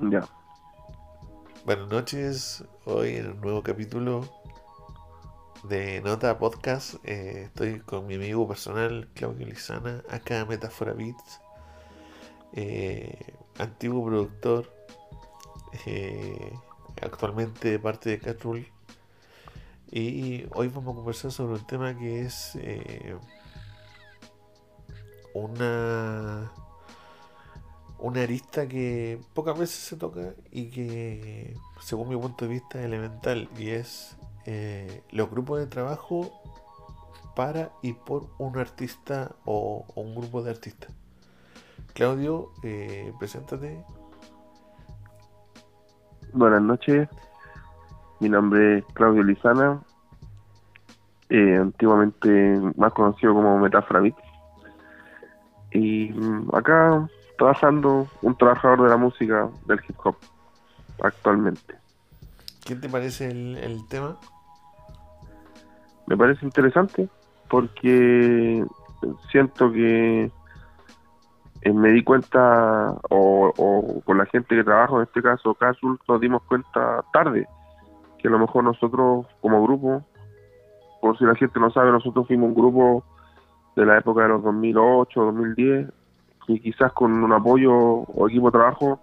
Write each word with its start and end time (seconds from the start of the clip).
Ya. 0.00 0.28
Buenas 1.64 1.88
noches, 1.88 2.64
hoy 2.84 3.16
en 3.16 3.32
un 3.32 3.40
nuevo 3.40 3.64
capítulo 3.64 4.24
de 5.64 6.00
Nota 6.02 6.38
Podcast. 6.38 6.94
Eh, 7.02 7.46
estoy 7.46 7.80
con 7.80 8.06
mi 8.06 8.14
amigo 8.14 8.46
personal 8.46 9.08
Claudio 9.14 9.44
Lizana, 9.44 10.04
acá 10.08 10.44
Metáfora 10.44 10.92
Beats, 10.92 11.40
eh, 12.52 13.34
antiguo 13.58 14.06
productor, 14.06 14.72
eh, 15.84 16.52
actualmente 17.02 17.80
parte 17.80 18.10
de 18.10 18.20
Catrul. 18.20 18.68
Y 19.90 20.46
hoy 20.54 20.68
vamos 20.68 20.92
a 20.92 20.96
conversar 20.96 21.32
sobre 21.32 21.54
un 21.54 21.66
tema 21.66 21.98
que 21.98 22.20
es 22.20 22.56
una 25.34 26.52
una 27.98 28.22
arista 28.22 28.68
que 28.68 29.20
pocas 29.34 29.58
veces 29.58 29.76
se 29.76 29.96
toca 29.96 30.34
y 30.50 30.70
que, 30.70 31.56
según 31.80 32.08
mi 32.08 32.16
punto 32.16 32.44
de 32.44 32.52
vista, 32.52 32.78
es 32.78 32.84
elemental 32.84 33.48
y 33.58 33.70
es 33.70 34.16
eh, 34.46 35.02
los 35.10 35.30
grupos 35.30 35.58
de 35.58 35.66
trabajo 35.66 36.30
para 37.34 37.70
y 37.82 37.92
por 37.92 38.28
un 38.38 38.58
artista 38.58 39.34
o, 39.44 39.84
un 39.96 40.14
grupo 40.14 40.42
de 40.42 40.50
artistas. 40.50 40.92
Claudio, 41.92 42.52
eh, 42.62 43.12
preséntate. 43.18 43.84
Buenas 46.32 46.62
noches, 46.62 47.08
mi 48.20 48.28
nombre 48.28 48.78
es 48.78 48.84
Claudio 48.92 49.22
Lizana, 49.22 49.82
eh, 51.30 51.56
antiguamente 51.56 52.60
más 52.76 52.92
conocido 52.92 53.34
como 53.34 53.58
Metáfora 53.58 54.02
Y 55.72 56.10
mm, 56.10 56.54
acá 56.54 57.08
trabajando, 57.38 58.06
un 58.20 58.36
trabajador 58.36 58.82
de 58.82 58.88
la 58.90 58.96
música 58.98 59.48
del 59.66 59.80
hip 59.88 59.96
hop 60.04 60.16
actualmente. 61.02 61.76
¿Qué 62.64 62.74
te 62.74 62.88
parece 62.88 63.30
el, 63.30 63.80
tema? 63.88 64.16
Me 66.06 66.16
parece 66.16 66.44
interesante 66.44 67.08
porque 67.48 68.62
siento 69.30 69.72
que 69.72 70.30
eh, 71.62 71.72
me 71.72 71.90
di 71.90 72.02
cuenta, 72.02 72.94
o, 73.08 74.02
con 74.04 74.18
la 74.18 74.26
gente 74.26 74.54
que 74.54 74.64
trabajo, 74.64 74.98
en 74.98 75.04
este 75.04 75.22
caso 75.22 75.54
Casul, 75.54 75.98
nos 76.06 76.20
dimos 76.20 76.42
cuenta 76.42 77.02
tarde, 77.12 77.46
que 78.18 78.28
a 78.28 78.30
lo 78.30 78.38
mejor 78.38 78.64
nosotros 78.64 79.26
como 79.40 79.62
grupo, 79.62 80.04
por 81.00 81.16
si 81.16 81.24
la 81.24 81.36
gente 81.36 81.58
no 81.60 81.70
sabe, 81.70 81.90
nosotros 81.90 82.26
fuimos 82.26 82.48
un 82.48 82.54
grupo 82.54 83.04
de 83.76 83.86
la 83.86 83.98
época 83.98 84.22
de 84.22 84.28
los 84.28 84.42
2008, 84.42 85.20
2010, 85.20 85.88
y 86.48 86.60
quizás 86.60 86.92
con 86.92 87.12
un 87.12 87.32
apoyo 87.32 87.72
o 87.72 88.28
equipo 88.28 88.46
de 88.46 88.58
trabajo 88.58 89.00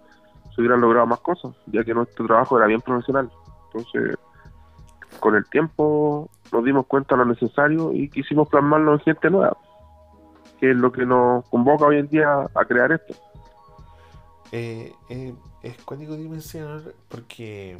se 0.54 0.60
hubieran 0.60 0.80
logrado 0.80 1.06
más 1.06 1.20
cosas, 1.20 1.54
ya 1.66 1.84
que 1.84 1.94
nuestro 1.94 2.26
trabajo 2.26 2.58
era 2.58 2.66
bien 2.66 2.80
profesional. 2.80 3.30
Entonces, 3.66 4.18
con 5.20 5.34
el 5.36 5.48
tiempo 5.48 6.28
nos 6.52 6.64
dimos 6.64 6.86
cuenta 6.86 7.14
de 7.14 7.24
lo 7.24 7.30
necesario 7.30 7.92
y 7.92 8.08
quisimos 8.08 8.48
plasmarlo 8.48 8.94
en 8.94 9.00
gente 9.00 9.30
nueva, 9.30 9.56
que 10.58 10.72
es 10.72 10.76
lo 10.76 10.90
que 10.92 11.06
nos 11.06 11.48
convoca 11.48 11.86
hoy 11.86 11.98
en 11.98 12.08
día 12.08 12.48
a 12.54 12.64
crear 12.64 12.92
esto. 12.92 13.14
Eh, 14.52 14.92
eh, 15.08 15.34
es 15.62 15.76
cuántico 15.82 16.16
dimensional 16.16 16.94
porque 17.08 17.78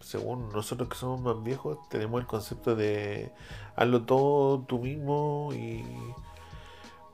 según 0.00 0.48
nosotros 0.52 0.88
que 0.88 0.96
somos 0.96 1.20
más 1.20 1.42
viejos 1.42 1.78
tenemos 1.88 2.20
el 2.20 2.26
concepto 2.26 2.74
de 2.74 3.32
hazlo 3.76 4.02
todo 4.02 4.60
tú 4.60 4.80
mismo 4.80 5.50
y, 5.52 5.84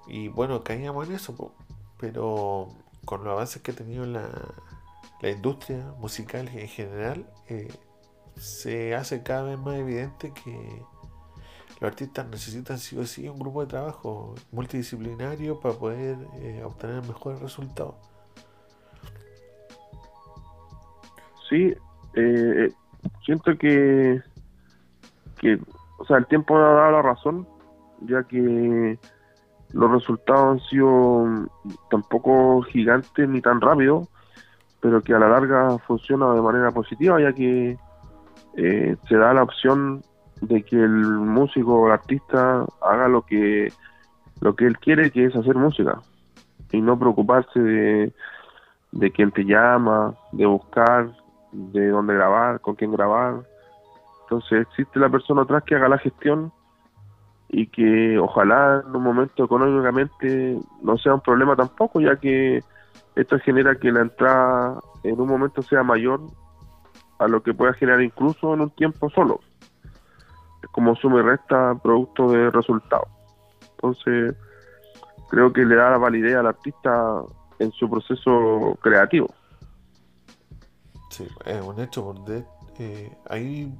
y 0.07 0.29
bueno 0.29 0.63
caíamos 0.63 1.09
en 1.09 1.15
eso 1.17 1.53
pero 1.99 2.69
con 3.05 3.25
los 3.25 3.33
avances 3.33 3.63
que 3.63 3.73
ha 3.73 3.75
tenido 3.75 4.07
la, 4.07 4.29
la 5.21 5.31
industria 5.31 5.93
musical 5.99 6.49
en 6.49 6.69
general, 6.69 7.27
eh, 7.49 7.69
se 8.37 8.95
hace 8.95 9.23
cada 9.23 9.45
vez 9.45 9.59
más 9.59 9.77
evidente 9.77 10.33
que 10.33 10.83
los 11.81 11.91
artistas 11.91 12.27
necesitan 12.29 12.79
sí 12.79 12.97
o 12.99 13.05
sí 13.05 13.29
un 13.29 13.39
grupo 13.39 13.61
de 13.63 13.67
trabajo 13.69 14.35
multidisciplinario 14.53 15.61
para 15.61 15.75
poder 15.75 16.17
eh, 16.41 16.63
obtener 16.65 17.03
mejores 17.07 17.41
resultados. 17.41 17.95
Sí, 21.49 21.75
eh, 22.15 22.73
siento 23.25 23.57
que, 23.59 24.23
que, 25.39 25.59
o 25.99 26.05
sea, 26.07 26.19
el 26.19 26.27
tiempo 26.27 26.57
ha 26.57 26.61
dado 26.61 26.93
la 26.93 27.03
razón, 27.03 27.47
ya 28.03 28.23
que 28.25 28.99
los 29.75 29.91
resultados 29.91 30.53
han 30.53 30.69
sido 30.69 31.49
tampoco 31.91 32.63
gigantes 32.63 33.29
ni 33.29 33.41
tan 33.41 33.61
rápidos, 33.61 34.09
pero 34.81 35.03
que 35.03 35.15
a 35.15 35.19
la 35.19 35.29
larga 35.29 35.79
funciona 35.79 36.33
de 36.33 36.41
manera 36.41 36.71
positiva, 36.71 37.21
ya 37.21 37.33
que 37.33 37.77
eh, 38.57 38.97
se 39.09 39.17
da 39.17 39.35
la 39.35 39.43
opción 39.43 40.03
de 40.41 40.63
que 40.63 40.77
el 40.77 40.91
músico 40.91 41.75
o 41.75 41.87
el 41.87 41.93
artista 41.93 42.65
haga 42.83 43.09
lo 43.09 43.23
que 43.23 43.73
lo 44.41 44.55
que 44.55 44.67
él 44.67 44.79
quiere, 44.79 45.11
que 45.11 45.27
es 45.27 45.35
hacer 45.35 45.57
música, 45.57 46.01
y 46.71 46.81
no 46.81 46.99
preocuparse 46.99 47.59
de, 47.59 48.13
de 48.93 49.11
quién 49.11 49.33
te 49.33 49.45
llama, 49.45 50.15
de 50.33 50.47
buscar, 50.47 51.11
de 51.53 51.89
dónde 51.89 52.15
grabar, 52.15 52.61
con 52.61 52.75
quién 52.75 52.93
grabar. 52.93 53.43
Entonces 54.23 54.67
existe 54.69 55.01
la 55.01 55.09
persona 55.09 55.43
atrás 55.43 55.65
que 55.65 55.75
haga 55.75 55.89
la 55.89 55.99
gestión 55.99 56.53
y 57.57 57.69
que 57.69 58.19
ojalá 58.19 58.83
en 58.85 58.97
un 58.97 59.03
momento 59.03 59.45
económicamente 59.45 60.59
no 60.83 60.99
sea 60.99 61.15
un 61.15 61.21
problema 61.21 61.55
tampoco, 61.55 62.01
ya 62.01 62.17
que 62.17 62.65
esto 63.15 63.39
genera 63.39 63.77
que 63.77 63.93
la 63.93 64.01
entrada 64.01 64.81
en 65.05 65.21
un 65.21 65.29
momento 65.29 65.63
sea 65.63 65.85
mayor 65.85 66.21
a 67.21 67.29
lo 67.29 67.45
que 67.45 67.55
pueda 67.55 67.73
generar 67.75 68.03
incluso 68.03 68.55
en 68.55 68.63
un 68.63 68.71
tiempo 68.71 69.09
solo. 69.11 69.39
Como 70.73 70.97
suma 70.97 71.21
y 71.21 71.23
resta 71.23 71.77
producto 71.81 72.33
de 72.33 72.51
resultados. 72.51 73.07
Entonces, 73.77 74.35
creo 75.31 75.53
que 75.53 75.65
le 75.65 75.77
da 75.77 75.91
la 75.91 75.99
validez 75.99 76.35
al 76.35 76.49
artista 76.49 77.23
en 77.61 77.71
su 77.71 77.89
proceso 77.89 78.77
creativo. 78.83 79.33
Sí, 81.11 81.29
es 81.45 81.63
un 81.63 81.79
hecho, 81.79 82.05
porque 82.05 82.45
eh, 82.81 83.17
hay 83.31 83.73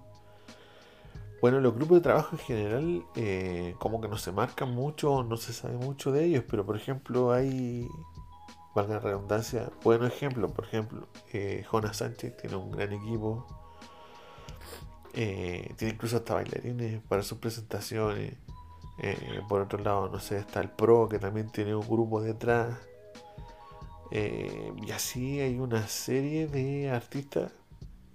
bueno, 1.45 1.61
los 1.61 1.75
grupos 1.75 1.99
de 1.99 2.01
trabajo 2.01 2.31
en 2.33 2.39
general, 2.39 3.07
eh, 3.17 3.75
como 3.79 4.01
que 4.01 4.09
no 4.09 4.17
se 4.17 4.33
marcan 4.33 4.71
mucho, 4.75 5.23
no 5.25 5.37
se 5.37 5.53
sabe 5.53 5.77
mucho 5.77 6.11
de 6.11 6.25
ellos, 6.25 6.43
pero 6.49 6.65
por 6.65 6.75
ejemplo 6.75 7.33
hay, 7.33 7.87
valga 8.75 8.95
la 8.95 9.01
redundancia, 9.01 9.71
buenos 9.83 10.11
ejemplos, 10.11 10.53
por 10.53 10.65
ejemplo, 10.65 11.07
eh, 11.35 11.63
Jonas 11.71 11.99
Sánchez 11.99 12.39
tiene 12.39 12.57
un 12.57 12.71
gran 12.71 12.95
equipo, 12.95 13.47
eh, 15.13 15.75
tiene 15.77 15.93
incluso 15.93 16.17
hasta 16.17 16.33
bailarines 16.33 17.03
para 17.03 17.23
sus 17.23 17.37
presentaciones, 17.37 18.33
por 19.47 19.61
otro 19.61 19.79
lado, 19.81 20.09
no 20.09 20.21
sé, 20.21 20.39
está 20.39 20.63
el 20.63 20.71
Pro 20.71 21.11
que 21.11 21.19
también 21.19 21.51
tiene 21.51 21.75
un 21.75 21.87
grupo 21.87 22.23
detrás, 22.23 22.79
y 24.11 24.91
así 24.93 25.41
hay 25.41 25.59
una 25.59 25.89
serie 25.89 26.47
de 26.47 26.89
artistas 26.89 27.53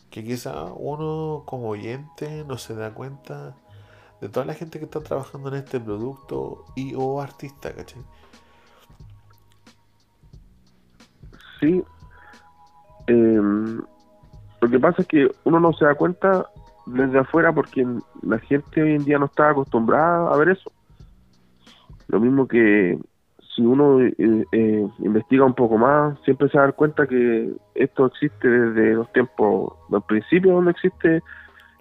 que 0.09 0.23
quizá 0.23 0.65
uno 0.73 1.43
como 1.45 1.69
oyente 1.69 2.43
no 2.47 2.57
se 2.57 2.75
da 2.75 2.93
cuenta 2.93 3.55
de 4.21 4.29
toda 4.29 4.45
la 4.45 4.53
gente 4.53 4.79
que 4.79 4.85
está 4.85 5.01
trabajando 5.01 5.49
en 5.49 5.55
este 5.55 5.79
producto 5.79 6.65
y 6.75 6.93
o 6.95 7.21
artista, 7.21 7.73
¿cachai? 7.73 8.01
Sí. 11.59 11.83
Em, 13.07 13.81
lo 14.61 14.69
que 14.69 14.79
pasa 14.79 15.01
es 15.01 15.07
que 15.07 15.31
uno 15.43 15.59
no 15.59 15.73
se 15.73 15.85
da 15.85 15.95
cuenta 15.95 16.49
desde 16.85 17.19
afuera 17.19 17.53
porque 17.53 17.85
la 18.21 18.39
gente 18.39 18.81
hoy 18.81 18.95
en 18.95 19.05
día 19.05 19.19
no 19.19 19.25
está 19.25 19.49
acostumbrada 19.49 20.33
a 20.33 20.37
ver 20.37 20.49
eso. 20.49 20.71
Lo 22.07 22.19
mismo 22.19 22.47
que 22.47 22.99
si 23.55 23.61
uno 23.61 24.01
eh, 24.01 24.13
eh, 24.17 24.87
investiga 24.99 25.43
un 25.45 25.53
poco 25.53 25.77
más, 25.77 26.19
siempre 26.23 26.49
se 26.49 26.57
va 26.57 26.63
a 26.63 26.67
dar 26.67 26.75
cuenta 26.75 27.07
que 27.07 27.51
esto 27.75 28.05
existe 28.05 28.47
desde 28.47 28.93
los 28.93 29.11
tiempos, 29.11 29.73
del 29.89 30.01
principio 30.03 30.53
donde 30.53 30.71
existe 30.71 31.21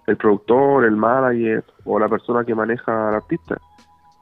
el 0.07 0.17
productor, 0.17 0.85
el 0.85 0.95
manager 0.95 1.63
o 1.85 1.99
la 1.99 2.09
persona 2.09 2.43
que 2.43 2.55
maneja 2.55 3.09
al 3.09 3.15
artista. 3.15 3.57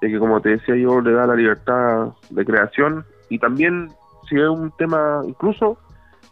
De 0.02 0.10
que 0.10 0.20
como 0.20 0.42
te 0.42 0.50
decía 0.50 0.76
yo, 0.76 1.02
le 1.02 1.14
da 1.14 1.26
la 1.26 1.36
libertad 1.36 2.14
de 2.30 2.46
creación 2.46 3.06
y 3.30 3.40
también 3.40 3.90
si 4.28 4.36
es 4.36 4.48
un 4.48 4.72
tema 4.72 5.22
incluso 5.26 5.78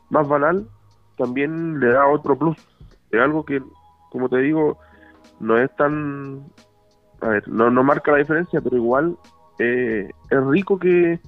más 0.09 0.27
banal, 0.27 0.67
también 1.17 1.79
le 1.79 1.87
da 1.87 2.07
otro 2.07 2.37
plus. 2.37 2.57
Es 3.11 3.21
algo 3.21 3.45
que, 3.45 3.63
como 4.11 4.29
te 4.29 4.37
digo, 4.39 4.77
no 5.39 5.57
es 5.57 5.73
tan... 5.75 6.43
A 7.21 7.29
ver, 7.29 7.47
no, 7.47 7.71
no 7.71 7.83
marca 7.83 8.11
la 8.11 8.17
diferencia, 8.17 8.59
pero 8.61 8.75
igual 8.75 9.17
eh, 9.59 10.09
es 10.29 10.45
rico 10.45 10.77
que, 10.79 11.19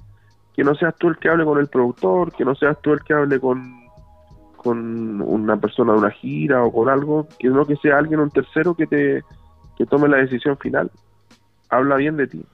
no 0.56 0.74
seas 0.74 0.94
tú 0.96 1.08
el 1.08 1.18
que 1.18 1.28
hable 1.28 1.44
con 1.44 1.58
el 1.58 1.68
productor, 1.68 2.32
que 2.32 2.44
no 2.44 2.54
seas 2.54 2.80
tú 2.82 2.92
el 2.92 3.02
que 3.02 3.14
hable 3.14 3.38
con, 3.38 3.86
con 4.56 5.22
una 5.22 5.56
persona 5.56 5.92
de 5.92 5.98
una 5.98 6.10
gira 6.10 6.64
o 6.64 6.72
con 6.72 6.88
algo, 6.88 7.28
que 7.38 7.48
no 7.48 7.64
que 7.64 7.76
sea 7.76 7.98
alguien, 7.98 8.20
un 8.20 8.30
tercero 8.30 8.74
que 8.74 8.86
te 8.86 9.22
que 9.76 9.86
tome 9.86 10.08
la 10.08 10.16
decisión 10.16 10.58
final. 10.58 10.90
Habla 11.70 11.96
bien 11.96 12.16
de 12.16 12.26
ti, 12.26 12.44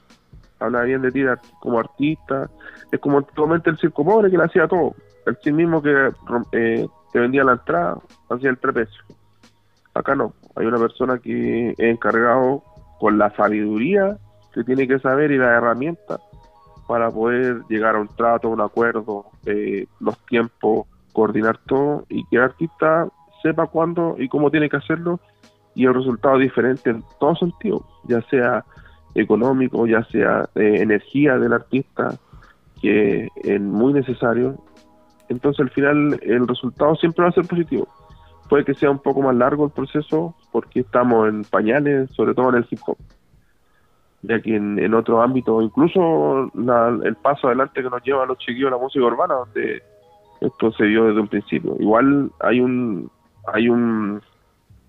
habla 0.61 0.83
bien 0.83 1.01
de 1.01 1.11
ti 1.11 1.23
como 1.61 1.79
artista. 1.79 2.51
Es 2.93 3.01
como 3.01 3.19
antiguamente 3.19 3.71
el 3.71 3.79
circo 3.79 4.05
pobre 4.05 4.31
que 4.31 4.37
le 4.37 4.45
hacía 4.45 4.69
todo. 4.69 4.95
El 5.25 5.39
sí 5.43 5.51
mismo 5.51 5.81
que 5.81 6.11
eh, 6.53 6.87
te 7.13 7.19
vendía 7.19 7.43
la 7.45 7.53
entrada, 7.53 7.97
hacía 8.29 8.51
el 8.51 8.59
precio. 8.59 9.03
Acá 9.95 10.15
no, 10.15 10.35
hay 10.57 10.67
una 10.67 10.79
persona 10.79 11.19
que 11.19 11.71
es 11.71 11.79
encargado 11.79 12.63
con 12.99 13.17
la 13.17 13.35
sabiduría 13.35 14.19
que 14.55 14.65
tiene 14.65 14.87
que 14.87 14.99
saber 15.01 15.33
y 15.33 15.39
la 15.39 15.57
herramienta 15.57 16.21
para 16.87 17.11
poder 17.11 17.63
llegar 17.69 17.97
a 17.97 18.01
un 18.01 18.09
trato, 18.09 18.49
un 18.49 18.61
acuerdo, 18.61 19.27
eh, 19.47 19.87
los 20.01 20.19
tiempos, 20.27 20.87
coordinar 21.13 21.59
todo 21.67 22.05
y 22.09 22.25
que 22.27 22.37
el 22.37 22.43
artista 22.43 23.09
sepa 23.43 23.67
cuándo 23.67 24.17
y 24.19 24.29
cómo 24.29 24.51
tiene 24.51 24.69
que 24.69 24.77
hacerlo 24.77 25.21
y 25.75 25.87
el 25.87 25.95
resultado 25.95 26.37
es 26.37 26.43
diferente 26.43 26.91
en 26.91 27.03
todo 27.19 27.35
sentido, 27.37 27.85
ya 28.05 28.21
sea 28.29 28.65
económico, 29.15 29.87
ya 29.87 30.05
sea 30.05 30.49
de 30.55 30.83
energía 30.83 31.39
del 31.39 31.53
artista, 31.53 32.17
que 32.81 33.29
es 33.43 33.61
muy 33.61 33.93
necesario. 33.93 34.57
Entonces 35.29 35.61
al 35.61 35.71
final 35.71 36.19
el 36.23 36.47
resultado 36.47 36.95
siempre 36.97 37.25
va 37.25 37.31
a 37.31 37.33
ser 37.33 37.47
positivo. 37.47 37.89
Puede 38.49 38.65
que 38.65 38.75
sea 38.75 38.91
un 38.91 38.99
poco 38.99 39.23
más 39.23 39.35
largo 39.35 39.65
el 39.65 39.73
proceso 39.73 40.35
porque 40.53 40.81
estamos 40.81 41.29
en 41.29 41.45
pañales, 41.45 42.11
sobre 42.13 42.35
todo 42.35 42.51
en 42.51 42.57
el 42.57 42.67
hip 42.71 42.81
hop. 42.87 42.99
Ya 44.27 44.41
que 44.41 44.57
en, 44.57 44.79
en 44.79 44.95
otros 44.95 45.23
ámbitos, 45.23 45.63
incluso 45.63 46.51
el 47.05 47.17
paso 47.17 47.49
adelante 47.49 47.83
que 47.83 47.91
nos 47.91 48.03
lleva 48.03 48.23
a 48.23 48.27
los 48.27 48.39
chiquillos 48.39 48.71
la 48.71 48.79
música 48.79 49.05
urbana, 49.05 49.35
donde 49.35 49.83
esto 50.41 50.73
se 50.73 50.85
vio 50.85 51.05
desde 51.05 51.21
un 51.21 51.29
principio. 51.29 51.77
Igual 51.79 52.31
hay 52.41 52.61
un 52.61 53.11
hay 53.53 53.69
un 53.69 54.23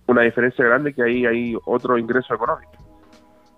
una 0.07 0.21
diferencia 0.21 0.63
grande 0.63 0.93
que 0.93 1.03
ahí 1.03 1.25
hay 1.25 1.57
otro 1.65 1.97
ingreso 1.97 2.33
económico. 2.33 2.71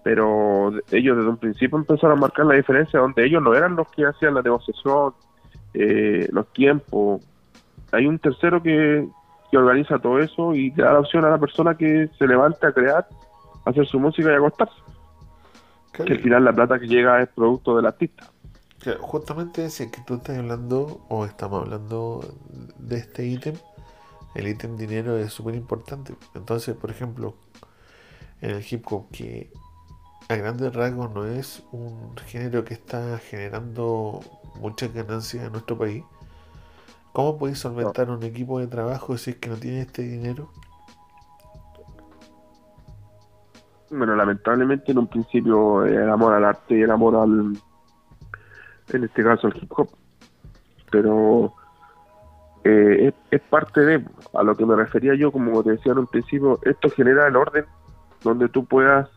Pero 0.04 0.72
ellos 0.92 1.18
desde 1.18 1.30
un 1.30 1.38
principio 1.38 1.78
empezaron 1.78 2.18
a 2.18 2.22
marcar 2.22 2.46
la 2.46 2.56
diferencia 2.56 3.00
donde 3.00 3.26
ellos 3.26 3.44
no 3.44 3.54
eran 3.54 3.76
los 3.76 3.90
que 3.92 4.06
hacían 4.06 4.36
la 4.36 4.42
negociación, 4.42 5.14
eh, 5.74 6.28
los 6.32 6.48
tiempos. 6.54 7.22
Hay 7.92 8.06
un 8.06 8.18
tercero 8.18 8.64
que, 8.64 9.06
que 9.52 9.58
organiza 9.58 10.00
todo 10.00 10.20
eso 10.20 10.56
y 10.56 10.72
da 10.72 10.94
la 10.94 11.00
opción 11.00 11.26
a 11.26 11.30
la 11.30 11.38
persona 11.38 11.76
que 11.76 12.10
se 12.18 12.28
levante 12.28 12.66
a 12.66 12.72
crear, 12.72 13.06
hacer 13.66 13.86
su 13.86 14.00
música 14.00 14.32
y 14.32 14.36
acostarse. 14.36 14.87
Que 15.94 16.04
al 16.04 16.20
final 16.20 16.46
la 16.46 16.54
plata 16.54 16.80
que 16.80 16.88
llega 16.88 17.22
es 17.22 17.30
producto 17.30 17.76
del 17.76 17.86
artista. 17.86 18.32
justamente 19.00 19.70
si 19.70 19.84
es 19.84 19.92
que 19.92 20.02
tú 20.02 20.16
estás 20.16 20.38
hablando 20.38 21.06
o 21.10 21.26
estamos 21.26 21.64
hablando 21.64 22.24
de 22.78 22.98
este 22.98 23.26
ítem, 23.26 23.56
el 24.36 24.48
ítem 24.48 24.78
dinero 24.78 25.18
es 25.18 25.34
súper 25.34 25.56
importante. 25.56 26.16
Entonces, 26.36 26.76
por 26.76 26.92
ejemplo, 26.92 27.36
en 28.42 28.52
el 28.52 28.66
hip 28.70 28.86
hop, 28.92 29.10
que 29.12 29.52
a 30.30 30.36
grandes 30.36 30.74
rasgos 30.74 31.12
no 31.12 31.26
es 31.26 31.64
un 31.72 32.16
género 32.28 32.64
que 32.64 32.74
está 32.74 33.18
generando 33.18 34.20
muchas 34.60 34.94
ganancias 34.94 35.46
en 35.46 35.52
nuestro 35.54 35.78
país, 35.78 36.04
¿cómo 37.14 37.38
podéis 37.38 37.60
solventar 37.60 38.10
un 38.10 38.24
equipo 38.24 38.60
de 38.60 38.68
trabajo 38.68 39.18
si 39.18 39.32
es 39.32 39.38
que 39.38 39.50
no 39.50 39.56
tiene 39.56 39.82
este 39.82 40.04
dinero? 40.04 40.52
Bueno, 43.90 44.16
lamentablemente 44.16 44.92
en 44.92 44.98
un 44.98 45.08
principio 45.08 45.86
el 45.86 46.10
amor 46.10 46.34
al 46.34 46.46
arte 46.46 46.78
y 46.78 46.82
el 46.82 46.92
amor 46.92 47.16
al, 47.16 47.58
en 48.94 49.04
este 49.04 49.24
caso 49.24 49.48
al 49.48 49.56
hip 49.56 49.72
hop, 49.78 49.90
pero 50.92 51.54
eh, 52.64 53.14
es, 53.32 53.42
parte 53.42 53.82
de, 53.82 54.06
a 54.34 54.44
lo 54.44 54.56
que 54.56 54.66
me 54.66 54.76
refería 54.76 55.16
yo, 55.16 55.32
como 55.32 55.64
te 55.64 55.72
decía 55.72 55.94
en 55.94 56.00
un 56.00 56.08
principio, 56.08 56.60
esto 56.64 56.90
genera 56.90 57.28
el 57.28 57.36
orden 57.38 57.66
donde 58.24 58.50
tú 58.50 58.66
puedas 58.66 59.10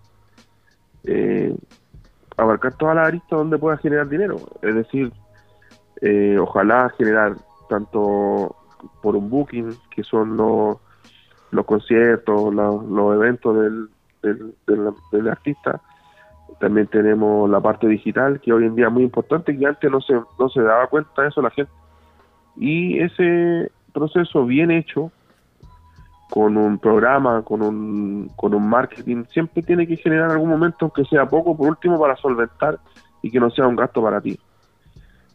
eh, 1.05 1.56
abarcar 2.37 2.75
todas 2.76 2.94
las 2.94 3.08
aristas 3.08 3.31
donde 3.31 3.58
puedas 3.58 3.81
generar 3.81 4.08
dinero. 4.08 4.37
Es 4.62 4.75
decir, 4.75 5.12
eh, 6.00 6.38
ojalá 6.38 6.90
generar 6.96 7.34
tanto 7.69 8.56
por 9.02 9.16
un 9.16 9.28
booking, 9.28 9.76
que 9.90 10.05
son 10.05 10.37
los, 10.37 10.78
los 11.50 11.66
conciertos, 11.66 12.55
los, 12.55 13.14
eventos 13.16 13.61
del, 13.61 13.88
del, 14.22 14.55
del, 14.67 15.28
artista. 15.28 15.81
También 16.58 16.87
tenemos 16.88 17.49
la 17.49 17.61
parte 17.61 17.87
digital, 17.87 18.40
que 18.40 18.52
hoy 18.52 18.64
en 18.64 18.75
día 18.75 18.87
es 18.87 18.93
muy 18.93 19.05
importante, 19.05 19.56
que 19.56 19.67
antes 19.67 19.90
no 19.90 20.00
se, 20.00 20.14
no 20.38 20.49
se 20.49 20.61
daba 20.61 20.87
cuenta 20.88 21.22
de 21.22 21.28
eso 21.28 21.40
la 21.40 21.50
gente 21.50 21.72
y 22.56 22.99
ese 23.00 23.70
proceso 23.93 24.44
bien 24.44 24.70
hecho, 24.70 25.11
con 26.31 26.56
un 26.56 26.78
programa, 26.78 27.43
con 27.43 27.62
un, 27.62 28.31
con 28.37 28.55
un 28.55 28.69
marketing, 28.69 29.25
siempre 29.32 29.62
tiene 29.62 29.87
que 29.87 29.96
generar 29.96 30.31
algún 30.31 30.50
momento, 30.50 30.76
aunque 30.82 31.05
sea 31.05 31.26
poco, 31.26 31.56
por 31.56 31.69
último, 31.69 31.99
para 31.99 32.16
solventar 32.16 32.78
y 33.23 33.31
que 33.31 33.40
no 33.40 33.50
sea 33.50 33.66
un 33.66 33.76
gasto 33.76 34.02
para 34.02 34.20
ti. 34.20 34.38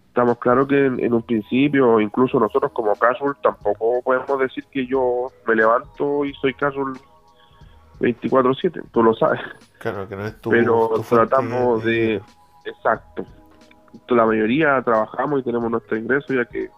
Estamos 0.07 0.37
claros 0.37 0.67
que 0.67 0.85
en, 0.85 1.13
un 1.13 1.23
principio, 1.23 1.99
incluso 1.99 2.39
nosotros 2.39 2.71
como 2.71 2.95
casual, 2.95 3.35
tampoco 3.43 4.01
podemos 4.03 4.39
decir 4.39 4.63
que 4.71 4.85
yo 4.85 5.27
me 5.45 5.55
levanto 5.55 6.23
y 6.23 6.33
soy 6.35 6.53
casual 6.53 6.93
24/7, 7.99 8.83
tú 8.91 9.03
lo 9.03 9.13
sabes. 9.13 9.39
Claro, 9.79 10.07
que 10.07 10.15
no 10.15 10.25
es 10.25 10.41
tu, 10.41 10.49
Pero 10.49 10.89
tratamos 11.07 11.83
de... 11.83 12.21
Exacto. 12.65 13.25
La 14.09 14.25
mayoría 14.25 14.81
trabajamos 14.81 15.39
y 15.39 15.43
tenemos 15.43 15.69
nuestro 15.71 15.97
ingreso 15.97 16.33
ya 16.33 16.45
que 16.45 16.69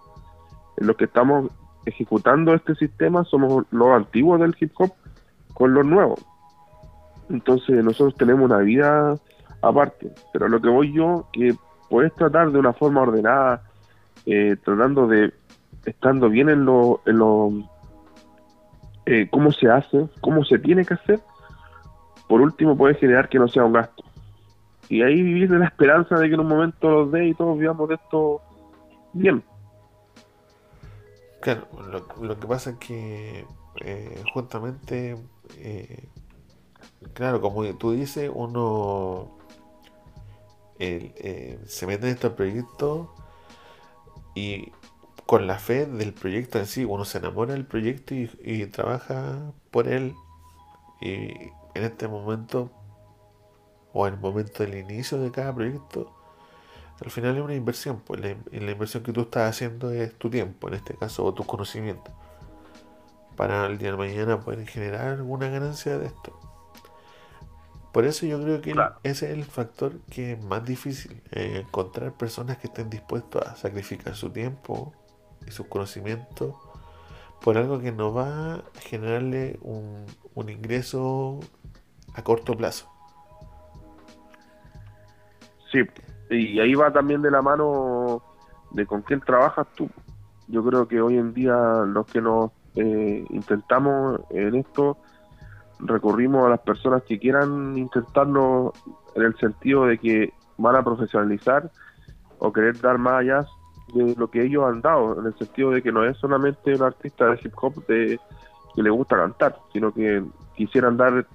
en 0.78 0.88
los 0.88 0.96
que 0.96 1.06
estamos 1.06 1.50
ejecutando 1.86 2.54
este 2.54 2.76
sistema 2.76 3.24
somos 3.24 3.66
los 3.72 3.90
antiguos 3.90 4.40
del 4.40 4.56
hip 4.60 4.72
hop 4.78 4.92
con 5.54 5.74
los 5.74 5.86
nuevos. 5.86 6.24
Entonces 7.30 7.84
nosotros 7.84 8.16
tenemos 8.16 8.46
una 8.46 8.60
vida 8.60 9.18
aparte, 9.62 10.12
pero 10.34 10.48
lo 10.48 10.62
que 10.62 10.70
voy 10.70 10.94
yo, 10.94 11.28
que 11.34 11.56
puedes 11.90 12.14
tratar 12.16 12.52
de 12.52 12.60
una 12.60 12.74
forma 12.74 13.02
ordenada, 13.02 13.64
eh, 14.26 14.56
tratando 14.64 15.08
de, 15.08 15.34
estando 15.86 16.30
bien 16.30 16.50
en 16.50 16.66
lo, 16.66 17.02
en 17.06 17.18
lo 17.18 17.52
eh, 19.08 19.30
cómo 19.32 19.54
se 19.54 19.70
hace, 19.70 20.10
cómo 20.20 20.44
se 20.44 20.60
tiene 20.60 20.84
que 20.84 20.96
hacer, 20.96 21.22
por 22.28 22.42
último 22.42 22.76
puedes 22.76 23.00
generar 23.00 23.30
que 23.30 23.40
no 23.40 23.48
sea 23.48 23.64
un 23.64 23.72
gasto. 23.72 24.04
Y 24.90 25.02
ahí 25.02 25.22
vivir 25.22 25.50
de 25.50 25.60
la 25.60 25.66
esperanza 25.66 26.16
de 26.16 26.28
que 26.28 26.34
en 26.34 26.42
un 26.42 26.48
momento 26.48 26.90
los 26.90 27.12
dé 27.12 27.28
y 27.28 27.34
todos 27.34 27.58
vivamos 27.58 27.88
de 27.88 27.96
esto 27.96 28.42
bien. 29.14 29.42
Claro, 31.42 31.68
lo, 32.22 32.38
que 32.38 32.48
pasa 32.48 32.72
es 32.72 32.78
que 32.78 33.46
eh, 33.82 34.24
justamente, 34.34 35.18
eh, 35.58 36.10
claro, 37.14 37.40
como 37.40 37.64
tú 37.78 37.92
dices, 37.92 38.30
uno 38.34 39.38
eh, 40.80 41.58
se 41.66 41.88
mete 41.88 42.08
en 42.08 42.14
este 42.14 42.30
proyecto 42.30 43.14
y 44.36 44.74
con 45.28 45.46
la 45.46 45.60
fe 45.60 45.86
del 45.86 46.14
proyecto 46.14 46.58
en 46.58 46.66
sí, 46.66 46.86
uno 46.86 47.04
se 47.04 47.18
enamora 47.18 47.54
del 47.54 47.66
proyecto 47.66 48.16
y, 48.16 48.32
y 48.42 48.66
trabaja 48.68 49.52
por 49.72 49.90
él. 49.90 50.16
Y 51.02 51.52
en 51.76 51.84
este 51.84 52.08
momento, 52.08 52.72
o 53.94 54.08
en 54.08 54.16
el 54.16 54.20
momento 54.20 54.64
del 54.64 54.76
inicio 54.76 55.20
de 55.20 55.30
cada 55.30 55.54
proyecto, 55.54 56.16
al 57.04 57.12
final 57.12 57.36
es 57.38 57.44
una 57.44 57.56
inversión, 57.56 58.02
pues 58.06 58.22
la, 58.22 58.36
la, 58.52 58.72
inversión 58.72 59.04
que 59.04 59.12
tú 59.12 59.22
estás 59.22 59.50
haciendo 59.50 59.92
es 59.92 60.16
tu 60.16 60.30
tiempo, 60.30 60.70
en 60.70 60.76
este 60.76 60.96
caso, 60.96 61.26
o 61.26 61.34
tus 61.34 61.46
conocimientos, 61.46 62.14
para 63.36 63.66
el 63.68 63.78
día 63.78 63.92
de 63.92 63.98
mañana 63.98 64.40
poder 64.40 64.66
generar 64.66 65.10
alguna 65.10 65.50
ganancia 65.50 66.00
de 66.00 66.08
esto. 66.08 66.40
Por 67.92 68.06
eso 68.06 68.26
yo 68.26 68.42
creo 68.42 68.62
que 68.62 68.72
ese 69.04 69.28
es 69.28 69.34
el 69.34 69.44
factor 69.44 70.00
que 70.10 70.34
es 70.34 70.44
más 70.44 70.64
difícil, 70.64 71.22
eh, 71.32 71.64
encontrar 71.66 72.14
personas 72.14 72.58
que 72.58 72.68
estén 72.68 72.90
dispuestos 72.90 73.46
a 73.46 73.56
sacrificar 73.58 74.16
su 74.16 74.30
tiempo 74.30 74.94
y 75.48 75.52
sus 75.52 75.68
conocimientos 75.68 76.56
por 77.42 77.58
algo 77.58 77.80
que 77.80 77.92
no 77.92 78.14
va 78.14 78.56
a 78.56 78.64
generarle 78.80 79.58
un, 79.62 80.06
un 80.36 80.50
ingreso 80.50 81.40
a 82.14 82.24
corto 82.24 82.56
plazo. 82.56 82.90
Sí, 85.72 85.80
y 86.30 86.60
ahí 86.60 86.74
va 86.76 86.92
también 86.92 87.22
de 87.22 87.32
la 87.32 87.42
mano 87.42 88.22
de 88.72 88.86
con 88.86 89.02
quién 89.02 89.22
trabajas 89.22 89.68
tú. 89.76 89.90
Yo 90.48 90.64
creo 90.64 90.88
que 90.88 91.02
hoy 91.02 91.18
en 91.18 91.34
día 91.34 91.56
los 91.86 92.06
que 92.08 92.22
nos 92.22 92.52
eh, 92.76 93.26
intentamos 93.30 94.22
en 94.30 94.56
esto 94.56 94.98
recurrimos 95.80 96.46
a 96.46 96.50
las 96.50 96.60
personas 96.62 97.04
que 97.04 97.20
quieran 97.20 97.78
intentarlo 97.78 98.74
en 99.16 99.24
el 99.24 99.38
sentido 99.38 99.86
de 99.86 99.98
que 99.98 100.34
van 100.58 100.76
a 100.76 100.84
profesionalizar 100.84 101.72
o 102.40 102.52
querer 102.52 102.80
dar 102.80 102.98
más 102.98 103.22
allá 103.22 103.46
de 103.94 104.16
lo 104.16 104.30
que 104.30 104.44
ellos 104.44 104.64
han 104.66 104.82
dado, 104.82 105.20
en 105.20 105.28
el 105.28 105.38
sentido 105.38 105.72
de 105.72 105.82
que 105.82 105.92
no 105.92 106.06
es 106.06 106.18
solamente 106.18 106.76
un 106.76 106.84
artista 106.84 107.26
de 107.28 107.40
hip 107.44 107.54
hop 107.56 107.86
de, 107.88 108.20
que 108.76 108.84
le 108.84 108.90
gusta 108.90 109.18
cantar, 109.18 109.58
sino 109.74 109.94
que 109.94 110.24
quisieran 110.56 110.98
dar 110.98 111.26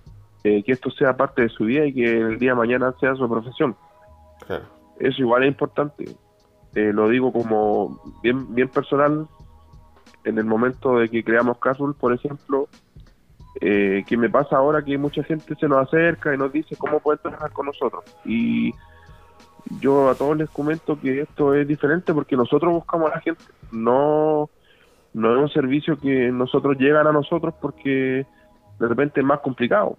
eh, 0.45 0.63
que 0.63 0.73
esto 0.73 0.91
sea 0.91 1.17
parte 1.17 1.43
de 1.43 1.49
su 1.49 1.65
vida 1.65 1.87
y 1.87 1.95
que 1.95 2.19
el 2.19 2.39
día 2.39 2.51
de 2.51 2.57
mañana 2.57 2.95
sea 3.01 3.15
su 3.15 3.29
profesión. 3.29 3.77
Claro. 4.47 4.65
Eso 4.99 5.23
igual 5.23 5.45
es 5.45 5.49
importante. 5.49 6.05
Eh, 6.75 6.93
lo 6.93 7.09
digo 7.09 7.33
como 7.33 8.01
bien, 8.23 8.55
bien 8.55 8.69
personal. 8.69 9.27
En 10.25 10.39
el 10.39 10.45
momento 10.45 10.99
de 10.99 11.09
que 11.09 11.25
creamos 11.25 11.59
Casual, 11.59 11.95
por 11.95 12.13
ejemplo, 12.13 12.69
eh, 13.61 14.05
que 14.07 14.17
me 14.17 14.31
pasa 14.31 14.57
ahora 14.57 14.85
que 14.85 14.97
mucha 14.97 15.23
gente 15.25 15.55
se 15.57 15.69
nos 15.69 15.87
acerca 15.87 16.35
y 16.35 16.39
nos 16.39 16.53
dice 16.53 16.77
cómo 16.77 17.01
pueden 17.01 17.21
trabajar 17.21 17.53
con 17.53 17.67
nosotros. 17.67 18.05
Y 18.25 18.73
yo 19.81 20.09
a 20.09 20.15
todos 20.15 20.37
les 20.37 20.51
comento 20.51 20.99
que 21.01 21.21
esto 21.21 21.55
es 21.55 21.67
diferente 21.67 22.13
porque 22.13 22.37
nosotros 22.37 22.73
buscamos 22.73 23.11
a 23.11 23.17
la 23.17 23.21
gente, 23.21 23.43
no 23.71 24.51
no 25.15 25.35
es 25.35 25.43
un 25.43 25.49
servicio 25.51 25.99
que 25.99 26.31
nosotros 26.31 26.77
llegan 26.79 27.07
a 27.07 27.13
nosotros 27.13 27.55
porque 27.61 28.27
de 28.79 28.89
repente 28.89 29.21
es 29.21 29.27
más 29.27 29.41
complicado. 29.41 29.97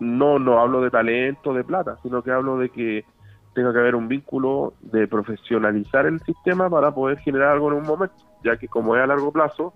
No, 0.00 0.38
no 0.38 0.58
hablo 0.58 0.80
de 0.80 0.90
talento, 0.90 1.52
de 1.52 1.64
plata, 1.64 1.98
sino 2.02 2.22
que 2.22 2.32
hablo 2.32 2.58
de 2.58 2.70
que 2.70 3.04
tenga 3.54 3.72
que 3.72 3.78
haber 3.78 3.94
un 3.94 4.08
vínculo 4.08 4.72
de 4.80 5.06
profesionalizar 5.06 6.06
el 6.06 6.18
sistema 6.20 6.70
para 6.70 6.92
poder 6.92 7.18
generar 7.18 7.50
algo 7.50 7.68
en 7.70 7.78
un 7.78 7.86
momento, 7.86 8.14
ya 8.42 8.56
que 8.56 8.66
como 8.66 8.96
es 8.96 9.02
a 9.02 9.06
largo 9.06 9.30
plazo, 9.30 9.74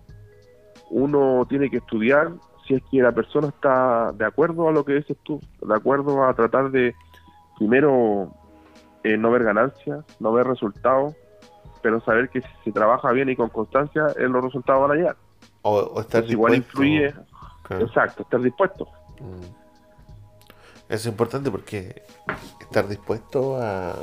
uno 0.91 1.47
tiene 1.49 1.69
que 1.69 1.77
estudiar 1.79 2.31
si 2.67 2.75
es 2.75 2.83
que 2.91 3.03
la 3.03 3.13
persona 3.13 3.49
está 3.49 4.13
de 4.13 4.25
acuerdo 4.25 4.69
a 4.69 4.73
lo 4.73 4.85
que 4.85 4.95
dices 4.95 5.17
tú, 5.23 5.41
de 5.61 5.75
acuerdo 5.75 6.25
a 6.25 6.35
tratar 6.35 6.71
de 6.71 6.95
primero 7.59 8.33
eh, 9.07 9.17
no 9.17 9.31
ver 9.31 9.45
ganancias, 9.45 10.05
no 10.19 10.33
ver 10.33 10.47
resultados, 10.47 11.15
pero 11.81 12.01
saber 12.01 12.29
que 12.29 12.41
si 12.41 12.49
se 12.65 12.73
trabaja 12.73 13.13
bien 13.13 13.29
y 13.29 13.37
con 13.37 13.49
constancia, 13.51 14.07
eh, 14.17 14.29
los 14.29 14.43
resultados 14.43 14.83
van 14.83 14.91
a 14.91 14.95
llegar. 14.95 15.17
O, 15.63 16.01
estar 16.01 16.23
dispuesto. 16.23 16.33
Igual 16.33 16.55
influye. 16.57 17.15
Exacto, 17.71 18.23
estar 18.23 18.41
dispuesto. 18.41 18.89
Mm. 19.21 19.67
Es 20.89 21.07
importante 21.07 21.51
porque 21.51 22.03
estar 22.61 22.89
dispuesto 22.89 23.57
a, 23.63 23.95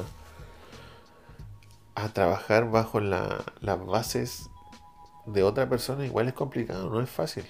a 1.96 2.10
trabajar 2.10 2.70
bajo 2.72 3.00
las 3.00 3.86
bases 3.86 4.50
de 5.26 5.44
otra 5.44 5.68
persona 5.68 6.06
igual 6.06 6.28
es 6.28 6.34
complicado, 6.34 6.90
no 6.90 7.02
es 7.02 7.10
fácil. 7.10 7.46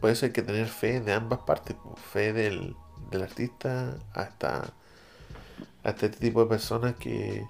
Por 0.00 0.10
eso 0.10 0.26
hay 0.26 0.32
que 0.32 0.42
tener 0.42 0.66
fe 0.66 1.00
de 1.00 1.12
ambas 1.12 1.40
partes, 1.40 1.76
fe 2.12 2.32
del, 2.32 2.76
del 3.10 3.22
artista 3.22 3.96
hasta, 4.12 4.74
hasta 5.82 6.06
este 6.06 6.18
tipo 6.18 6.40
de 6.40 6.46
personas 6.46 6.94
que 6.94 7.46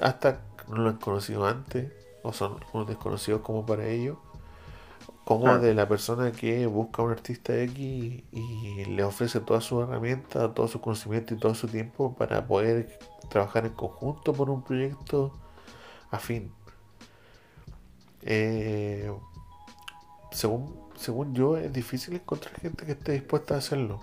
hasta 0.00 0.42
no 0.68 0.76
lo 0.76 0.88
han 0.90 0.98
conocido 0.98 1.46
antes 1.46 1.92
o 2.22 2.32
son 2.32 2.60
unos 2.72 2.88
desconocidos 2.88 3.42
como 3.42 3.64
para 3.66 3.86
ellos 3.86 4.18
como 5.28 5.58
de 5.58 5.74
la 5.74 5.86
persona 5.86 6.32
que 6.32 6.66
busca 6.66 7.02
un 7.02 7.10
artista 7.10 7.54
X 7.54 8.24
y 8.32 8.84
le 8.86 9.04
ofrece 9.04 9.40
todas 9.40 9.62
sus 9.62 9.82
herramientas, 9.82 10.54
todo 10.54 10.68
su 10.68 10.80
conocimiento 10.80 11.34
y 11.34 11.36
todo 11.36 11.54
su 11.54 11.68
tiempo 11.68 12.14
para 12.14 12.46
poder 12.46 12.98
trabajar 13.28 13.66
en 13.66 13.74
conjunto 13.74 14.32
por 14.32 14.48
un 14.48 14.62
proyecto 14.62 15.38
afín. 16.10 16.50
Eh, 18.22 19.12
según, 20.32 20.88
según 20.96 21.34
yo, 21.34 21.58
es 21.58 21.70
difícil 21.74 22.14
encontrar 22.14 22.58
gente 22.58 22.86
que 22.86 22.92
esté 22.92 23.12
dispuesta 23.12 23.56
a 23.56 23.58
hacerlo. 23.58 24.00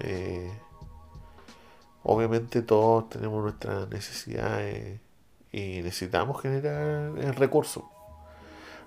Eh, 0.00 0.50
obviamente 2.02 2.62
todos 2.62 3.08
tenemos 3.08 3.42
nuestras 3.42 3.88
necesidades 3.88 5.00
y 5.52 5.82
necesitamos 5.82 6.40
generar 6.40 7.18
el 7.18 7.34
recurso 7.34 7.92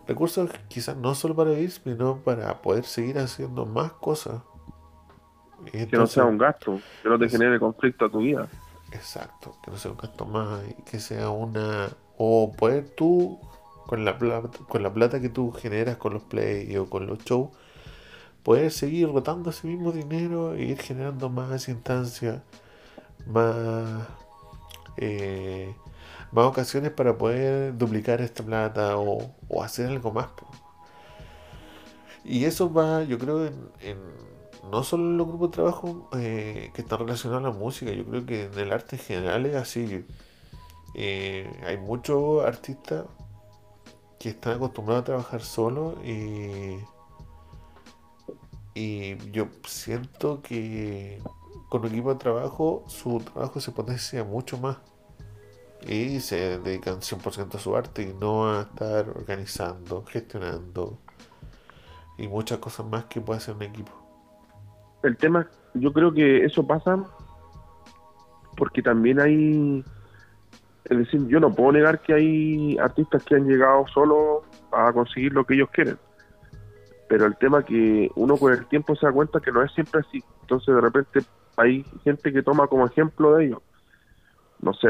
recursos 0.08 0.50
quizás 0.68 0.96
no 0.96 1.16
solo 1.16 1.36
para 1.36 1.52
vivir, 1.52 1.72
sino 1.72 2.18
para 2.18 2.62
poder 2.62 2.86
seguir 2.86 3.18
haciendo 3.18 3.66
más 3.66 3.92
cosas. 3.94 4.42
que 5.72 5.88
no 5.92 6.08
sea 6.08 6.26
un 6.26 6.38
gasto, 6.38 6.80
que 7.02 7.10
no 7.10 7.18
te 7.18 7.30
genere 7.30 7.60
conflicto 7.60 8.06
a 8.06 8.10
tu 8.10 8.20
vida. 8.20 8.48
Exacto, 8.92 9.56
que 9.64 9.72
no 9.72 9.78
sea 9.78 9.92
un 9.92 9.98
gasto 9.98 10.26
más, 10.26 10.62
que 10.90 11.00
sea 11.00 11.30
una... 11.30 11.90
O 12.18 12.54
poder 12.54 12.90
tú, 12.96 13.40
con 13.88 14.06
la, 14.06 14.18
plata, 14.18 14.58
con 14.70 14.84
la 14.84 14.94
plata 14.94 15.20
que 15.20 15.28
tú 15.28 15.52
generas 15.52 15.98
con 15.98 16.14
los 16.14 16.24
play 16.24 16.78
o 16.78 16.90
con 16.90 17.08
los 17.08 17.20
shows, 17.26 17.50
poder 18.44 18.72
seguir 18.72 19.12
rotando 19.12 19.50
ese 19.50 19.68
mismo 19.68 19.92
dinero 19.92 20.54
e 20.54 20.64
ir 20.64 20.80
generando 20.80 21.30
más 21.30 21.68
instancias, 21.68 22.42
más... 23.26 24.08
Eh, 24.98 25.76
más 26.32 26.46
ocasiones 26.46 26.92
para 26.92 27.18
poder 27.18 27.78
duplicar 27.78 28.22
esta 28.22 28.44
plata 28.44 28.98
o, 28.98 29.34
hacer 29.64 29.88
algo 29.88 30.12
más. 30.12 30.28
Y 32.24 32.46
eso 32.46 32.72
va, 32.74 33.04
yo 33.04 33.18
creo, 33.18 33.46
en, 33.46 34.00
no 34.72 34.84
solo 34.84 35.04
en 35.06 35.18
los 35.18 35.28
grupos 35.28 35.52
de 35.52 35.54
trabajo 35.54 36.10
eh, 36.18 36.72
que 36.74 36.82
están 36.82 37.00
relacionados 37.00 37.46
a 37.46 37.50
la 37.50 37.56
música, 37.56 37.92
yo 37.92 38.06
creo 38.06 38.26
que 38.26 38.46
en 38.46 38.60
el 38.60 38.74
arte 38.74 38.98
en 38.98 39.02
general 39.02 39.46
es 39.46 39.56
así. 39.56 40.06
Eh, 40.96 41.50
hay 41.66 41.78
muchos 41.78 42.44
artistas 42.46 43.06
que 44.20 44.30
están 44.30 44.56
acostumbrados 44.56 45.04
a 45.04 45.06
trabajar 45.06 45.42
solo 45.42 45.96
y, 46.04 46.80
y 48.74 49.32
yo 49.32 49.48
siento 49.68 50.42
que 50.42 51.22
con 51.70 51.82
un 51.82 51.88
equipo 51.88 52.14
de 52.14 52.20
trabajo 52.20 52.84
su 52.88 53.20
trabajo 53.20 53.60
se 53.60 53.72
potencia 53.72 54.24
mucho 54.24 54.58
más 54.58 54.78
y 55.88 56.20
se 56.20 56.60
dedican 56.60 57.00
100% 57.00 57.56
a 57.56 57.60
su 57.60 57.76
arte 57.76 58.04
y 58.04 58.14
no 58.20 58.50
a 58.50 58.62
estar 58.62 59.10
organizando, 59.10 60.04
gestionando 60.06 60.98
y 62.18 62.28
muchas 62.28 62.60
cosas 62.60 62.86
más 62.86 63.06
que 63.06 63.22
puede 63.22 63.38
hacer 63.38 63.56
un 63.56 63.64
equipo. 63.64 63.92
El 65.04 65.18
tema, 65.18 65.48
yo 65.74 65.94
creo 65.94 66.14
que 66.14 66.46
eso 66.46 66.66
pasa 66.66 67.04
porque 68.58 68.82
también 68.82 69.20
hay, 69.20 69.84
es 70.86 70.98
decir, 70.98 71.28
yo 71.28 71.40
no 71.40 71.54
puedo 71.54 71.74
negar 71.74 72.02
que 72.02 72.14
hay 72.14 72.78
artistas 72.78 73.24
que 73.24 73.36
han 73.36 73.48
llegado 73.48 73.86
solo 73.88 74.44
a 74.72 74.92
conseguir 74.94 75.34
lo 75.34 75.46
que 75.46 75.56
ellos 75.56 75.70
quieren, 75.72 75.98
pero 77.10 77.26
el 77.26 77.36
tema 77.38 77.64
que 77.64 78.10
uno 78.16 78.38
con 78.38 78.54
el 78.54 78.66
tiempo 78.68 78.96
se 78.96 79.06
da 79.06 79.12
cuenta 79.12 79.40
que 79.40 79.52
no 79.52 79.62
es 79.62 79.72
siempre 79.74 80.02
así, 80.02 80.24
entonces 80.42 80.74
de 80.74 80.82
repente 80.82 81.20
hay 81.58 81.84
gente 82.04 82.32
que 82.32 82.44
toma 82.44 82.68
como 82.68 82.86
ejemplo 82.86 83.36
de 83.36 83.46
ello. 83.46 83.62
No 84.62 84.74
sé, 84.74 84.90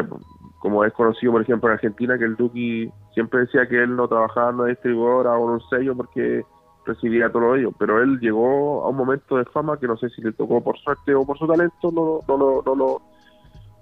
como 0.59 0.83
es 0.83 0.93
conocido, 0.93 1.33
por 1.33 1.41
ejemplo, 1.41 1.69
en 1.69 1.73
Argentina, 1.73 2.17
que 2.17 2.25
el 2.25 2.35
Duki 2.35 2.89
siempre 3.13 3.41
decía 3.41 3.67
que 3.67 3.83
él 3.83 3.95
no 3.95 4.07
trabajaba 4.07 4.49
en 4.49 4.55
una 4.55 4.69
distribuidora 4.69 5.37
o 5.37 5.47
en 5.47 5.53
un 5.55 5.69
sello 5.69 5.95
porque 5.95 6.43
recibía 6.85 7.31
todo 7.31 7.55
ello, 7.55 7.71
pero 7.77 8.01
él 8.01 8.19
llegó 8.19 8.83
a 8.83 8.89
un 8.89 8.95
momento 8.95 9.37
de 9.37 9.45
fama 9.45 9.79
que 9.79 9.87
no 9.87 9.97
sé 9.97 10.09
si 10.09 10.21
le 10.21 10.33
tocó 10.33 10.63
por 10.63 10.77
suerte 10.77 11.15
o 11.15 11.25
por 11.25 11.37
su 11.37 11.47
talento, 11.47 11.91
no, 11.91 12.19
no, 12.27 12.37
no, 12.37 12.61
no, 12.63 12.75
no, 12.75 13.01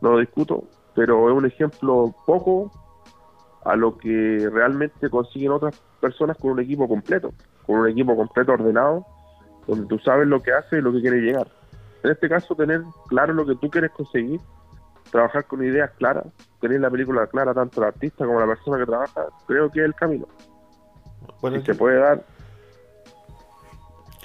no 0.02 0.12
lo 0.12 0.20
discuto, 0.20 0.64
pero 0.96 1.30
es 1.30 1.36
un 1.36 1.46
ejemplo 1.46 2.14
poco 2.26 2.72
a 3.66 3.76
lo 3.76 3.98
que 3.98 4.50
realmente 4.52 5.10
consiguen 5.10 5.52
otras 5.52 5.82
personas 6.00 6.38
con 6.38 6.52
un 6.52 6.60
equipo 6.60 6.88
completo, 6.88 7.34
con 7.66 7.80
un 7.80 7.90
equipo 7.90 8.16
completo 8.16 8.54
ordenado, 8.54 9.06
donde 9.68 9.88
tú 9.88 10.00
sabes 10.00 10.28
lo 10.28 10.42
que 10.42 10.52
hace 10.52 10.78
y 10.78 10.82
lo 10.82 10.92
que 10.92 11.02
quieres 11.02 11.24
llegar. 11.24 11.48
En 12.04 12.12
este 12.12 12.28
caso, 12.28 12.56
tener 12.56 12.82
claro 13.08 13.34
lo 13.34 13.46
que 13.46 13.56
tú 13.56 13.70
quieres 13.70 13.92
conseguir 13.92 14.42
trabajar 15.12 15.46
con 15.46 15.64
ideas 15.64 15.92
claras, 15.92 16.26
tener 16.60 16.82
la 16.82 16.90
película 16.90 17.28
clara, 17.28 17.54
tanto 17.54 17.82
el 17.82 17.88
artista 17.88 18.26
como 18.26 18.40
la 18.40 18.48
persona 18.48 18.78
que 18.78 18.86
trabaja, 18.86 19.26
creo 19.48 19.70
que 19.70 19.80
es 19.80 19.86
el 19.86 19.96
camino. 19.96 20.28
Bueno, 21.40 21.58
y 21.58 21.62
se 21.62 21.76
puede 21.76 22.00
dar. 22.00 22.26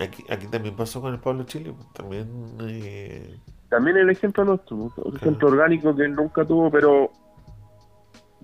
Aquí, 0.00 0.24
aquí 0.30 0.46
también 0.46 0.74
pasó 0.76 1.00
con 1.00 1.12
el 1.12 1.20
Pablo 1.20 1.44
Chile, 1.44 1.72
pues, 1.76 1.92
también. 1.92 2.56
Eh... 2.62 3.38
También 3.68 3.98
el 3.98 4.08
ejemplo 4.10 4.44
nuestro, 4.44 4.90
el 5.04 5.16
ejemplo 5.16 5.48
orgánico 5.48 5.94
que 5.94 6.04
él 6.04 6.14
nunca 6.14 6.44
tuvo, 6.44 6.70
pero 6.70 7.10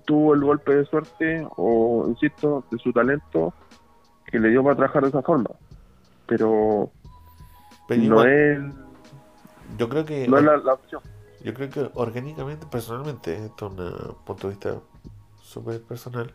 tuvo 0.05 0.35
el 0.35 0.41
golpe 0.41 0.75
de 0.75 0.85
suerte, 0.85 1.47
o 1.57 2.05
insisto, 2.07 2.63
de 2.69 2.77
su 2.77 2.93
talento, 2.93 3.53
que 4.27 4.39
le 4.39 4.49
dio 4.49 4.63
para 4.63 4.75
trabajar 4.75 5.01
de 5.03 5.09
esa 5.09 5.23
forma. 5.23 5.49
Pero, 6.27 6.91
no 7.89 8.23
es. 8.23 8.59
Yo 9.77 9.89
creo 9.89 10.05
que. 10.05 10.27
No 10.27 10.37
es 10.37 10.63
la 10.63 10.73
opción 10.73 11.01
yo 11.45 11.53
creo 11.53 11.69
que 11.69 11.91
orgánicamente, 11.93 12.65
personalmente, 12.65 13.45
esto 13.45 13.67
es 13.67 13.73
un 13.73 14.15
punto 14.25 14.47
de 14.47 14.55
vista 14.55 14.81
súper 15.43 15.79
personal, 15.83 16.33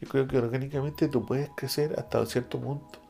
yo 0.00 0.08
creo 0.08 0.28
que 0.28 0.38
orgánicamente 0.38 1.08
tú 1.08 1.26
puedes 1.26 1.50
crecer 1.56 1.98
hasta 1.98 2.24
cierto 2.26 2.60
punto. 2.60 3.00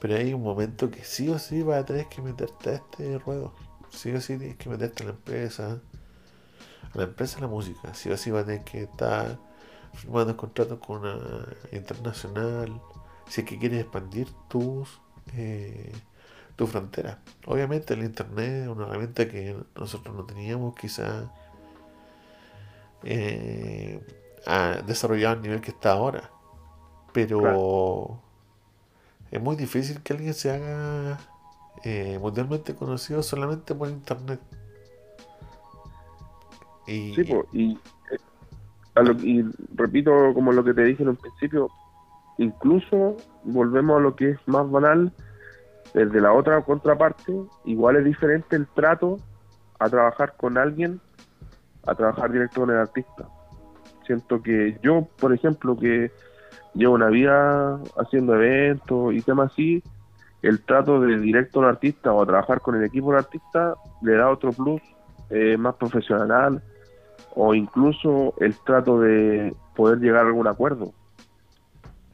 Pero 0.00 0.16
hay 0.16 0.34
un 0.34 0.42
momento 0.42 0.90
que 0.90 1.04
sí 1.04 1.28
o 1.28 1.38
sí 1.38 1.62
vas 1.62 1.82
a 1.82 1.84
tener 1.84 2.08
que 2.08 2.20
meterte 2.20 2.70
a 2.70 2.72
este 2.74 3.18
ruedo. 3.20 3.54
Sí 3.90 4.10
o 4.10 4.20
sí 4.20 4.36
tienes 4.36 4.56
que 4.56 4.68
meterte 4.68 5.04
a 5.04 5.06
la 5.06 5.12
empresa. 5.12 5.80
A 6.92 6.98
la 6.98 7.04
empresa 7.04 7.36
de 7.36 7.42
la 7.42 7.48
música. 7.48 7.94
Sí 7.94 8.10
o 8.10 8.16
sí 8.16 8.32
vas 8.32 8.42
a 8.42 8.46
tener 8.46 8.64
que 8.64 8.82
estar 8.82 9.38
firmando 9.92 10.36
contratos 10.36 10.80
con 10.80 11.02
una 11.02 11.46
internacional. 11.70 12.82
Si 13.28 13.42
es 13.42 13.46
que 13.46 13.56
quieres 13.56 13.82
expandir 13.82 14.26
tus 14.48 15.00
eh, 15.36 15.92
tu 16.56 16.66
frontera. 16.66 17.18
Obviamente 17.46 17.94
el 17.94 18.04
Internet 18.04 18.64
es 18.64 18.68
una 18.68 18.86
herramienta 18.86 19.28
que 19.28 19.56
nosotros 19.76 20.14
no 20.14 20.24
teníamos 20.24 20.74
quizá 20.74 21.30
eh, 23.02 24.00
desarrollado 24.86 25.36
al 25.36 25.42
nivel 25.42 25.60
que 25.60 25.70
está 25.70 25.92
ahora. 25.92 26.30
Pero 27.12 28.20
es 29.30 29.40
muy 29.40 29.56
difícil 29.56 30.00
que 30.02 30.12
alguien 30.12 30.34
se 30.34 30.50
haga 30.50 31.18
eh, 31.84 32.18
mundialmente 32.20 32.74
conocido 32.74 33.22
solamente 33.22 33.74
por 33.74 33.88
Internet. 33.88 34.40
Y, 36.86 37.14
sí, 37.14 37.34
y, 37.52 37.78
y 39.22 39.44
repito 39.74 40.12
como 40.34 40.52
lo 40.52 40.62
que 40.62 40.74
te 40.74 40.84
dije 40.84 41.02
en 41.02 41.10
un 41.10 41.16
principio, 41.16 41.70
incluso 42.38 43.16
volvemos 43.44 43.96
a 43.98 44.00
lo 44.00 44.14
que 44.16 44.30
es 44.30 44.38
más 44.46 44.70
banal, 44.70 45.12
desde 45.92 46.20
la 46.20 46.32
otra 46.32 46.62
contraparte, 46.62 47.32
igual 47.64 47.96
es 47.96 48.04
diferente 48.04 48.56
el 48.56 48.66
trato 48.66 49.18
a 49.78 49.88
trabajar 49.88 50.34
con 50.36 50.56
alguien, 50.58 51.00
a 51.86 51.94
trabajar 51.94 52.32
directo 52.32 52.60
con 52.60 52.70
el 52.70 52.78
artista. 52.78 53.28
Siento 54.06 54.42
que 54.42 54.78
yo, 54.82 55.08
por 55.18 55.32
ejemplo, 55.32 55.76
que 55.76 56.10
lleva 56.74 56.92
una 56.92 57.08
vida 57.08 57.80
haciendo 57.96 58.34
eventos 58.34 59.14
y 59.14 59.20
temas 59.22 59.52
así, 59.52 59.82
el 60.42 60.62
trato 60.62 61.00
de 61.00 61.18
directo 61.18 61.60
al 61.60 61.70
artista 61.70 62.12
o 62.12 62.22
a 62.22 62.26
trabajar 62.26 62.60
con 62.60 62.74
el 62.74 62.84
equipo 62.84 63.10
del 63.10 63.20
artista 63.20 63.74
le 64.02 64.12
da 64.12 64.30
otro 64.30 64.52
plus 64.52 64.82
eh, 65.30 65.56
más 65.56 65.74
profesional 65.76 66.62
o 67.34 67.54
incluso 67.54 68.34
el 68.38 68.54
trato 68.58 69.00
de 69.00 69.54
poder 69.74 69.98
llegar 69.98 70.24
a 70.24 70.28
algún 70.28 70.46
acuerdo. 70.46 70.92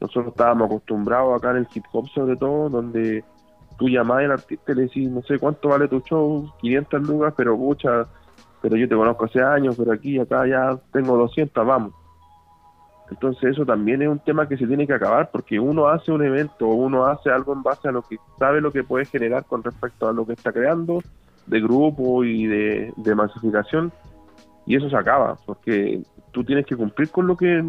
Nosotros 0.01 0.29
estábamos 0.29 0.67
acostumbrados 0.67 1.37
acá 1.37 1.51
en 1.51 1.59
el 1.59 1.69
hip 1.75 1.85
hop 1.93 2.09
sobre 2.11 2.37
todo, 2.37 2.69
donde 2.69 3.25
tú 3.81 3.89
llamás 3.89 4.19
al 4.19 4.33
artista 4.33 4.73
y 4.73 4.75
le 4.75 4.83
decís, 4.83 5.11
no 5.11 5.23
sé 5.23 5.39
cuánto 5.39 5.71
vale 5.71 5.89
tu 5.89 6.01
show, 6.01 6.53
500 6.61 7.09
lucas, 7.09 7.33
pero 7.35 7.57
muchas, 7.57 8.07
pero 8.61 8.77
yo 8.77 8.87
te 8.87 8.95
conozco 8.95 9.25
hace 9.25 9.41
años, 9.41 9.75
pero 9.79 9.93
aquí, 9.93 10.19
acá 10.19 10.47
ya 10.47 10.79
tengo 10.93 11.17
200, 11.17 11.67
vamos. 11.67 11.95
Entonces 13.11 13.53
eso 13.53 13.65
también 13.65 14.03
es 14.03 14.09
un 14.09 14.19
tema 14.19 14.47
que 14.47 14.59
se 14.59 14.67
tiene 14.67 14.87
que 14.87 14.93
acabar 14.93 15.31
porque 15.33 15.59
uno 15.59 15.89
hace 15.89 16.13
un 16.13 16.23
evento 16.23 16.69
uno 16.69 17.07
hace 17.07 17.31
algo 17.31 17.55
en 17.55 17.63
base 17.63 17.89
a 17.89 17.91
lo 17.91 18.03
que 18.03 18.19
sabe 18.39 18.61
lo 18.61 18.71
que 18.71 18.85
puede 18.85 19.05
generar 19.05 19.47
con 19.47 19.65
respecto 19.65 20.09
a 20.09 20.13
lo 20.13 20.25
que 20.25 20.35
está 20.35 20.53
creando 20.53 21.03
de 21.47 21.61
grupo 21.61 22.23
y 22.23 22.47
de, 22.47 22.93
de 22.97 23.15
masificación 23.17 23.91
y 24.65 24.77
eso 24.77 24.89
se 24.89 24.97
acaba 24.97 25.37
porque 25.45 26.03
tú 26.31 26.45
tienes 26.45 26.67
que 26.67 26.77
cumplir 26.77 27.11
con 27.11 27.27
lo 27.27 27.37
que 27.37 27.65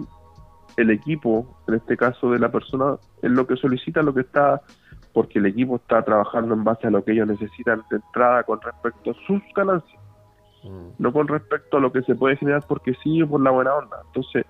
el 0.78 0.90
equipo, 0.92 1.48
en 1.68 1.76
este 1.76 1.98
caso 1.98 2.32
de 2.32 2.40
la 2.40 2.52
persona, 2.52 2.98
es 3.22 3.32
lo 3.32 3.48
que 3.48 3.56
solicita, 3.56 4.02
lo 4.02 4.14
que 4.14 4.22
está, 4.22 4.62
porque 5.14 5.40
el 5.40 5.46
equipo 5.46 5.76
está 5.76 6.04
trabajando 6.04 6.54
en 6.54 6.64
base 6.64 6.88
a 6.88 6.92
lo 6.92 7.04
que 7.04 7.12
ellos 7.12 7.28
necesitan 7.28 7.84
de 7.90 7.98
entrada 7.98 8.44
con 8.44 8.62
respecto 8.62 9.12
a 9.12 9.14
sus 9.26 9.42
ganancias, 9.56 10.02
mm. 10.64 10.88
no 11.00 11.14
con 11.14 11.28
respecto 11.28 11.78
a 11.78 11.80
lo 11.80 11.92
que 11.92 12.02
se 12.04 12.16
puede 12.16 12.38
generar 12.38 12.64
porque 12.68 12.94
sí 13.04 13.22
o 13.22 13.28
por 13.28 13.42
la 13.42 13.52
buena 13.52 13.76
onda. 13.76 13.98
Entonces, 14.08 14.46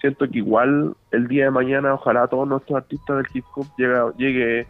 siento 0.00 0.28
que 0.28 0.38
igual 0.38 0.94
el 1.10 1.28
día 1.28 1.44
de 1.44 1.50
mañana, 1.50 1.94
ojalá 1.94 2.26
todos 2.26 2.46
nuestros 2.46 2.76
artistas 2.76 3.16
del 3.16 3.26
hip 3.32 3.44
hop 3.54 3.66
llegue, 3.76 4.00
llegue 4.18 4.66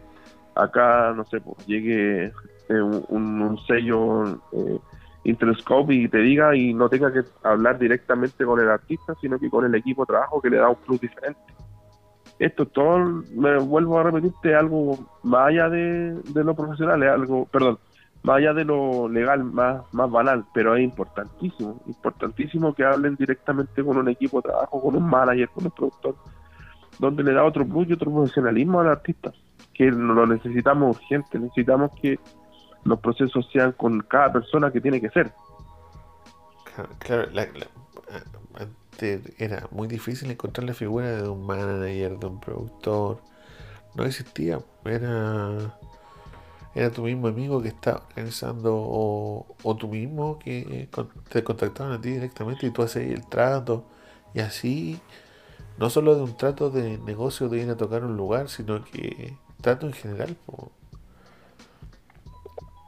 acá, 0.55 1.13
no 1.15 1.25
sé, 1.25 1.41
pues, 1.41 1.65
llegue 1.65 2.25
eh, 2.69 2.81
un, 2.81 3.57
sello. 3.67 4.39
Eh, 4.53 4.79
Interscope 5.25 5.93
y 5.93 6.09
te 6.09 6.17
diga 6.17 6.53
y 6.53 6.73
no 6.73 6.89
tenga 6.89 7.11
que 7.11 7.21
hablar 7.43 7.79
directamente 7.79 8.43
con 8.43 8.59
el 8.59 8.69
artista, 8.69 9.15
sino 9.21 9.39
que 9.39 9.49
con 9.49 9.63
el 9.63 9.73
equipo 9.73 10.03
de 10.03 10.07
trabajo 10.07 10.41
que 10.41 10.49
le 10.49 10.57
da 10.57 10.67
un 10.67 10.75
plus 10.75 10.99
diferente. 10.99 11.39
Esto 12.39 12.65
todo, 12.65 13.23
me 13.35 13.57
vuelvo 13.59 13.99
a 13.99 14.03
repetirte, 14.03 14.55
algo 14.55 14.97
más 15.23 15.49
allá 15.49 15.69
de, 15.69 16.21
lo 16.33 16.55
profesional, 16.55 17.03
es 17.03 17.09
algo, 17.09 17.45
perdón, 17.45 17.77
más 18.23 18.37
allá 18.37 18.53
de 18.53 18.65
lo 18.65 19.07
legal, 19.07 19.43
más, 19.43 19.81
más 19.93 20.09
banal, 20.09 20.45
pero 20.53 20.75
es 20.75 20.83
importantísimo, 20.83 21.81
importantísimo 21.85 22.73
que 22.73 22.83
hablen 22.83 23.15
directamente 23.15 23.83
con 23.83 23.97
un 23.97 24.09
equipo 24.09 24.41
de 24.41 24.49
trabajo, 24.49 24.81
con 24.81 24.95
un 24.95 25.07
manager, 25.07 25.49
con 25.49 25.65
un 25.65 25.71
productor, 25.71 26.15
donde 26.99 27.23
le 27.23 27.33
da 27.33 27.43
otro 27.43 27.65
plus 27.65 27.87
y 27.89 27.93
otro 27.93 28.11
profesionalismo 28.11 28.79
al 28.79 28.89
artista, 28.89 29.31
que 29.73 29.91
lo 29.91 30.25
necesitamos 30.25 30.97
urgente, 30.97 31.39
necesitamos 31.39 31.91
que 32.01 32.19
los 32.83 32.99
procesos 32.99 33.47
sean 33.51 33.71
con 33.73 34.01
cada 34.01 34.33
persona 34.33 34.71
que 34.71 34.81
tiene 34.81 34.99
que 34.99 35.09
ser. 35.09 35.31
Claro, 36.99 37.27
antes 38.93 39.21
era 39.39 39.67
muy 39.71 39.87
difícil 39.87 40.29
encontrar 40.31 40.67
la 40.67 40.73
figura 40.73 41.21
de 41.21 41.27
un 41.27 41.45
manager, 41.45 42.19
de 42.19 42.27
un 42.27 42.39
productor. 42.39 43.21
No 43.95 44.05
existía, 44.05 44.59
era 44.85 45.77
era 46.75 46.89
tu 46.89 47.03
mismo 47.03 47.27
amigo 47.27 47.61
que 47.61 47.67
está 47.67 48.01
organizando 48.07 48.75
o, 48.75 49.55
o 49.61 49.75
tú 49.75 49.87
mismo 49.87 50.39
que 50.39 50.89
te 51.29 51.43
contactaban 51.43 51.93
a 51.93 52.01
ti 52.01 52.09
directamente 52.09 52.65
y 52.65 52.71
tú 52.71 52.81
haces 52.81 53.11
el 53.11 53.27
trato 53.27 53.85
y 54.33 54.39
así 54.39 54.99
no 55.77 55.91
solo 55.91 56.15
de 56.15 56.23
un 56.23 56.35
trato 56.35 56.71
de 56.71 56.97
negocio 56.97 57.47
de 57.47 57.61
ir 57.61 57.69
a 57.69 57.77
tocar 57.77 58.03
un 58.03 58.17
lugar 58.17 58.49
sino 58.49 58.83
que 58.85 59.37
trato 59.61 59.85
en 59.85 59.93
general 59.93 60.35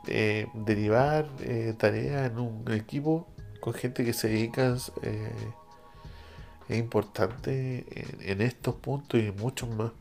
eh, 0.07 0.47
derivar 0.55 1.29
eh, 1.41 1.75
tareas 1.77 2.31
en 2.31 2.39
un 2.39 2.71
equipo 2.71 3.27
con 3.59 3.73
gente 3.73 4.03
que 4.03 4.13
se 4.13 4.29
dedica 4.29 4.75
eh, 5.03 5.31
es 6.69 6.77
importante 6.77 7.85
en, 8.31 8.41
estos 8.41 8.75
puntos 8.75 9.19
y 9.19 9.27
en 9.27 9.35
muchos 9.35 9.69
más. 9.69 9.91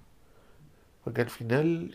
Porque 1.02 1.22
al 1.22 1.30
final, 1.30 1.94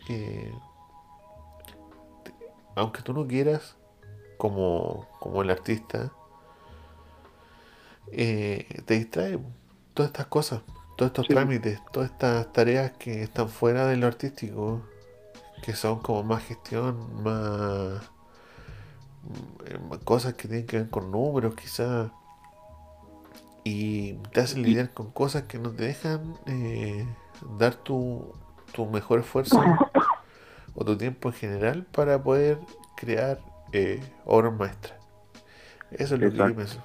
aunque 2.76 3.02
tú 3.02 3.12
no 3.12 3.26
quieras, 3.26 3.76
como, 4.36 5.08
como 5.18 5.42
el 5.42 5.50
artista, 5.50 6.12
te 8.10 8.84
distrae 8.86 9.38
todas 9.94 10.10
estas 10.10 10.26
cosas, 10.26 10.62
todos 10.96 11.10
estos 11.10 11.26
trámites, 11.26 11.80
todas 11.92 12.10
estas 12.10 12.52
tareas 12.52 12.92
que 12.92 13.22
están 13.22 13.48
fuera 13.48 13.86
de 13.86 13.96
lo 13.96 14.06
artístico 14.06 14.82
que 15.62 15.74
son 15.74 16.00
como 16.00 16.22
más 16.22 16.44
gestión, 16.44 17.22
más 17.22 18.02
mm, 19.22 19.94
cosas 20.04 20.34
que 20.34 20.48
tienen 20.48 20.66
que 20.66 20.78
ver 20.78 20.90
con 20.90 21.10
números 21.10 21.54
quizás 21.54 22.10
y 23.70 24.18
te 24.32 24.40
hacen 24.40 24.62
lidiar 24.62 24.90
con 24.90 25.10
cosas 25.10 25.44
que 25.44 25.58
no 25.58 25.70
te 25.70 25.84
dejan 25.84 26.34
eh, 26.46 27.06
dar 27.58 27.74
tu, 27.74 28.32
tu 28.74 28.86
mejor 28.86 29.20
esfuerzo 29.20 29.62
o 30.74 30.84
tu 30.84 30.96
tiempo 30.96 31.28
en 31.28 31.34
general 31.34 31.86
para 31.92 32.20
poder 32.22 32.58
crear 32.96 33.38
eh, 33.72 34.00
obras 34.24 34.52
maestras. 34.52 34.98
Eso 35.92 36.16
es 36.16 36.20
lo 36.20 36.30
que 36.30 36.36
yo 36.36 36.54
pienso. 36.56 36.84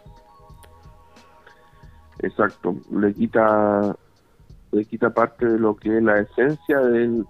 Exacto, 2.20 2.76
le 2.92 3.14
quita 3.14 3.96
le 4.72 4.86
quita 4.86 5.10
parte 5.10 5.46
de 5.46 5.58
lo 5.58 5.76
que 5.76 5.98
es 5.98 6.04
la 6.04 6.20
esencia 6.20 6.80
del, 6.80 7.26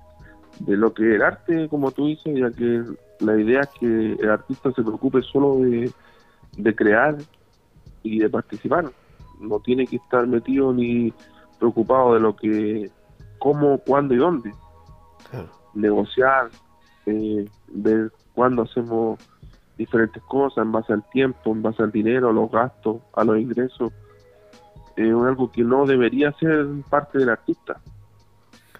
de 0.59 0.77
lo 0.77 0.93
que 0.93 1.09
es 1.09 1.15
el 1.15 1.21
arte, 1.21 1.69
como 1.69 1.91
tú 1.91 2.07
dices, 2.07 2.35
ya 2.35 2.51
que 2.51 2.83
la 3.19 3.39
idea 3.39 3.61
es 3.61 3.69
que 3.79 4.13
el 4.13 4.29
artista 4.29 4.71
se 4.71 4.81
preocupe 4.81 5.21
solo 5.21 5.59
de, 5.59 6.75
crear 6.75 7.17
y 8.03 8.19
de 8.19 8.29
participar. 8.29 8.91
No 9.39 9.59
tiene 9.59 9.85
que 9.87 9.97
estar 9.97 10.25
metido 10.27 10.73
ni 10.73 11.13
preocupado 11.59 12.13
de 12.13 12.19
lo 12.19 12.35
que, 12.35 12.91
cómo, 13.39 13.77
cuándo 13.79 14.13
y 14.13 14.17
dónde. 14.17 14.53
Negociar, 15.73 16.49
eh, 17.05 17.45
ver 17.67 18.11
cuándo 18.33 18.63
hacemos 18.63 19.19
diferentes 19.77 20.23
cosas 20.23 20.63
en 20.65 20.71
base 20.71 20.93
al 20.93 21.03
tiempo, 21.09 21.51
en 21.51 21.61
base 21.61 21.83
al 21.83 21.91
dinero, 21.91 22.29
a 22.29 22.33
los 22.33 22.49
gastos, 22.49 22.97
a 23.13 23.23
los 23.23 23.37
ingresos. 23.37 23.91
Es 24.95 25.11
algo 25.11 25.51
que 25.51 25.63
no 25.63 25.85
debería 25.85 26.31
ser 26.33 26.65
parte 26.89 27.19
del 27.19 27.29
artista 27.29 27.81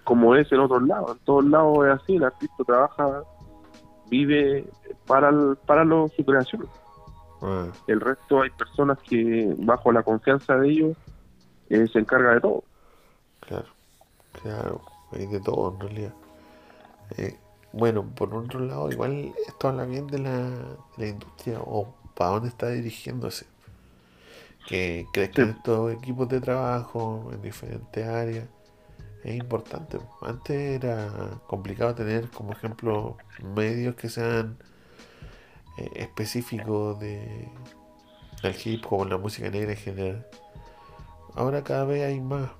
como 0.06 0.36
es 0.36 0.50
en 0.52 0.60
otros 0.60 0.84
lados. 0.84 1.16
En 1.18 1.24
todos 1.24 1.44
lados 1.46 1.78
es 1.84 2.00
así, 2.00 2.14
el 2.14 2.24
artista 2.24 2.64
trabaja, 2.64 3.24
vive 4.08 4.64
para, 5.04 5.32
para 5.66 5.84
lo, 5.84 6.06
su 6.16 6.24
creación. 6.24 6.64
Ah. 7.48 7.68
El 7.86 8.00
resto 8.00 8.42
hay 8.42 8.50
personas 8.50 8.98
que 9.08 9.54
bajo 9.58 9.92
la 9.92 10.02
confianza 10.02 10.56
de 10.56 10.68
ellos 10.68 10.96
eh, 11.70 11.86
se 11.86 12.00
encarga 12.00 12.34
de 12.34 12.40
todo. 12.40 12.64
Claro, 13.40 13.68
claro, 14.42 14.80
hay 15.12 15.26
de 15.26 15.40
todo 15.40 15.72
en 15.72 15.80
realidad. 15.80 16.14
Eh, 17.16 17.36
bueno, 17.72 18.04
por 18.16 18.34
otro 18.34 18.58
lado, 18.58 18.90
igual 18.90 19.32
esto 19.46 19.68
habla 19.68 19.84
bien 19.84 20.08
de 20.08 20.18
la, 20.18 20.50
la 20.96 21.06
industria 21.06 21.60
o 21.60 21.94
para 22.16 22.30
dónde 22.30 22.48
está 22.48 22.68
dirigiéndose. 22.70 23.46
Que 24.66 25.06
crezcan 25.12 25.50
estos 25.50 25.92
equipos 25.92 26.28
de 26.28 26.40
trabajo 26.40 27.30
en 27.32 27.40
diferentes 27.42 28.04
áreas 28.04 28.48
es 29.22 29.36
importante. 29.36 29.98
Antes 30.22 30.82
era 30.82 31.10
complicado 31.46 31.94
tener 31.94 32.28
como 32.30 32.52
ejemplo 32.52 33.16
medios 33.54 33.94
que 33.94 34.08
sean 34.08 34.56
eh, 35.78 35.90
específicos 35.94 36.98
de 37.00 37.48
del 38.42 38.56
hip 38.64 38.84
hop, 38.90 39.06
la 39.08 39.18
música 39.18 39.50
negra 39.50 39.72
en 39.72 39.78
general. 39.78 40.26
Ahora 41.34 41.64
cada 41.64 41.84
vez 41.84 42.04
hay 42.04 42.20
más. 42.20 42.50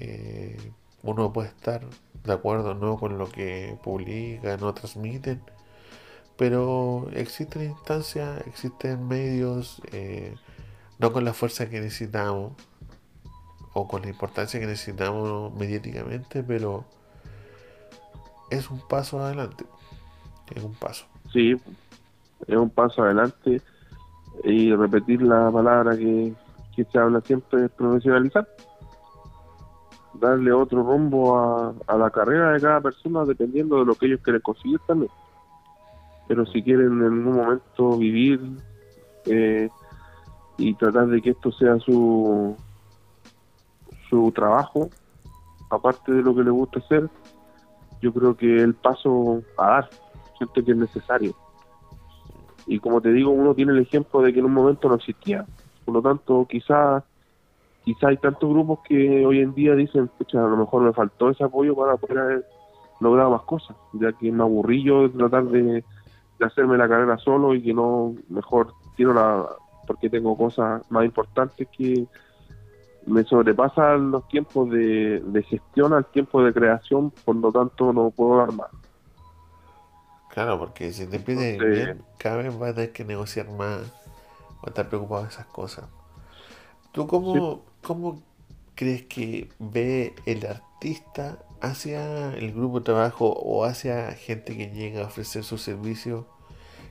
Eh, 0.00 0.72
uno 1.02 1.32
puede 1.32 1.48
estar 1.48 1.84
de 2.24 2.32
acuerdo 2.32 2.74
no 2.74 2.96
con 2.96 3.18
lo 3.18 3.28
que 3.28 3.76
publican 3.82 4.62
o 4.62 4.72
transmiten, 4.72 5.42
pero 6.36 7.08
existen 7.14 7.62
instancias, 7.62 8.46
existen 8.46 9.06
medios, 9.06 9.82
eh, 9.92 10.34
no 10.98 11.12
con 11.12 11.24
la 11.24 11.32
fuerza 11.32 11.68
que 11.68 11.80
necesitamos 11.80 12.52
o 13.74 13.88
con 13.88 14.02
la 14.02 14.08
importancia 14.08 14.60
que 14.60 14.66
necesitamos 14.66 15.52
mediáticamente, 15.54 16.42
pero 16.42 16.84
es 18.50 18.70
un 18.70 18.80
paso 18.86 19.20
adelante. 19.20 19.64
Es 20.54 20.62
un 20.62 20.74
paso. 20.74 21.06
Sí, 21.32 21.56
es 22.46 22.56
un 22.56 22.70
paso 22.70 23.02
adelante. 23.02 23.60
Y 24.44 24.74
repetir 24.74 25.22
la 25.22 25.50
palabra 25.50 25.96
que, 25.96 26.34
se 26.74 26.98
habla 26.98 27.20
siempre 27.20 27.66
es 27.66 27.70
profesionalizar. 27.70 28.48
Darle 30.14 30.52
otro 30.52 30.82
rumbo 30.82 31.38
a, 31.38 31.74
a 31.86 31.96
la 31.96 32.10
carrera 32.10 32.52
de 32.52 32.60
cada 32.60 32.80
persona 32.80 33.24
dependiendo 33.24 33.78
de 33.78 33.84
lo 33.84 33.94
que 33.94 34.06
ellos 34.06 34.20
quieren 34.22 34.42
conseguir 34.42 34.80
también. 34.86 35.10
Pero 36.28 36.46
si 36.46 36.62
quieren 36.62 36.92
en 36.92 37.02
algún 37.02 37.36
momento 37.36 37.98
vivir 37.98 38.40
eh, 39.26 39.68
y 40.58 40.74
tratar 40.74 41.08
de 41.08 41.20
que 41.20 41.30
esto 41.30 41.52
sea 41.52 41.78
su, 41.78 42.56
su 44.08 44.32
trabajo, 44.32 44.88
aparte 45.70 46.12
de 46.12 46.22
lo 46.22 46.34
que 46.34 46.44
le 46.44 46.50
gusta 46.50 46.78
hacer, 46.78 47.08
yo 48.00 48.12
creo 48.12 48.36
que 48.36 48.56
el 48.56 48.74
paso 48.74 49.42
a 49.58 49.66
dar, 49.66 49.90
siento 50.38 50.64
que 50.64 50.72
es 50.72 50.76
necesario. 50.76 51.34
Y 52.66 52.78
como 52.78 53.00
te 53.00 53.12
digo, 53.12 53.30
uno 53.30 53.54
tiene 53.54 53.72
el 53.72 53.78
ejemplo 53.80 54.20
de 54.22 54.32
que 54.32 54.38
en 54.38 54.46
un 54.46 54.54
momento 54.54 54.88
no 54.88 54.94
existía, 54.94 55.44
por 55.84 55.94
lo 55.94 56.02
tanto, 56.02 56.46
quizás 56.48 57.02
quizá 57.84 58.08
hay 58.08 58.16
tantos 58.16 58.48
grupos 58.48 58.80
que 58.86 59.26
hoy 59.26 59.40
en 59.40 59.54
día 59.54 59.74
dicen, 59.74 60.10
a 60.32 60.36
lo 60.36 60.56
mejor 60.56 60.82
me 60.82 60.92
faltó 60.92 61.30
ese 61.30 61.44
apoyo 61.44 61.74
para 61.74 61.96
poder 61.96 62.18
haber 62.18 62.46
logrado 63.00 63.30
más 63.30 63.42
cosas, 63.42 63.76
ya 63.94 64.12
que 64.12 64.30
me 64.30 64.42
aburrí 64.42 64.82
yo 64.84 65.02
de 65.02 65.08
tratar 65.10 65.44
de, 65.44 65.84
hacerme 66.40 66.76
la 66.76 66.88
carrera 66.88 67.18
solo 67.18 67.54
y 67.54 67.62
que 67.62 67.72
no, 67.72 68.16
mejor 68.28 68.72
tiro 68.96 69.14
la, 69.14 69.46
porque 69.86 70.10
tengo 70.10 70.36
cosas 70.36 70.82
más 70.90 71.04
importantes 71.04 71.68
que 71.76 72.04
me 73.06 73.22
sobrepasan 73.22 74.10
los 74.10 74.26
tiempos 74.26 74.68
de, 74.70 75.20
de 75.20 75.42
gestión 75.44 75.92
al 75.92 76.04
tiempo 76.06 76.42
de 76.42 76.52
creación, 76.52 77.12
por 77.24 77.36
lo 77.36 77.52
tanto 77.52 77.92
no 77.92 78.10
puedo 78.10 78.38
dar 78.38 78.52
más. 78.52 78.70
Claro, 80.32 80.58
porque 80.58 80.92
si 80.94 81.06
te 81.06 81.20
piden 81.20 81.70
bien, 81.70 82.02
cada 82.16 82.36
vez 82.38 82.58
vas 82.58 82.70
a 82.70 82.74
tener 82.74 82.92
que 82.92 83.04
negociar 83.04 83.50
más 83.50 83.82
o 84.62 84.68
estar 84.68 84.88
preocupado 84.88 85.24
de 85.24 85.28
esas 85.28 85.44
cosas. 85.44 85.84
¿Tú 86.92 87.06
cómo, 87.06 87.62
cómo 87.82 88.22
crees 88.74 89.02
que 89.02 89.50
ve 89.58 90.14
el 90.24 90.46
artista 90.46 91.38
hacia 91.60 92.34
el 92.34 92.52
grupo 92.52 92.78
de 92.78 92.84
trabajo 92.86 93.28
o 93.28 93.64
hacia 93.66 94.12
gente 94.12 94.56
que 94.56 94.68
llega 94.70 95.02
a 95.02 95.06
ofrecer 95.08 95.44
su 95.44 95.58
servicio? 95.58 96.26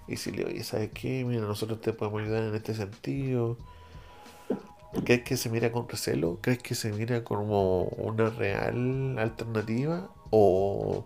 Y 0.07 0.17
si 0.17 0.31
le 0.31 0.45
oye, 0.45 0.63
¿sabes 0.63 0.91
qué? 0.93 1.25
Mira, 1.25 1.41
nosotros 1.41 1.81
te 1.81 1.93
podemos 1.93 2.21
ayudar 2.21 2.43
en 2.43 2.53
este 2.53 2.75
sentido. 2.75 3.57
¿Crees 5.03 5.23
que 5.23 5.35
se 5.37 5.49
mira 5.49 5.71
con 5.71 5.89
recelo? 5.89 6.37
¿Crees 6.41 6.59
que 6.59 6.75
se 6.75 6.91
mira 6.91 7.23
como 7.23 7.83
una 7.85 8.29
real 8.29 9.17
alternativa? 9.17 10.09
¿O, 10.29 11.05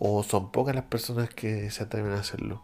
o 0.00 0.22
son 0.22 0.50
pocas 0.50 0.74
las 0.74 0.84
personas 0.84 1.28
que 1.28 1.70
se 1.70 1.84
atreven 1.84 2.12
a 2.12 2.20
hacerlo? 2.20 2.62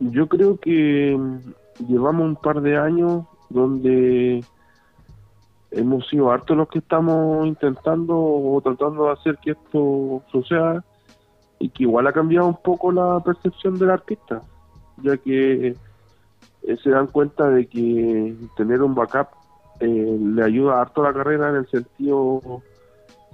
Yo 0.00 0.26
creo 0.26 0.58
que 0.58 1.16
llevamos 1.86 2.26
un 2.26 2.36
par 2.36 2.60
de 2.62 2.76
años 2.76 3.24
donde 3.50 4.42
hemos 5.70 6.08
sido 6.08 6.30
hartos 6.30 6.56
los 6.56 6.68
que 6.68 6.78
estamos 6.78 7.46
intentando 7.46 8.16
o 8.16 8.60
tratando 8.62 9.06
de 9.06 9.12
hacer 9.12 9.38
que 9.38 9.52
esto 9.52 10.22
suceda 10.32 10.82
y 11.58 11.68
que 11.68 11.84
igual 11.84 12.06
ha 12.06 12.12
cambiado 12.12 12.46
un 12.46 12.56
poco 12.62 12.90
la 12.90 13.20
percepción 13.20 13.78
del 13.78 13.90
artista, 13.90 14.40
ya 15.02 15.16
que 15.18 15.76
eh, 16.62 16.76
se 16.82 16.90
dan 16.90 17.08
cuenta 17.08 17.50
de 17.50 17.66
que 17.66 18.34
tener 18.56 18.82
un 18.82 18.94
backup 18.94 19.28
eh, 19.80 20.18
le 20.20 20.42
ayuda 20.42 20.80
harto 20.80 21.02
a 21.02 21.10
la 21.10 21.14
carrera 21.14 21.50
en 21.50 21.56
el 21.56 21.68
sentido 21.68 22.62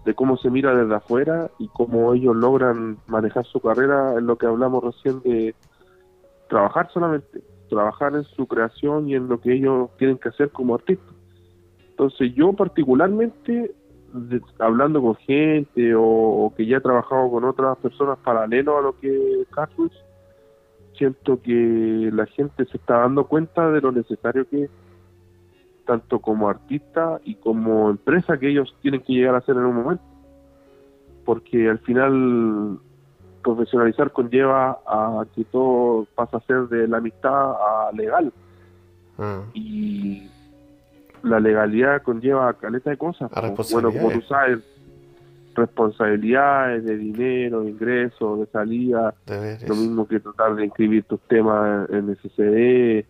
de 0.05 0.15
cómo 0.15 0.37
se 0.37 0.51
mira 0.51 0.75
desde 0.75 0.95
afuera 0.95 1.51
y 1.59 1.69
cómo 1.69 2.15
ellos 2.15 2.35
logran 2.35 2.99
manejar 3.07 3.45
su 3.47 3.61
carrera 3.61 4.15
en 4.17 4.27
lo 4.27 4.37
que 4.37 4.47
hablamos 4.47 4.83
recién 4.83 5.21
de 5.21 5.55
trabajar 6.49 6.91
solamente, 6.93 7.43
trabajar 7.69 8.15
en 8.15 8.25
su 8.25 8.47
creación 8.47 9.09
y 9.09 9.15
en 9.15 9.29
lo 9.29 9.41
que 9.41 9.53
ellos 9.55 9.91
tienen 9.99 10.19
que 10.19 10.31
hacer 10.31 10.51
como 10.51 10.75
artistas. 10.75 11.15
Entonces 11.91 12.35
yo 12.35 12.53
particularmente, 12.55 13.75
hablando 14.59 15.03
con 15.03 15.17
gente 15.17 15.95
o, 15.95 16.53
que 16.57 16.67
ya 16.67 16.79
he 16.79 16.81
trabajado 16.81 17.31
con 17.31 17.45
otras 17.45 17.77
personas 17.79 18.19
paralelo 18.19 18.79
a 18.79 18.83
lo 18.83 18.99
que 18.99 19.45
Carlos, 19.51 19.93
siento 20.97 21.41
que 21.43 22.11
la 22.13 22.27
gente 22.27 22.65
se 22.65 22.77
está 22.77 22.99
dando 22.99 23.27
cuenta 23.27 23.71
de 23.71 23.81
lo 23.81 23.93
necesario 23.93 24.49
que 24.49 24.65
es, 24.65 24.71
tanto 25.91 26.21
como 26.21 26.49
artista 26.49 27.21
y 27.25 27.35
como 27.35 27.91
empresa 27.91 28.39
que 28.39 28.49
ellos 28.49 28.73
tienen 28.81 29.01
que 29.01 29.13
llegar 29.13 29.35
a 29.35 29.41
ser 29.41 29.57
en 29.57 29.65
un 29.65 29.75
momento. 29.75 30.05
Porque 31.25 31.69
al 31.69 31.81
final 31.81 32.79
profesionalizar 33.43 34.13
conlleva 34.13 34.79
a 34.87 35.25
que 35.35 35.43
todo 35.47 36.07
pasa 36.15 36.37
a 36.37 36.41
ser 36.43 36.69
de 36.69 36.87
la 36.87 36.99
amistad 36.99 37.33
a 37.33 37.91
legal. 37.93 38.33
Ah. 39.19 39.43
Y 39.53 40.29
la 41.25 41.41
legalidad 41.41 42.03
conlleva 42.03 42.49
a 42.49 42.53
caleta 42.53 42.91
de 42.91 42.97
cosas. 42.97 43.29
bueno, 43.73 43.91
como 43.91 44.13
tú 44.13 44.21
sabes, 44.29 44.61
responsabilidades 45.57 46.85
de 46.85 46.97
dinero, 46.99 47.63
de 47.63 47.71
ingresos, 47.71 48.39
de 48.39 48.47
salida, 48.47 49.13
lo 49.67 49.75
mismo 49.75 50.07
que 50.07 50.21
tratar 50.21 50.55
de 50.55 50.67
inscribir 50.67 51.03
tus 51.03 51.19
temas 51.23 51.91
en 51.91 52.15
SCD, 52.15 53.05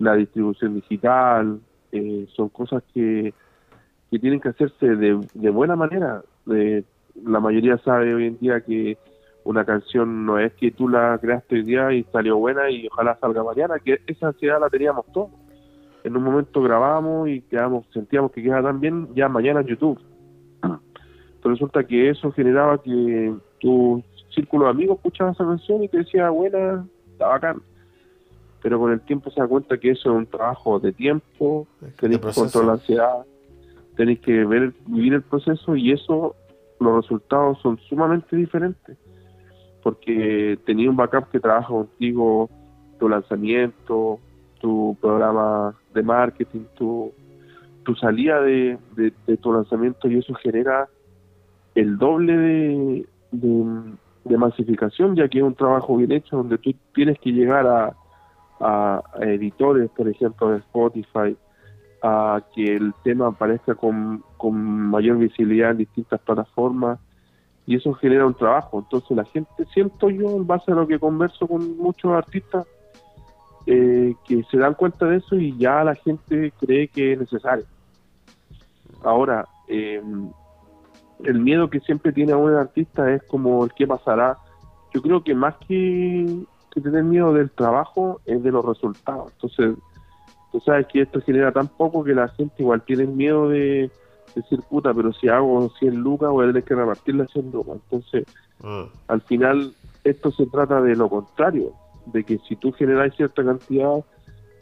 la 0.00 0.14
distribución 0.16 0.74
digital, 0.74 1.60
eh, 1.94 2.26
son 2.34 2.48
cosas 2.48 2.82
que, 2.92 3.32
que 4.10 4.18
tienen 4.18 4.40
que 4.40 4.50
hacerse 4.50 4.96
de, 4.96 5.20
de 5.34 5.50
buena 5.50 5.76
manera. 5.76 6.22
De, 6.46 6.84
la 7.22 7.40
mayoría 7.40 7.78
sabe 7.78 8.14
hoy 8.14 8.26
en 8.26 8.38
día 8.38 8.60
que 8.60 8.98
una 9.44 9.64
canción 9.64 10.26
no 10.26 10.38
es 10.38 10.52
que 10.54 10.70
tú 10.70 10.88
la 10.88 11.18
creaste 11.20 11.56
hoy 11.56 11.62
día 11.62 11.92
y 11.92 12.04
salió 12.04 12.38
buena 12.38 12.70
y 12.70 12.88
ojalá 12.88 13.16
salga 13.20 13.44
mañana, 13.44 13.78
que 13.78 14.00
esa 14.06 14.28
ansiedad 14.28 14.58
la 14.60 14.70
teníamos 14.70 15.04
todos. 15.12 15.30
En 16.02 16.16
un 16.16 16.22
momento 16.22 16.62
grabamos 16.62 17.28
y 17.28 17.42
quedamos, 17.42 17.86
sentíamos 17.92 18.32
que 18.32 18.42
quedaba 18.42 18.70
tan 18.70 18.80
bien, 18.80 19.08
ya 19.14 19.28
mañana 19.28 19.60
en 19.60 19.66
YouTube. 19.66 20.00
Pero 20.60 21.54
resulta 21.54 21.84
que 21.84 22.10
eso 22.10 22.32
generaba 22.32 22.82
que 22.82 23.34
tu 23.60 24.02
círculo 24.34 24.64
de 24.64 24.70
amigos 24.70 24.96
escuchaba 24.96 25.32
esa 25.32 25.44
canción 25.44 25.82
y 25.82 25.88
te 25.88 25.98
decía, 25.98 26.30
buena, 26.30 26.86
está 27.12 27.28
bacán. 27.28 27.62
Pero 28.64 28.80
con 28.80 28.90
el 28.92 29.00
tiempo 29.02 29.30
se 29.30 29.40
da 29.40 29.46
cuenta 29.46 29.76
que 29.76 29.90
eso 29.90 30.10
es 30.10 30.16
un 30.16 30.26
trabajo 30.26 30.80
de 30.80 30.92
tiempo, 30.92 31.68
tenéis 32.00 32.22
que 32.22 32.32
controlar 32.32 32.66
la 32.66 32.72
ansiedad, 32.72 33.26
tenéis 33.94 34.20
que 34.20 34.44
ver, 34.44 34.72
vivir 34.86 35.12
el 35.12 35.22
proceso 35.22 35.76
y 35.76 35.92
eso, 35.92 36.34
los 36.80 37.02
resultados 37.02 37.60
son 37.60 37.78
sumamente 37.88 38.34
diferentes 38.34 38.96
porque 39.84 40.58
tenía 40.64 40.88
un 40.88 40.96
backup 40.96 41.30
que 41.30 41.38
trabaja 41.38 41.68
contigo 41.68 42.48
tu 42.98 43.06
lanzamiento, 43.06 44.18
tu 44.58 44.96
programa 44.98 45.74
de 45.92 46.02
marketing, 46.02 46.64
tu, 46.74 47.12
tu 47.84 47.94
salida 47.94 48.40
de, 48.40 48.78
tu 49.42 49.52
lanzamiento 49.52 50.08
y 50.08 50.18
eso 50.18 50.32
genera 50.34 50.88
el 51.74 51.98
doble 51.98 52.36
de, 52.36 53.06
de, 53.30 54.38
masificación, 54.38 55.14
ya 55.16 55.28
que 55.28 55.38
es 55.38 55.44
un 55.44 55.54
trabajo 55.54 55.98
bien 55.98 56.12
hecho 56.12 56.38
donde 56.38 56.56
tú 56.56 56.74
tienes 56.94 57.18
que 57.18 57.30
llegar 57.30 57.66
a, 57.66 57.94
a, 58.60 59.02
editores, 59.20 59.90
por 59.90 60.08
ejemplo, 60.08 60.50
de 60.50 60.58
Spotify, 60.58 61.36
a 62.02 62.42
que 62.54 62.76
el 62.76 62.92
tema 63.02 63.28
aparezca 63.28 63.74
con, 63.74 64.22
con 64.36 64.54
mayor 64.54 65.18
visibilidad 65.18 65.70
en 65.70 65.78
distintas 65.78 66.20
plataformas 66.20 66.98
y 67.66 67.76
eso 67.76 67.92
genera 67.94 68.26
un 68.26 68.34
trabajo. 68.34 68.78
Entonces 68.78 69.16
la 69.16 69.24
gente, 69.24 69.64
siento 69.72 70.10
yo, 70.10 70.36
en 70.36 70.46
base 70.46 70.72
a 70.72 70.74
lo 70.74 70.86
que 70.86 70.98
converso 70.98 71.46
con 71.46 71.76
muchos 71.78 72.12
artistas, 72.12 72.66
eh, 73.66 74.14
que 74.26 74.42
se 74.50 74.58
dan 74.58 74.74
cuenta 74.74 75.06
de 75.06 75.16
eso 75.16 75.36
y 75.36 75.56
ya 75.56 75.82
la 75.82 75.94
gente 75.94 76.52
cree 76.60 76.88
que 76.88 77.14
es 77.14 77.18
necesario. 77.20 77.64
Ahora, 79.02 79.48
em, 79.68 80.30
el 81.22 81.40
miedo 81.40 81.70
que 81.70 81.80
siempre 81.80 82.12
tiene 82.12 82.32
a 82.32 82.36
un 82.36 82.54
artista 82.54 83.10
es 83.10 83.22
como 83.22 83.64
el 83.64 83.72
que 83.72 83.86
pasará. 83.86 84.36
Yo 84.92 85.00
creo 85.00 85.24
que 85.24 85.34
más 85.34 85.54
que, 85.66 86.44
que 86.74 86.80
tener 86.80 87.04
miedo 87.04 87.32
del 87.32 87.50
trabajo 87.50 88.20
es 88.26 88.42
de 88.42 88.50
los 88.50 88.64
resultados. 88.64 89.32
Entonces, 89.32 89.76
tú 90.52 90.60
sabes 90.60 90.86
que 90.88 91.02
esto 91.02 91.20
genera 91.20 91.52
tan 91.52 91.68
poco 91.68 92.04
que 92.04 92.14
la 92.14 92.28
gente 92.28 92.54
igual 92.58 92.82
tiene 92.82 93.06
miedo 93.06 93.48
de 93.48 93.90
decir, 94.34 94.60
puta, 94.68 94.92
pero 94.92 95.12
si 95.12 95.28
hago 95.28 95.70
100 95.78 95.94
lucas 95.96 96.30
voy 96.30 96.44
a 96.44 96.48
tener 96.48 96.64
que 96.64 96.74
repartirla 96.74 97.26
100 97.26 97.50
lucas. 97.52 97.76
Entonces, 97.84 98.24
ah. 98.62 98.86
al 99.08 99.20
final, 99.22 99.72
esto 100.02 100.30
se 100.32 100.46
trata 100.46 100.80
de 100.82 100.96
lo 100.96 101.08
contrario, 101.08 101.72
de 102.06 102.24
que 102.24 102.38
si 102.48 102.56
tú 102.56 102.72
generas 102.72 103.14
cierta 103.16 103.44
cantidad, 103.44 104.04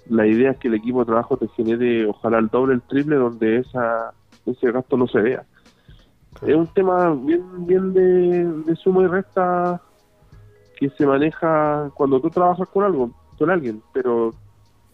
la 0.09 0.27
idea 0.27 0.53
es 0.53 0.59
que 0.59 0.69
el 0.69 0.75
equipo 0.75 1.01
de 1.01 1.07
trabajo 1.07 1.37
te 1.37 1.49
genere 1.49 2.07
ojalá 2.07 2.39
el 2.39 2.49
doble, 2.49 2.75
el 2.75 2.83
triple, 2.83 3.17
donde 3.17 3.59
esa 3.59 4.13
ese 4.47 4.73
gasto 4.73 4.97
no 4.97 5.07
se 5.07 5.21
vea. 5.21 5.45
Es 6.43 6.55
un 6.55 6.67
tema 6.69 7.15
bien 7.15 7.67
bien 7.67 7.93
de, 7.93 8.45
de 8.45 8.77
suma 8.77 9.03
y 9.03 9.07
resta 9.07 9.81
que 10.83 10.97
se 10.97 11.07
maneja 11.07 11.91
cuando 11.95 12.21
tú 12.21 12.31
trabajas 12.31 12.69
con 12.69 12.85
algo, 12.85 13.11
con 13.39 13.51
alguien, 13.51 13.83
pero 13.93 14.33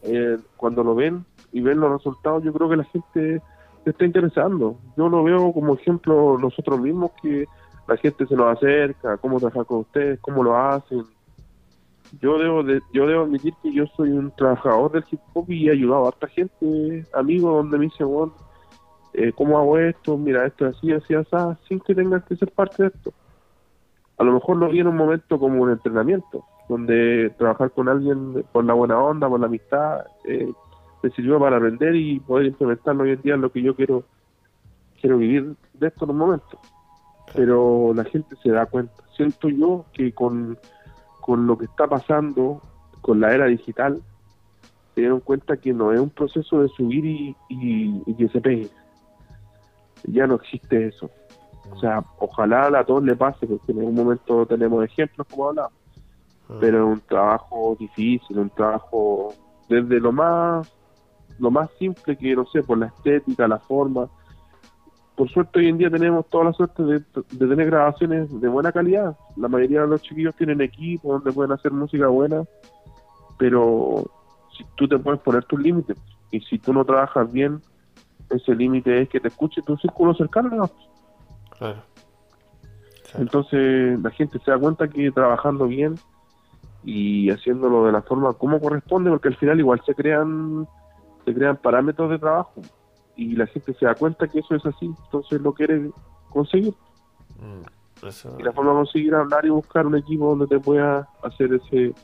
eh, 0.03 0.37
cuando 0.57 0.85
lo 0.85 0.94
ven 0.94 1.24
y 1.53 1.61
ven 1.61 1.81
los 1.81 1.90
resultados, 1.90 2.42
yo 2.44 2.53
creo 2.53 2.68
que 2.68 2.77
la 2.77 2.85
gente 2.85 3.42
está 3.85 4.05
interesando. 4.05 4.77
Yo 4.96 5.09
lo 5.09 5.22
veo 5.24 5.53
como 5.53 5.74
ejemplo 5.74 6.38
nosotros 6.38 6.81
mismos 6.81 7.12
que 7.22 7.46
la 7.87 7.96
gente 7.96 8.27
se 8.27 8.37
nos 8.37 8.57
acerca, 8.57 9.16
cómo 9.16 9.38
trabajar 9.38 9.64
con 9.64 9.79
ustedes, 9.79 10.20
cómo 10.20 10.42
lo 10.42 10.57
hacen. 10.57 11.05
Yo 12.20 12.38
debo 12.38 12.62
de, 12.62 12.81
yo 12.92 13.07
debo 13.07 13.24
admitir 13.24 13.55
que 13.62 13.72
yo 13.72 13.87
soy 13.96 14.11
un 14.11 14.31
trabajador 14.33 14.92
del 14.92 15.05
hip 15.11 15.20
hop 15.33 15.51
y 15.51 15.68
he 15.68 15.72
ayudado 15.72 16.05
a 16.05 16.09
harta 16.09 16.27
gente, 16.29 17.07
amigos, 17.14 17.53
donde 17.55 17.79
me 17.79 17.85
dicen, 17.87 18.09
bueno, 18.09 18.35
eh, 19.14 19.33
¿cómo 19.35 19.59
hago 19.59 19.79
esto? 19.79 20.16
Mira, 20.18 20.46
esto 20.46 20.66
es 20.66 20.77
así, 20.77 20.92
así, 20.92 21.14
así, 21.14 21.59
sin 21.66 21.81
que 21.81 21.94
tengas 21.94 22.24
que 22.24 22.37
ser 22.37 22.51
parte 22.53 22.83
de 22.83 22.88
esto. 22.90 23.12
A 24.18 24.24
lo 24.24 24.33
mejor 24.33 24.57
lo 24.57 24.68
vi 24.68 24.81
en 24.81 24.88
un 24.88 24.96
momento 24.96 25.38
como 25.38 25.62
un 25.62 25.70
entrenamiento, 25.70 26.44
donde 26.68 27.33
trabajar 27.38 27.70
con 27.70 27.88
alguien 27.88 28.44
por 28.52 28.64
la 28.64 28.74
buena 28.74 28.98
onda, 28.98 29.28
por 29.28 29.40
la 29.40 29.46
amistad, 29.46 30.04
eh, 30.24 30.52
me 31.02 31.11
sirvió 31.11 31.38
para 31.38 31.57
aprender 31.57 31.94
y 31.94 32.18
poder 32.20 32.46
implementarlo 32.46 33.04
hoy 33.04 33.12
en 33.12 33.22
día 33.22 33.35
en 33.35 33.40
lo 33.40 33.52
que 33.52 33.62
yo 33.62 33.76
quiero 33.76 34.04
quiero 35.00 35.18
vivir 35.18 35.54
de 35.74 35.87
esto 35.88 36.04
en 36.04 36.11
un 36.11 36.18
momento. 36.18 36.59
Pero 37.35 37.92
la 37.94 38.04
gente 38.04 38.37
se 38.42 38.50
da 38.50 38.66
cuenta. 38.66 38.94
Siento 39.16 39.48
yo 39.48 39.85
que 39.92 40.12
con, 40.12 40.59
con 41.20 41.46
lo 41.46 41.59
que 41.59 41.66
está 41.66 41.87
pasando, 41.87 42.61
con 43.00 43.20
la 43.20 43.35
era 43.35 43.46
digital, 43.46 44.02
se 44.94 45.02
dieron 45.02 45.20
cuenta 45.20 45.57
que 45.57 45.72
no 45.72 45.92
es 45.92 46.00
un 46.00 46.11
proceso 46.11 46.62
de 46.62 46.68
subir 46.68 47.04
y, 47.04 47.37
y, 47.48 48.14
que 48.14 48.28
se 48.28 48.40
pegue. 48.40 48.68
Ya 50.04 50.26
no 50.26 50.37
existe 50.37 50.88
eso. 50.88 51.11
O 51.70 51.78
sea, 51.78 52.02
ojalá 52.18 52.66
a 52.78 52.85
todos 52.85 53.04
le 53.04 53.16
pase, 53.16 53.46
porque 53.46 53.72
en 53.72 53.81
algún 53.81 53.94
momento 53.94 54.46
tenemos 54.46 54.85
ejemplos 54.85 55.26
como 55.28 55.48
hablaba. 55.48 55.70
Ah. 56.48 56.57
Pero 56.61 56.78
es 56.78 56.98
un 56.98 57.00
trabajo 57.00 57.76
difícil, 57.78 58.38
un 58.38 58.50
trabajo 58.50 59.35
desde 59.68 60.00
lo 60.00 60.12
más 60.12 60.72
lo 61.38 61.50
más 61.50 61.70
simple 61.78 62.16
que, 62.16 62.35
no 62.35 62.46
sé, 62.46 62.62
por 62.62 62.78
la 62.78 62.87
estética, 62.87 63.48
la 63.48 63.59
forma. 63.59 64.09
Por 65.16 65.28
suerte 65.31 65.61
hoy 65.61 65.68
en 65.68 65.78
día 65.78 65.90
tenemos 65.90 66.28
toda 66.28 66.44
la 66.44 66.52
suerte 66.52 66.83
de, 66.83 67.00
tener 67.38 67.66
grabaciones 67.66 68.40
de 68.40 68.48
buena 68.48 68.72
calidad. 68.72 69.16
La 69.37 69.48
mayoría 69.48 69.83
de 69.83 69.88
los 69.88 70.02
chiquillos 70.02 70.35
tienen 70.37 70.61
equipos 70.61 71.11
donde 71.11 71.33
pueden 71.33 71.52
hacer 71.52 71.72
música 71.72 72.09
buena, 72.09 72.44
pero 73.37 74.04
si 74.57 74.64
tú 74.76 74.87
te 74.87 74.98
puedes 74.98 75.20
poner 75.20 75.44
tus 75.44 75.61
límites 75.61 75.96
y 76.31 76.40
si 76.40 76.59
tú 76.59 76.72
no 76.72 76.85
trabajas 76.85 77.33
bien, 77.33 77.61
ese 78.31 78.54
límite 78.54 79.02
es 79.02 79.09
que 79.09 79.20
te 79.20 79.28
escuche 79.28 79.62
tu 79.62 79.76
círculo 79.76 80.14
cercano. 80.14 80.70
Claro. 81.58 81.82
Entonces 83.14 83.98
la 84.00 84.10
gente 84.10 84.38
se 84.44 84.50
da 84.50 84.58
cuenta 84.58 84.88
que 84.88 85.10
trabajando 85.10 85.66
bien 85.66 85.94
y 86.84 87.30
haciéndolo 87.30 87.86
de 87.86 87.92
la 87.92 88.02
forma 88.02 88.32
como 88.34 88.60
corresponde, 88.60 89.10
porque 89.10 89.28
al 89.28 89.36
final 89.36 89.58
igual 89.58 89.82
se 89.84 89.94
crean 89.94 90.66
se 91.24 91.34
crean 91.34 91.56
parámetros 91.56 92.10
de 92.10 92.18
trabajo 92.18 92.62
y 93.16 93.34
la 93.34 93.46
gente 93.46 93.74
se 93.74 93.86
da 93.86 93.94
cuenta 93.94 94.28
que 94.28 94.38
eso 94.38 94.54
es 94.54 94.64
así, 94.64 94.86
entonces 94.86 95.40
lo 95.40 95.52
quiere 95.52 95.90
conseguir. 96.30 96.74
Mm, 97.40 98.38
y 98.38 98.42
la 98.42 98.52
forma 98.52 98.70
de 98.70 98.76
conseguir 98.76 99.14
hablar 99.14 99.44
y 99.44 99.50
buscar 99.50 99.86
un 99.86 99.96
equipo 99.96 100.28
donde 100.28 100.46
te 100.46 100.60
pueda 100.60 101.08
hacer 101.22 101.52
ese 101.52 101.94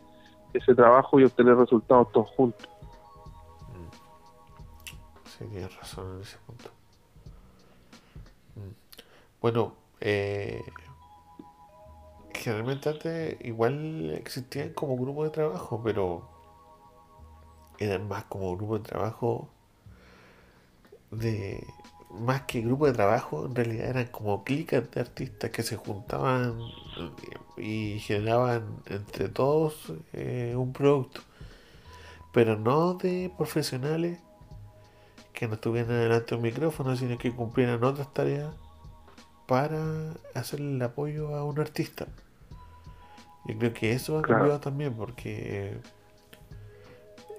ese 0.53 0.75
trabajo 0.75 1.19
y 1.19 1.25
obtener 1.25 1.57
resultados 1.57 2.13
todos 2.13 2.31
juntos. 2.31 2.69
Mm. 3.71 5.29
Sí, 5.29 5.45
tienes 5.47 5.77
razón 5.77 6.15
en 6.15 6.21
ese 6.21 6.39
punto. 6.47 6.71
Bueno, 9.45 9.75
eh, 10.01 10.65
generalmente 12.33 12.89
antes 12.89 13.37
igual 13.45 14.13
existían 14.13 14.71
como 14.73 14.97
grupo 14.97 15.23
de 15.23 15.29
trabajo, 15.29 15.83
pero 15.85 16.27
eran 17.79 18.09
más 18.09 18.25
como 18.25 18.57
grupo 18.57 18.79
de 18.79 18.85
trabajo 18.85 19.51
de 21.11 21.63
más 22.09 22.45
que 22.45 22.63
grupo 22.63 22.87
de 22.87 22.95
trabajo 22.95 23.45
en 23.45 23.55
realidad 23.55 23.91
eran 23.91 24.07
como 24.07 24.45
clicas 24.45 24.91
de 24.91 25.03
artistas 25.03 25.51
que 25.51 25.63
se 25.63 25.77
juntaban 25.77 26.59
y 27.59 27.99
generaban 27.99 28.79
entre 28.87 29.29
todos 29.29 29.93
eh, 30.15 30.55
un 30.57 30.73
producto 30.73 31.21
pero 32.33 32.57
no 32.57 32.95
de 32.95 33.31
profesionales 33.37 34.21
que 35.35 35.49
no 35.49 35.55
estuvieran 35.57 35.91
delante 36.01 36.31
de 36.31 36.37
un 36.37 36.43
micrófono 36.43 36.97
sino 36.97 37.19
que 37.19 37.31
cumplieran 37.31 37.85
otras 37.85 38.11
tareas 38.15 38.55
para 39.47 40.15
hacer 40.35 40.61
el 40.61 40.81
apoyo 40.83 41.35
a 41.35 41.45
un 41.45 41.61
artista 41.61 42.07
yo 43.47 43.59
creo 43.59 43.75
que 43.75 43.93
eso 43.93 44.19
ha 44.19 44.23
cambiado 44.23 44.59
también 44.59 44.95
porque 44.95 45.79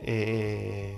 eh, 0.02 0.96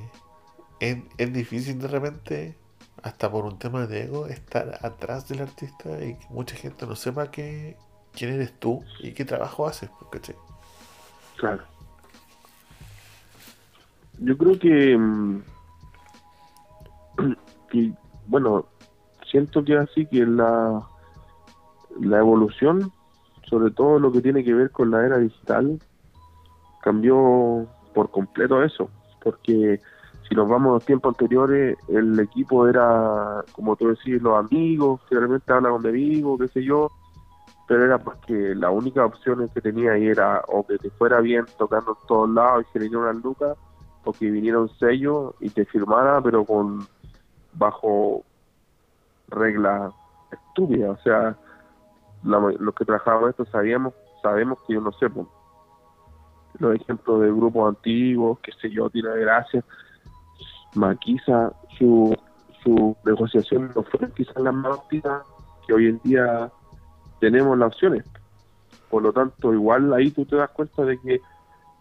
es, 0.80 1.34
difícil 1.34 1.80
de 1.80 1.88
repente, 1.88 2.58
hasta 3.04 3.32
por 3.32 3.46
un 3.46 3.58
tema 3.58 3.88
de 3.88 4.04
ego, 4.04 4.28
estar 4.28 4.80
atrás 4.82 5.28
del 5.30 5.42
artista 5.42 6.04
y 6.04 6.16
que 6.16 6.28
mucha 6.30 6.56
gente 6.58 6.86
no 6.86 6.96
sepa 6.96 7.32
que, 7.32 7.78
quién 8.14 8.34
eres 8.34 8.52
tú 8.60 8.84
y 9.00 9.14
qué 9.14 9.24
trabajo 9.24 9.66
haces, 9.66 9.90
¿cachai? 10.12 10.36
Claro. 11.38 11.64
Yo 14.20 14.38
creo 14.38 14.60
que, 14.60 14.98
mm, 14.98 15.42
que, 17.72 17.94
bueno, 18.26 18.66
siento 19.32 19.64
que 19.64 19.78
así 19.78 20.06
que 20.06 20.26
la, 20.26 20.86
la 22.02 22.20
evolución, 22.20 22.92
sobre 23.50 23.72
todo 23.72 24.00
lo 24.00 24.12
que 24.12 24.22
tiene 24.22 24.44
que 24.44 24.54
ver 24.54 24.72
con 24.72 24.92
la 24.92 25.06
era 25.06 25.18
digital, 25.18 25.80
cambió 26.82 27.68
por 27.94 28.12
completo 28.12 28.64
eso, 28.64 28.90
porque 29.24 29.80
si 30.28 30.36
nos 30.36 30.50
vamos 30.50 30.70
a 30.70 30.74
los 30.76 30.86
tiempos 30.86 31.14
anteriores, 31.14 31.78
el 31.88 32.20
equipo 32.20 32.68
era, 32.68 33.44
como 33.54 33.76
tú 33.76 33.90
decís, 33.90 34.22
los 34.22 34.38
amigos, 34.38 35.02
que 35.10 35.16
realmente 35.16 35.52
hablan 35.52 35.82
de 35.82 35.90
amigos, 35.90 36.40
qué 36.40 36.48
sé 36.50 36.64
yo, 36.64 36.92
pero 37.68 37.86
era 37.86 37.98
porque 37.98 38.56
la 38.56 38.70
única 38.70 39.06
opción 39.06 39.50
que 39.54 39.62
tenía 39.62 39.94
ahí 39.94 40.08
era 40.08 40.42
o 40.48 40.66
que 40.66 40.78
te 40.78 40.90
fuera 40.90 41.20
bien 41.22 41.46
tocando 41.58 41.92
en 41.92 42.08
todos 42.08 42.30
lados 42.30 42.64
y 42.64 42.72
generar 42.72 42.98
una 42.98 43.14
lucas, 43.14 43.58
o 44.04 44.14
que 44.14 44.30
viniera 44.30 44.60
un 44.60 44.70
sello 44.78 45.36
y 45.40 45.50
te 45.50 45.66
firmara, 45.66 46.22
pero 46.22 46.46
con 46.46 46.88
bajo 47.54 48.24
reglas 49.30 49.94
estúpidas, 50.32 51.00
o 51.00 51.04
sea, 51.04 51.38
los 52.28 52.76
que 52.76 52.86
trabajábamos 52.86 53.32
esto 53.32 53.46
sabíamos, 53.46 53.94
sabemos 54.22 54.60
que 54.68 54.74
yo 54.74 54.82
no 54.82 54.92
sé, 54.94 55.10
pues, 55.10 55.28
los 56.60 56.76
ejemplos 56.76 57.22
de 57.22 57.28
grupos 57.28 57.70
antiguos, 57.70 58.40
que 58.40 58.52
sé 58.54 58.70
yo, 58.70 58.90
Tira 58.90 59.14
de 59.14 59.22
Gracia, 59.22 59.64
Maquisa, 60.76 61.54
su, 61.78 62.16
su 62.64 62.96
negociación 63.06 63.72
no 63.76 63.84
fue 63.84 64.12
quizás 64.14 64.38
la 64.38 64.52
más 64.52 64.78
óptima 64.78 65.24
que 65.66 65.74
hoy 65.74 65.88
en 65.88 66.00
día 66.04 66.52
tenemos 67.20 67.58
las 67.58 67.68
opciones. 67.68 68.04
Por 68.90 69.04
lo 69.04 69.12
tanto, 69.12 69.54
igual 69.54 69.94
ahí 69.94 70.12
tú 70.12 70.26
te 70.26 70.36
das 70.36 70.50
cuenta 70.52 70.84
de 70.84 70.98
que 71.00 71.20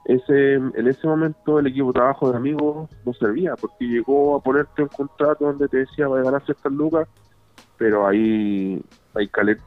ese 0.06 0.54
en 0.54 0.86
ese 0.86 1.06
momento 1.06 1.58
el 1.58 1.66
equipo 1.66 1.88
de 1.88 1.94
trabajo 1.94 2.30
de 2.30 2.36
amigos 2.36 2.88
no 3.04 3.12
servía, 3.14 3.54
porque 3.56 3.86
llegó 3.86 4.36
a 4.36 4.40
ponerte 4.40 4.82
un 4.82 4.88
contrato 4.88 5.46
donde 5.46 5.68
te 5.68 5.78
decía 5.78 6.08
va 6.08 6.20
a 6.20 6.22
ganar 6.22 6.44
ciertas 6.44 6.72
lucas, 6.72 7.08
pero 7.76 8.06
ahí 8.06 8.82
hay 9.14 9.28
calet 9.28 9.60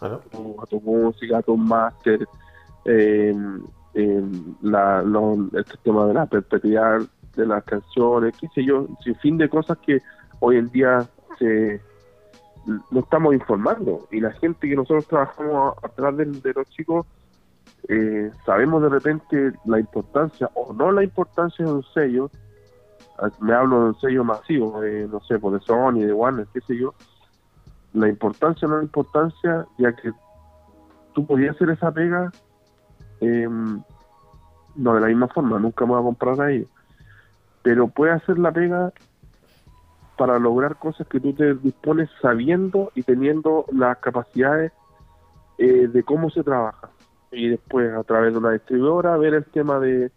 a 0.00 0.66
tu 0.66 0.80
música, 0.80 1.38
a 1.38 1.42
tu 1.42 1.56
máster, 1.56 2.26
eh, 2.84 3.34
la, 4.62 5.00
el 5.00 5.64
tema 5.82 6.06
de 6.06 6.14
la 6.14 6.26
perpetuidad 6.26 7.00
de 7.36 7.46
las 7.46 7.64
canciones, 7.64 8.36
qué 8.38 8.48
sé 8.54 8.64
yo, 8.64 8.86
sin 9.02 9.14
fin 9.16 9.38
de 9.38 9.48
cosas 9.48 9.78
que 9.78 10.00
hoy 10.40 10.56
en 10.56 10.68
día 10.70 11.08
se 11.38 11.80
no 12.90 13.00
estamos 13.00 13.34
informando 13.34 14.06
y 14.10 14.20
la 14.20 14.32
gente 14.32 14.68
que 14.68 14.76
nosotros 14.76 15.06
trabajamos 15.06 15.74
atrás 15.82 16.16
de, 16.16 16.52
los 16.54 16.68
chicos 16.68 17.06
eh, 17.88 18.30
sabemos 18.44 18.82
de 18.82 18.90
repente 18.90 19.52
la 19.64 19.80
importancia 19.80 20.50
o 20.54 20.74
no 20.74 20.92
la 20.92 21.02
importancia 21.02 21.64
de 21.64 21.72
un 21.72 21.84
sello 21.94 22.30
me 23.40 23.54
hablo 23.54 23.80
de 23.80 23.84
un 23.86 24.00
sello 24.00 24.24
masivo 24.24 24.82
no 25.10 25.20
sé 25.20 25.38
pues, 25.38 25.54
de 25.54 25.60
Sony 25.60 26.00
de 26.00 26.12
Warner 26.12 26.46
qué 26.52 26.60
sé 26.60 26.76
yo 26.76 26.92
la 27.98 28.08
importancia 28.08 28.68
no 28.68 28.76
la 28.78 28.82
importancia, 28.82 29.66
ya 29.78 29.92
que 29.92 30.12
tú 31.14 31.26
podías 31.26 31.56
hacer 31.56 31.70
esa 31.70 31.92
pega, 31.92 32.30
em, 33.20 33.82
no 34.76 34.94
de 34.94 35.00
la 35.00 35.08
misma 35.08 35.28
forma, 35.28 35.58
nunca 35.58 35.84
me 35.84 35.92
voy 35.92 36.00
a 36.00 36.04
comprar 36.04 36.40
a 36.40 36.50
ellos, 36.50 36.68
pero 37.62 37.88
puedes 37.88 38.22
hacer 38.22 38.38
la 38.38 38.52
pega 38.52 38.92
para 40.16 40.38
lograr 40.38 40.76
cosas 40.76 41.06
que 41.06 41.20
tú 41.20 41.32
te 41.32 41.54
dispones 41.54 42.10
sabiendo 42.20 42.90
y 42.94 43.02
teniendo 43.02 43.66
las 43.72 43.98
capacidades 43.98 44.72
eh, 45.58 45.88
de 45.88 46.02
cómo 46.02 46.30
se 46.30 46.42
trabaja. 46.42 46.90
Y 47.30 47.48
después 47.48 47.92
a 47.92 48.02
través 48.04 48.32
de 48.32 48.38
una 48.38 48.52
distribuidora 48.52 49.16
ver 49.16 49.34
el 49.34 49.44
tema 49.44 49.78
de, 49.78 50.10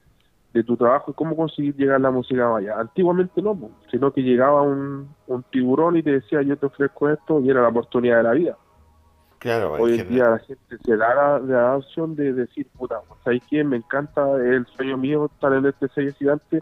de 0.54 0.64
tu 0.64 0.76
trabajo 0.76 1.12
y 1.12 1.14
cómo 1.14 1.36
conseguir 1.36 1.76
llegar 1.76 2.02
la 2.02 2.12
música 2.12 2.48
vaya. 2.48 2.78
Antiguamente 2.78 3.42
no, 3.42 3.58
sino 3.90 4.12
que 4.12 4.22
llegaba 4.22 4.62
un, 4.62 5.10
un, 5.28 5.44
tiburón 5.44 5.98
y 5.98 6.04
te 6.04 6.12
decía 6.12 6.42
yo 6.42 6.58
te 6.58 6.66
ofrezco 6.66 7.10
esto 7.10 7.40
y 7.40 7.50
era 7.50 7.62
la 7.62 7.70
oportunidad 7.70 8.18
de 8.18 8.24
la 8.24 8.32
vida. 8.32 8.58
Claro, 9.42 9.74
Hoy 9.74 10.00
en 10.00 10.08
día 10.08 10.30
la 10.30 10.38
gente 10.38 10.78
se 10.86 10.98
da 10.98 11.40
la, 11.40 11.76
opción 11.76 12.16
de 12.16 12.32
decir, 12.32 12.68
puta, 12.78 13.02
¿sabes 13.24 13.42
quién? 13.50 13.70
Me 13.70 13.78
encanta 13.78 14.36
el 14.36 14.68
sueño 14.68 14.98
mío 14.98 15.32
estar 15.34 15.52
en 15.54 15.66
este 15.66 15.88
sello 15.88 16.14
gigante, 16.14 16.62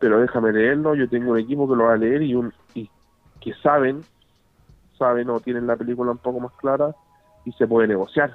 pero 0.00 0.18
déjame 0.18 0.52
leerlo, 0.52 0.96
yo 0.96 1.08
tengo 1.08 1.30
un 1.30 1.38
equipo 1.38 1.68
que 1.68 1.76
lo 1.76 1.84
va 1.84 1.92
a 1.92 1.96
leer 1.96 2.22
y, 2.22 2.34
un, 2.34 2.52
y 2.74 2.90
que 3.40 3.54
saben, 3.62 4.00
saben 4.98 5.30
o 5.30 5.38
tienen 5.38 5.68
la 5.68 5.76
película 5.76 6.10
un 6.10 6.18
poco 6.18 6.40
más 6.40 6.52
clara 6.54 6.92
y 7.44 7.52
se 7.52 7.68
puede 7.68 7.86
negociar. 7.86 8.32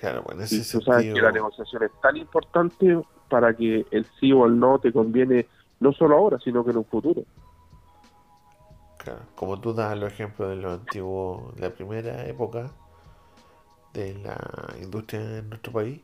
Claro, 0.00 0.22
bueno, 0.22 0.42
ese 0.42 0.56
y 0.56 0.62
tú 0.62 0.80
sabes 0.80 1.12
que 1.12 1.20
la 1.20 1.30
negociación 1.30 1.82
es 1.82 1.90
tan 2.00 2.16
importante 2.16 2.98
para 3.28 3.54
que 3.54 3.86
el 3.90 4.06
sí 4.18 4.32
o 4.32 4.46
el 4.46 4.58
no 4.58 4.78
te 4.78 4.92
conviene 4.92 5.46
no 5.78 5.92
solo 5.92 6.16
ahora, 6.16 6.38
sino 6.42 6.64
que 6.64 6.70
en 6.70 6.78
un 6.78 6.86
futuro. 6.86 7.22
Claro, 8.96 9.20
como 9.34 9.60
tú 9.60 9.74
das 9.74 9.92
el 9.92 10.02
ejemplo 10.02 10.48
de 10.48 10.56
lo 10.56 10.72
antiguo, 10.72 11.52
de 11.56 11.62
la 11.62 11.70
primera 11.70 12.26
época 12.26 12.70
de 13.92 14.14
la 14.14 14.36
industria 14.80 15.38
en 15.38 15.50
nuestro 15.50 15.72
país, 15.72 16.00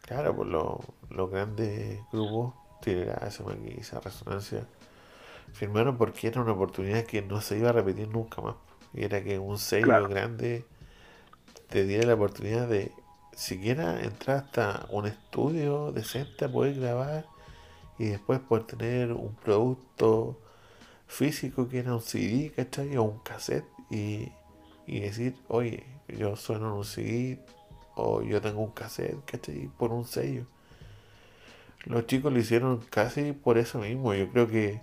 claro, 0.00 0.34
pues 0.34 0.48
los 0.48 1.30
grandes 1.30 2.00
grupos, 2.12 2.54
esa 2.86 3.44
Maquisa, 3.44 4.00
Resonancia, 4.00 4.66
firmaron 5.52 5.98
porque 5.98 6.28
era 6.28 6.40
una 6.40 6.52
oportunidad 6.52 7.04
que 7.04 7.20
no 7.22 7.40
se 7.40 7.58
iba 7.58 7.70
a 7.70 7.72
repetir 7.72 8.08
nunca 8.08 8.40
más. 8.40 8.56
Y 8.94 9.04
era 9.04 9.22
que 9.22 9.38
un 9.38 9.58
sello 9.58 10.08
grande 10.08 10.64
te 11.68 11.84
diera 11.84 12.06
la 12.06 12.14
oportunidad 12.14 12.68
de 12.68 12.92
siquiera 13.36 14.02
entrar 14.02 14.38
hasta 14.38 14.86
un 14.90 15.06
estudio 15.06 15.92
decente 15.92 16.44
a 16.44 16.52
poder 16.52 16.74
grabar 16.80 17.26
y 17.98 18.06
después 18.06 18.40
poder 18.40 18.64
tener 18.64 19.12
un 19.12 19.34
producto 19.34 20.38
físico 21.06 21.68
que 21.68 21.80
era 21.80 21.94
un 21.94 22.00
CD, 22.00 22.52
¿cachai? 22.54 22.96
O 22.96 23.02
un 23.04 23.18
cassette 23.20 23.66
y, 23.90 24.32
y 24.86 25.00
decir, 25.00 25.36
oye, 25.48 25.84
yo 26.08 26.36
sueno 26.36 26.66
en 26.68 26.72
un 26.72 26.84
CD 26.84 27.40
o 27.94 28.22
yo 28.22 28.40
tengo 28.40 28.60
un 28.62 28.72
cassette, 28.72 29.24
¿cachai? 29.24 29.70
Por 29.78 29.92
un 29.92 30.04
sello. 30.04 30.46
Los 31.84 32.06
chicos 32.06 32.32
lo 32.32 32.38
hicieron 32.38 32.78
casi 32.90 33.32
por 33.32 33.58
eso 33.58 33.78
mismo. 33.78 34.14
Yo 34.14 34.30
creo 34.30 34.48
que 34.48 34.80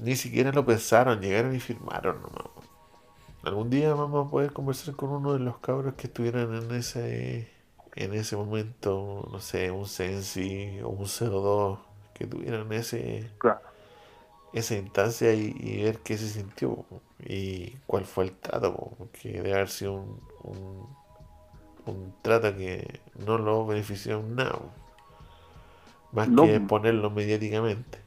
ni 0.00 0.16
siquiera 0.16 0.52
lo 0.52 0.64
pensaron, 0.64 1.20
llegaron 1.20 1.54
y 1.54 1.60
firmaron 1.60 2.20
nomás. 2.22 2.67
Algún 3.42 3.70
día 3.70 3.94
vamos 3.94 4.26
a 4.26 4.30
poder 4.30 4.52
conversar 4.52 4.94
con 4.96 5.10
uno 5.10 5.32
de 5.32 5.38
los 5.38 5.58
cabros 5.58 5.94
que 5.94 6.08
estuvieran 6.08 6.54
en 6.54 6.70
ese 6.72 7.48
en 7.94 8.14
ese 8.14 8.36
momento, 8.36 9.28
no 9.32 9.40
sé, 9.40 9.70
un 9.72 9.86
Sensi 9.86 10.80
o 10.82 10.88
un 10.88 11.06
02 11.06 11.78
que 12.14 12.26
tuvieran 12.26 12.72
ese 12.72 13.30
esa 14.52 14.76
instancia 14.76 15.34
y, 15.34 15.82
ver 15.82 15.98
qué 15.98 16.16
se 16.16 16.28
sintió 16.28 16.84
y 17.20 17.70
cuál 17.86 18.04
fue 18.04 18.24
el 18.24 18.32
trato, 18.32 18.90
que 19.12 19.32
debe 19.32 19.54
haber 19.54 19.68
sido 19.68 19.94
un, 19.94 20.20
un, 20.42 20.96
un 21.86 22.14
trato 22.22 22.54
que 22.56 23.00
no 23.26 23.38
lo 23.38 23.66
benefició 23.66 24.20
en 24.20 24.36
nada, 24.36 24.58
más 26.12 26.28
que 26.28 26.60
ponerlo 26.60 27.10
mediáticamente. 27.10 27.98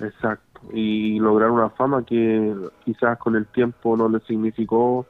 Exacto, 0.00 0.47
y 0.72 1.18
lograr 1.18 1.50
una 1.50 1.70
fama 1.70 2.04
que 2.04 2.54
quizás 2.84 3.18
con 3.18 3.36
el 3.36 3.46
tiempo 3.46 3.96
no 3.96 4.08
le 4.08 4.20
significó 4.20 5.06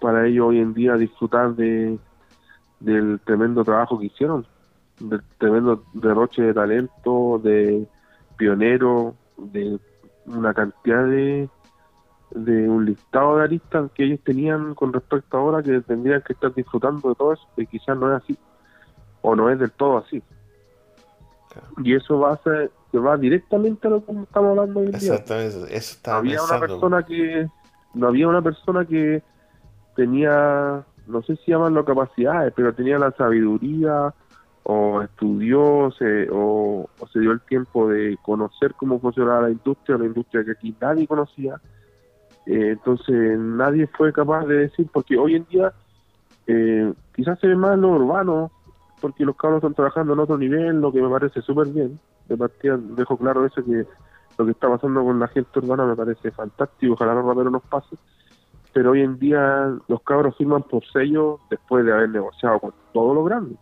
para 0.00 0.26
ellos 0.26 0.48
hoy 0.48 0.58
en 0.58 0.74
día 0.74 0.96
disfrutar 0.96 1.54
de 1.54 1.98
del 2.80 3.20
tremendo 3.24 3.62
trabajo 3.64 3.98
que 3.98 4.06
hicieron, 4.06 4.44
del 4.98 5.22
tremendo 5.38 5.84
derroche 5.94 6.42
de 6.42 6.54
talento, 6.54 7.40
de 7.42 7.86
pionero, 8.36 9.14
de 9.36 9.78
una 10.26 10.52
cantidad 10.52 11.06
de 11.06 11.48
de 12.34 12.68
un 12.68 12.86
listado 12.86 13.36
de 13.36 13.44
aristas 13.44 13.90
que 13.92 14.04
ellos 14.04 14.20
tenían 14.24 14.74
con 14.74 14.92
respecto 14.92 15.36
a 15.36 15.40
ahora 15.40 15.62
que 15.62 15.80
tendrían 15.82 16.22
que 16.22 16.32
estar 16.32 16.52
disfrutando 16.54 17.10
de 17.10 17.14
todo 17.14 17.34
eso, 17.34 17.46
y 17.56 17.66
quizás 17.66 17.96
no 17.96 18.14
es 18.14 18.22
así, 18.22 18.38
o 19.20 19.36
no 19.36 19.50
es 19.50 19.58
del 19.58 19.70
todo 19.72 19.98
así. 19.98 20.22
Y 21.78 21.94
eso 21.94 22.18
va 22.18 22.32
a 22.32 22.36
ser, 22.38 22.70
se 22.92 22.98
va 22.98 23.16
directamente 23.16 23.88
a 23.88 23.90
lo 23.90 24.04
que 24.04 24.12
estamos 24.12 24.58
hablando 24.58 24.80
hoy 24.80 24.86
en 24.86 24.92
día. 24.92 25.14
Exactamente, 25.14 25.76
eso 25.76 25.98
había 26.10 26.42
una 26.42 26.60
persona 26.60 27.02
que 27.02 27.48
no 27.94 28.08
había 28.08 28.28
una 28.28 28.42
persona 28.42 28.84
que 28.84 29.22
tenía, 29.96 30.84
no 31.06 31.22
sé 31.22 31.36
si 31.36 31.50
llaman 31.50 31.82
capacidades, 31.82 32.52
pero 32.54 32.74
tenía 32.74 32.98
la 32.98 33.10
sabiduría 33.12 34.14
o 34.64 35.02
estudió 35.02 35.90
se, 35.98 36.28
o, 36.30 36.88
se 37.12 37.20
dio 37.20 37.32
el 37.32 37.40
tiempo 37.40 37.88
de 37.88 38.16
conocer 38.22 38.74
cómo 38.74 39.00
funcionaba 39.00 39.42
la 39.42 39.50
industria, 39.50 39.98
la 39.98 40.06
industria 40.06 40.44
que 40.44 40.52
aquí 40.52 40.76
nadie 40.80 41.06
conocía. 41.06 41.60
Eh, 42.46 42.70
entonces 42.72 43.38
nadie 43.38 43.86
fue 43.86 44.12
capaz 44.12 44.46
de 44.46 44.56
decir, 44.68 44.88
porque 44.92 45.16
hoy 45.16 45.36
en 45.36 45.46
día 45.46 45.72
eh, 46.46 46.92
quizás 47.14 47.38
se 47.40 47.48
ve 47.48 47.56
más 47.56 47.78
lo 47.78 47.88
urbano, 47.88 48.50
porque 49.00 49.24
los 49.24 49.36
cabros 49.36 49.58
están 49.58 49.74
trabajando 49.74 50.12
en 50.12 50.20
otro 50.20 50.38
nivel, 50.38 50.80
lo 50.80 50.92
que 50.92 51.02
me 51.02 51.08
parece 51.08 51.42
súper 51.42 51.68
bien. 51.68 51.98
De 52.32 52.38
partida 52.38 52.78
dejo 52.78 53.18
claro 53.18 53.44
eso 53.44 53.62
que 53.62 53.84
lo 54.38 54.46
que 54.46 54.52
está 54.52 54.66
pasando 54.66 55.04
con 55.04 55.20
la 55.20 55.28
gente 55.28 55.58
urbana 55.58 55.84
me 55.84 55.94
parece 55.94 56.30
fantástico, 56.30 56.94
ojalá 56.94 57.12
los 57.12 57.26
raperos 57.26 57.52
nos 57.52 57.62
pase. 57.64 57.94
Pero 58.72 58.92
hoy 58.92 59.02
en 59.02 59.18
día 59.18 59.70
los 59.86 60.02
cabros 60.02 60.34
firman 60.38 60.62
por 60.62 60.82
sello 60.86 61.40
después 61.50 61.84
de 61.84 61.92
haber 61.92 62.08
negociado 62.08 62.58
con 62.58 62.72
todo 62.94 63.12
lo 63.12 63.24
grande. 63.24 63.54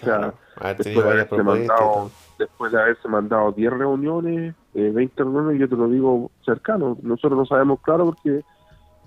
o 0.00 0.04
sea, 0.04 0.32
después, 0.78 0.94
de 0.94 1.10
haberse 1.10 1.42
mandado, 1.42 2.10
después 2.38 2.70
de 2.70 2.80
haberse 2.80 3.08
mandado 3.08 3.50
10 3.50 3.72
reuniones, 3.72 4.54
eh, 4.74 4.92
20 4.94 5.24
reuniones, 5.24 5.58
yo 5.58 5.68
te 5.68 5.74
lo 5.74 5.88
digo 5.88 6.30
cercano. 6.44 6.96
Nosotros 7.02 7.36
no 7.36 7.46
sabemos 7.46 7.80
claro 7.80 8.04
porque 8.04 8.44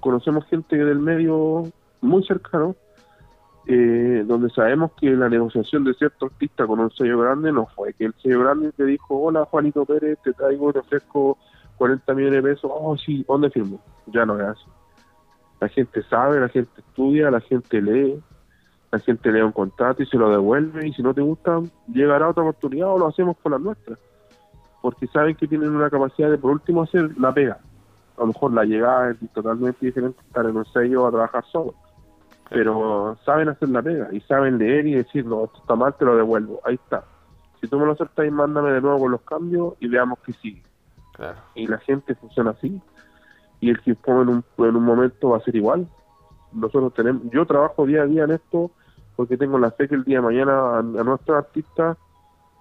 conocemos 0.02 0.46
gente 0.48 0.76
del 0.76 1.00
medio 1.00 1.63
muy 2.02 2.26
cercano 2.26 2.76
eh, 3.69 4.23
donde 4.25 4.49
sabemos 4.49 4.91
que 4.93 5.10
la 5.10 5.27
negociación 5.27 5.84
de 5.84 5.93
cierto 5.93 6.27
artista 6.27 6.65
con 6.65 6.80
un 6.80 6.89
sello 6.91 7.19
grande 7.19 7.51
no 7.51 7.65
fue 7.65 7.93
que 7.93 8.06
el 8.06 8.13
sello 8.13 8.39
grande 8.39 8.71
te 8.71 8.86
dijo, 8.86 9.19
hola 9.19 9.43
Juanito 9.43 9.86
Pérez, 9.86 10.17
te 10.23 10.32
traigo, 10.32 10.71
te 10.71 10.80
ofrezco 10.80 11.38
40 11.77 12.13
millones 12.13 12.43
de 12.43 12.49
pesos, 12.49 12.71
oh 12.73 12.97
sí, 12.97 13.25
¿dónde 13.27 13.49
firmo? 13.49 13.82
Ya 14.06 14.25
no 14.25 14.39
es 14.39 14.47
así. 14.47 14.65
La 15.60 15.67
gente 15.67 16.01
sabe, 16.03 16.39
la 16.39 16.47
gente 16.47 16.80
estudia, 16.80 17.30
la 17.30 17.41
gente 17.41 17.82
lee, 17.82 18.17
la 18.89 18.99
gente 18.99 19.32
lee 19.34 19.41
un 19.41 19.51
contrato 19.51 20.01
y 20.01 20.06
se 20.06 20.17
lo 20.17 20.30
devuelve 20.30 20.88
y 20.88 20.93
si 20.93 21.03
no 21.03 21.13
te 21.13 21.21
gusta, 21.21 21.60
llegará 21.91 22.30
otra 22.30 22.43
oportunidad 22.43 22.88
o 22.88 22.97
lo 22.97 23.08
hacemos 23.08 23.36
con 23.43 23.51
la 23.51 23.60
nuestra. 23.60 23.97
Porque 24.82 25.08
saben 25.08 25.36
que 25.36 25.47
tienen 25.47 25.75
una 25.75 25.89
capacidad 25.89 26.30
de 26.30 26.38
por 26.38 26.51
último 26.51 26.84
hacer 26.84 27.17
la 27.19 27.34
pega. 27.34 27.60
A 28.15 28.21
lo 28.21 28.27
mejor 28.27 28.53
la 28.53 28.63
llegada 28.63 29.12
es 29.12 29.17
totalmente 29.34 29.86
diferente 29.86 30.21
estar 30.25 30.45
en 30.45 30.56
un 30.56 30.65
sello 30.65 31.06
a 31.06 31.12
trabajar 31.12 31.43
solo 31.51 31.75
pero 32.50 33.18
saben 33.26 33.50
hacer 33.50 33.70
la 33.70 33.82
pega 33.82 34.10
y 34.12 34.22
saben 34.22 34.58
leer 34.58 34.88
y 34.88 34.96
decir, 34.96 35.26
no, 35.26 35.46
esto 35.46 35.60
está 35.60 35.76
mal, 35.76 35.96
te 35.98 36.06
lo 36.06 36.16
devuelvo. 36.16 36.62
Ahí 36.64 36.76
está. 36.76 37.04
Si 37.60 37.68
tú 37.68 37.80
me 37.80 37.86
lo 37.86 37.94
aceptas, 37.94 38.32
mándame 38.32 38.72
de 38.72 38.82
nuevo 38.82 39.00
con 39.00 39.12
los 39.12 39.22
cambios 39.22 39.74
y 39.80 39.88
veamos 39.88 40.20
que 40.20 40.34
sigue. 40.34 40.64
Y 41.56 41.68
la 41.68 41.80
gente 41.80 42.16
funciona 42.16 42.52
así. 42.52 42.80
Y 43.60 43.70
el 43.70 43.82
que 43.82 43.96
pone 43.96 44.22
en 44.22 44.30
un, 44.30 44.44
en 44.60 44.76
un 44.76 44.84
momento 44.84 45.30
va 45.30 45.38
a 45.38 45.42
ser 45.42 45.56
igual. 45.56 45.88
Nosotros 46.54 46.94
tenemos, 46.94 47.24
yo 47.32 47.46
trabajo 47.46 47.86
día 47.86 48.04
a 48.04 48.06
día 48.06 48.24
en 48.24 48.32
esto 48.32 48.72
porque 49.16 49.36
tengo 49.36 49.58
la 49.58 49.72
fe 49.72 49.88
que 49.88 49.96
el 49.96 50.04
día 50.04 50.18
de 50.18 50.22
mañana 50.22 50.78
a, 50.78 50.82
nuestros 50.84 51.38
artistas 51.38 51.98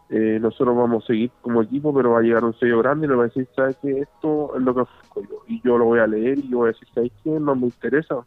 eh, 0.09 0.39
nosotros 0.41 0.75
vamos 0.75 1.05
a 1.05 1.07
seguir 1.09 1.31
como 1.43 1.61
equipo, 1.61 1.93
pero 1.93 2.13
va 2.13 2.21
a 2.21 2.23
llegar 2.23 2.45
un 2.45 2.55
sello 2.55 2.79
grande 2.79 3.07
y 3.07 3.11
le 3.11 3.17
va 3.17 3.25
a 3.25 3.27
decir, 3.27 3.47
¿sabes 3.55 3.77
qué? 3.83 4.01
Esto 4.01 4.57
es 4.57 4.63
lo 4.63 4.75
que 4.75 4.81
ofrezco 4.81 5.21
yo. 5.23 5.43
Y 5.47 5.61
yo 5.63 5.77
lo 5.77 5.85
voy 5.85 5.99
a 5.99 6.07
leer 6.07 6.39
y 6.39 6.49
yo 6.49 6.59
voy 6.59 6.69
a 6.69 6.73
decir, 6.73 6.89
¿sabes 6.95 7.13
qué? 7.23 7.31
No 7.31 7.55
me 7.55 7.67
interesa 7.67 8.25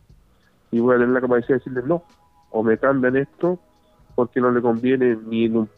y 0.72 0.80
voy 0.80 0.96
a 0.96 1.00
tener 1.00 1.14
la 1.14 1.22
capacidad 1.22 1.48
de 1.48 1.54
decirle 1.56 1.82
no, 1.86 2.04
o 2.52 2.64
me 2.64 2.78
cambian 2.78 3.16
esto 3.18 3.60
porque 4.16 4.42
no 4.42 4.52
le 4.52 4.62
conviene 4.62 5.18
ni 5.28 5.46
en 5.46 5.58
un 5.58 5.70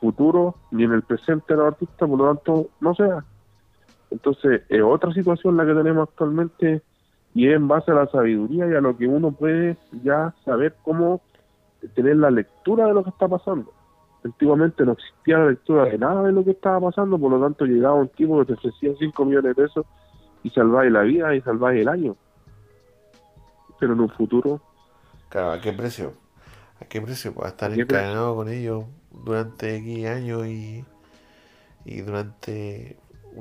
futuro 0.00 0.54
ni 0.70 0.84
en 0.84 0.92
el 0.92 1.02
presente 1.02 1.54
a 1.54 1.56
los 1.56 1.66
artistas, 1.66 2.08
por 2.08 2.18
lo 2.18 2.34
tanto 2.34 2.68
no 2.80 2.94
sea. 2.94 3.24
Entonces 4.10 4.62
es 4.68 4.82
otra 4.82 5.12
situación 5.12 5.56
la 5.56 5.66
que 5.66 5.74
tenemos 5.74 6.08
actualmente 6.08 6.82
y 7.34 7.48
es 7.48 7.56
en 7.56 7.68
base 7.68 7.90
a 7.90 7.94
la 7.94 8.06
sabiduría 8.06 8.66
y 8.68 8.74
a 8.74 8.80
lo 8.80 8.96
que 8.96 9.06
uno 9.06 9.32
puede 9.32 9.76
ya 10.02 10.34
saber 10.44 10.74
cómo 10.82 11.20
tener 11.94 12.16
la 12.16 12.30
lectura 12.30 12.86
de 12.86 12.94
lo 12.94 13.04
que 13.04 13.10
está 13.10 13.28
pasando. 13.28 13.72
Antiguamente 14.24 14.84
no 14.84 14.92
existía 14.92 15.38
la 15.38 15.50
lectura 15.50 15.84
de 15.84 15.98
nada 15.98 16.22
de 16.24 16.32
lo 16.32 16.42
que 16.44 16.52
estaba 16.52 16.88
pasando, 16.88 17.18
por 17.18 17.30
lo 17.30 17.40
tanto 17.40 17.66
llegaba 17.66 17.94
un 17.94 18.08
tipo 18.08 18.38
que 18.40 18.46
te 18.46 18.52
ofrecía 18.54 18.92
5 18.98 19.24
millones 19.24 19.56
de 19.56 19.62
pesos 19.62 19.86
y 20.42 20.50
salváis 20.50 20.90
la 20.90 21.02
vida 21.02 21.34
y 21.34 21.40
salváis 21.42 21.80
el 21.82 21.88
año 21.88 22.16
pero 23.78 23.92
en 23.92 24.00
un 24.00 24.10
futuro. 24.10 24.60
Claro, 25.28 25.52
¿a 25.52 25.60
qué 25.60 25.72
precio? 25.72 26.14
¿A 26.80 26.84
qué 26.84 27.00
precio? 27.00 27.34
Pues 27.34 27.48
estar 27.48 27.72
encadenado 27.72 28.36
con 28.36 28.48
ellos 28.48 28.84
durante 29.10 29.76
X 29.76 30.06
años 30.06 30.46
y, 30.46 30.84
y 31.84 32.00
durante 32.00 32.98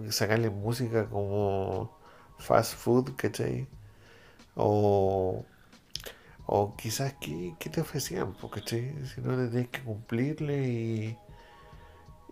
sacarle 0.10 0.50
música 0.50 1.08
como 1.08 1.98
fast 2.38 2.76
food, 2.76 3.16
¿cachai? 3.16 3.68
O, 4.56 5.46
o 6.46 6.76
quizás, 6.76 7.16
¿qué, 7.22 7.56
te 7.70 7.82
ofrecían? 7.82 8.34
Porque 8.34 8.62
si 8.62 9.22
no 9.22 9.36
le 9.36 9.48
tienes 9.48 9.70
que 9.70 9.82
cumplirle 9.82 10.68
y, 10.68 11.18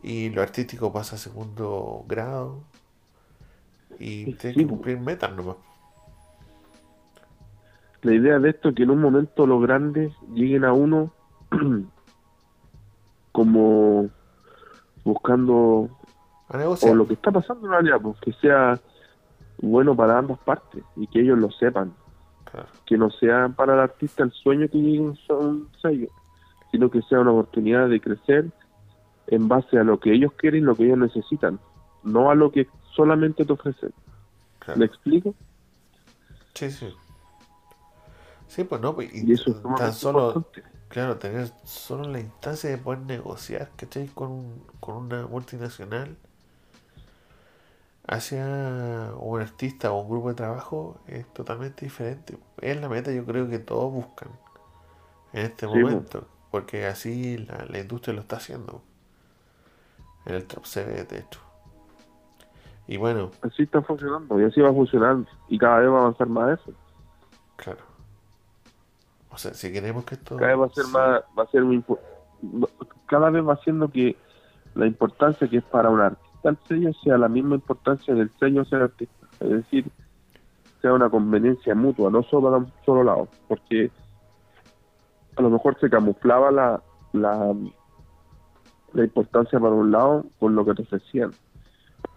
y 0.04 0.30
lo 0.30 0.42
artístico 0.42 0.92
pasa 0.92 1.16
a 1.16 1.20
segundo 1.20 2.04
grado 2.08 2.64
y 4.00 4.34
tienes 4.36 4.58
que 4.58 4.68
cumplir 4.68 5.00
metas 5.00 5.34
nomás 5.34 5.58
la 8.06 8.14
idea 8.14 8.40
de 8.40 8.52
esto 8.52 8.70
es 8.70 8.76
que 8.76 8.84
en 8.84 8.92
un 8.92 9.02
momento 9.02 9.48
los 9.48 9.62
grandes 9.62 10.14
lleguen 10.34 10.64
a 10.64 10.74
uno 10.74 11.12
como 13.32 14.10
buscando 15.04 15.90
o 16.50 16.96
lo 16.96 17.08
que 17.08 17.16
está 17.16 17.32
pasando 17.32 17.66
en 17.66 17.72
realidad, 17.72 18.00
pues, 18.02 18.20
que 18.22 18.32
sea 18.34 18.80
bueno 19.58 19.96
para 19.96 20.20
ambas 20.20 20.38
partes 20.40 20.84
y 20.96 21.08
que 21.08 21.22
ellos 21.22 21.40
lo 21.40 21.50
sepan. 21.52 21.94
Que 22.86 22.98
no 22.98 23.10
sea 23.10 23.50
para 23.50 23.74
el 23.74 23.80
artista 23.80 24.24
el 24.24 24.32
sueño 24.32 24.70
que 24.70 24.78
llegue 24.78 25.02
un 25.02 25.70
sello, 25.82 26.08
sino 26.72 26.90
que 26.90 27.02
sea 27.02 27.20
una 27.20 27.32
oportunidad 27.32 27.90
de 27.90 28.00
crecer 28.00 28.46
en 29.28 29.48
base 29.48 29.78
a 29.78 29.84
lo 29.84 30.00
que 30.00 30.14
ellos 30.14 30.32
quieren 30.38 30.62
y 30.62 30.66
lo 30.66 30.76
que 30.76 30.86
ellos 30.86 31.00
necesitan, 31.00 31.60
no 32.04 32.30
a 32.30 32.36
lo 32.36 32.52
que 32.52 32.68
solamente 32.96 33.44
te 33.44 33.52
ofrecen. 33.52 33.92
¿Me 34.76 34.86
explico? 34.86 35.36
Sí, 36.54 36.72
sí. 36.72 36.94
Sí, 38.48 38.64
pues 38.64 38.82
no, 38.82 38.96
pues, 38.96 39.14
y, 39.14 39.32
eso 39.34 39.54
tan 39.78 39.94
solo, 39.94 40.46
claro, 40.88 41.18
tener 41.18 41.52
solo 41.64 42.10
la 42.10 42.20
instancia 42.20 42.70
de 42.70 42.78
poder 42.78 43.00
negociar, 43.00 43.70
¿cachai? 43.76 44.08
Con, 44.08 44.64
con 44.80 44.98
una 44.98 45.28
multinacional 45.28 46.16
hacia 48.08 49.12
un 49.18 49.42
artista 49.42 49.92
o 49.92 50.02
un 50.02 50.10
grupo 50.10 50.30
de 50.30 50.36
trabajo 50.36 51.00
es 51.08 51.26
totalmente 51.34 51.86
diferente. 51.86 52.38
Es 52.62 52.80
la 52.80 52.88
meta 52.88 53.12
yo 53.12 53.26
creo 53.26 53.50
que 53.50 53.60
todos 53.60 53.92
buscan 53.92 54.30
en 55.34 55.46
este 55.46 55.68
momento, 55.68 56.28
porque 56.52 56.86
así 56.86 57.38
la, 57.38 57.66
la, 57.68 57.80
industria 57.80 58.14
lo 58.14 58.22
está 58.22 58.38
haciendo. 58.38 58.82
En 60.26 60.36
el 60.36 60.46
trap 60.46 60.66
se 60.66 60.84
ve, 60.86 61.04
de 61.04 61.20
hecho. 61.20 61.40
Y 62.88 62.98
bueno. 62.98 63.32
Así 63.42 63.64
está 63.64 63.82
funcionando 63.82 64.40
y 64.40 64.46
así 64.46 64.62
va 64.62 64.70
a 64.70 64.74
funcionar 64.74 65.18
y 65.50 65.58
cada 65.58 65.80
vez 65.80 65.90
va 65.90 65.98
a 65.98 66.02
avanzar 66.02 66.28
más 66.28 66.60
eso. 66.60 66.74
Claro. 67.56 67.95
O 69.36 69.38
sea, 69.38 69.54
si 69.54 69.72
queremos 69.72 70.06
que 70.06 70.16
esto... 70.16 70.38
Cada 70.38 70.56
vez 70.56 70.62
va 70.62 70.66
a 70.66 70.70
ser 70.70 70.86
más, 70.86 71.22
va 71.38 71.44
a 71.44 71.48
ser 71.48 71.64
cada 73.06 73.30
vez 73.30 73.46
va 73.46 73.54
haciendo 73.54 73.90
que 73.90 74.16
la 74.76 74.88
importancia 74.88 75.48
que 75.48 75.58
es 75.58 75.64
para 75.66 75.90
un 75.90 76.00
artista 76.00 76.50
el 76.50 76.58
sello 76.68 76.94
sea 77.04 77.18
la 77.18 77.28
misma 77.28 77.56
importancia 77.56 78.14
del 78.14 78.32
sello 78.40 78.64
ser 78.66 78.84
artista. 78.84 79.28
Es 79.42 79.50
decir, 79.50 79.92
sea 80.82 80.94
una 80.94 81.10
conveniencia 81.10 81.76
mutua, 81.76 82.10
no 82.10 82.24
solo 82.24 82.48
a 82.48 82.58
un 82.58 82.72
solo 82.86 83.04
lado, 83.04 83.28
porque 83.50 83.92
a 85.36 85.42
lo 85.42 85.50
mejor 85.50 85.78
se 85.80 85.90
camuflaba 85.90 86.52
la, 86.52 86.82
la, 87.12 87.54
la 88.94 89.04
importancia 89.04 89.60
para 89.60 89.74
un 89.74 89.92
lado 89.92 90.26
con 90.40 90.56
lo 90.56 90.64
que 90.64 90.76
te 90.76 90.84
ofrecían. 90.84 91.32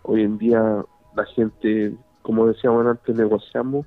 Hoy 0.02 0.22
en 0.22 0.38
día 0.38 0.84
la 1.16 1.24
gente, 1.24 1.96
como 2.22 2.46
decíamos 2.46 2.86
antes, 2.86 3.16
negociamos 3.16 3.86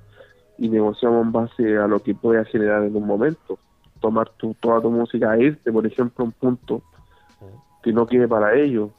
y 0.62 0.68
negociamos 0.68 1.26
en 1.26 1.32
base 1.32 1.76
a 1.76 1.88
lo 1.88 1.98
que 1.98 2.14
pueda 2.14 2.44
generar 2.44 2.84
en 2.84 2.94
un 2.94 3.04
momento. 3.04 3.58
Tomar 4.00 4.30
tu, 4.30 4.54
toda 4.54 4.80
tu 4.80 4.92
música 4.92 5.36
irte, 5.36 5.72
por 5.72 5.84
ejemplo, 5.84 6.24
un 6.24 6.30
punto 6.30 6.82
que 7.82 7.92
no 7.92 8.06
quede 8.06 8.28
para 8.28 8.54
ellos, 8.54 8.90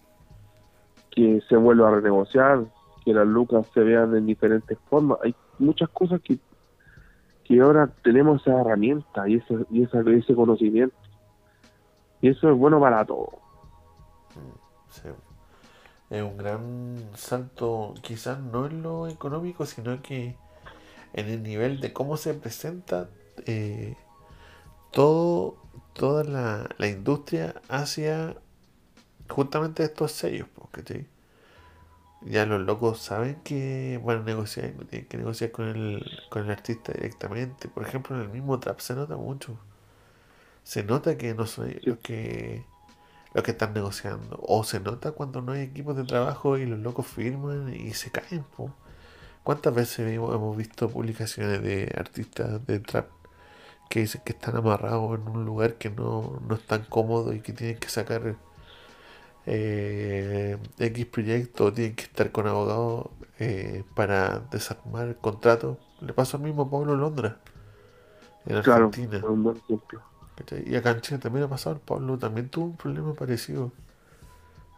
que 1.10 1.42
se 1.48 1.56
vuelva 1.56 1.88
a 1.88 1.92
renegociar, 1.92 2.66
que 3.06 3.14
las 3.14 3.26
lucas 3.26 3.66
se 3.74 3.80
vean 3.80 4.14
en 4.14 4.26
diferentes 4.26 4.78
formas. 4.90 5.20
Hay 5.24 5.34
muchas 5.58 5.88
cosas 5.88 6.20
que, 6.20 6.38
que 7.46 7.62
ahora 7.62 7.90
tenemos 8.04 8.42
esa 8.42 8.60
herramienta 8.60 9.30
y 9.30 9.36
ese, 9.36 9.66
y 9.72 9.84
ese 9.84 10.36
conocimiento. 10.36 10.98
Y 12.20 12.28
eso 12.28 12.52
es 12.52 12.58
bueno 12.58 12.78
para 12.82 13.06
todos. 13.06 13.36
Sí. 14.90 15.08
Es 16.10 16.22
un 16.22 16.36
gran 16.36 16.98
salto, 17.16 17.94
quizás 18.02 18.42
no 18.42 18.66
en 18.66 18.84
lo 18.84 19.08
económico, 19.08 19.66
sino 19.66 20.02
que 20.02 20.36
en 21.14 21.30
el 21.30 21.44
nivel 21.44 21.80
de 21.80 21.94
cómo 21.94 22.18
se 22.18 22.34
presenta 22.34 23.10
eh, 23.46 23.96
todo, 24.92 25.58
toda 25.94 26.24
la, 26.24 26.70
la 26.78 26.88
industria 26.88 27.62
hacia 27.70 28.36
justamente 29.30 29.84
estos 29.84 30.12
sellos, 30.12 30.48
porque 30.54 31.08
ya 32.26 32.46
los 32.46 32.62
locos 32.62 33.00
saben 33.00 33.36
que 33.44 34.00
van 34.04 34.20
a 34.20 34.24
negociar, 34.24 34.74
tienen 34.90 35.08
que 35.08 35.18
negociar 35.18 35.52
con 35.52 35.68
el, 35.68 36.06
con 36.30 36.46
el 36.46 36.52
artista 36.52 36.94
directamente. 36.94 37.68
Por 37.68 37.84
ejemplo, 37.84 38.16
en 38.16 38.22
el 38.22 38.30
mismo 38.30 38.60
trap 38.60 38.80
se 38.80 38.96
nota 38.96 39.18
mucho. 39.18 39.58
Se 40.64 40.84
nota 40.84 41.18
que 41.18 41.34
no 41.34 41.46
son 41.46 41.76
los 41.84 41.98
que 42.00 42.66
los 43.34 43.44
que 43.44 43.52
están 43.52 43.74
negociando. 43.74 44.40
O 44.42 44.64
se 44.64 44.80
nota 44.80 45.12
cuando 45.12 45.42
no 45.42 45.54
hay 45.54 45.62
equipos 45.62 45.96
de 45.98 46.04
trabajo 46.04 46.58
y 46.58 46.66
los 46.66 46.80
locos 46.80 47.08
firman 47.08 47.74
y 47.74 47.94
se 47.94 48.12
caen. 48.12 48.46
¿Cuántas 49.44 49.74
veces 49.76 50.00
hemos 50.00 50.56
visto 50.58 50.90
publicaciones 50.90 51.62
de 51.62 51.94
artistas 51.98 52.66
de 52.66 52.80
trap 52.80 53.10
que 53.90 54.00
dicen 54.02 54.22
que 54.26 54.32
están 54.32 54.56
amarrados 54.56 55.20
en 55.20 55.28
un 55.28 55.46
lugar 55.46 55.76
que 55.76 55.90
no, 55.90 56.42
no 56.48 56.56
es 56.56 56.66
tan 56.66 56.84
cómodo 56.86 57.34
y 57.34 57.42
que 57.42 57.54
tienen 57.54 57.78
que 57.78 57.90
sacar 57.90 58.36
eh, 59.46 60.58
X 60.80 61.06
proyecto 61.08 61.74
tienen 61.74 61.96
que 61.96 62.04
estar 62.04 62.32
con 62.32 62.48
abogados 62.48 63.08
eh, 63.40 63.84
para 63.96 64.40
desarmar 64.52 65.10
el 65.10 65.16
contrato. 65.18 65.78
Le 66.02 66.14
pasó 66.14 66.38
al 66.38 66.44
mismo 66.44 66.70
Pablo 66.70 66.96
Londra 66.96 67.40
en 68.46 68.58
Argentina. 68.58 69.22
y 70.66 70.76
acá 70.76 70.92
en 70.92 71.02
Chile 71.02 71.20
también 71.20 71.46
ha 71.46 71.50
pasado. 71.50 71.80
Pablo 71.80 72.18
también 72.18 72.50
tuvo 72.50 72.66
un 72.66 72.78
problema 72.78 73.14
parecido. 73.14 73.72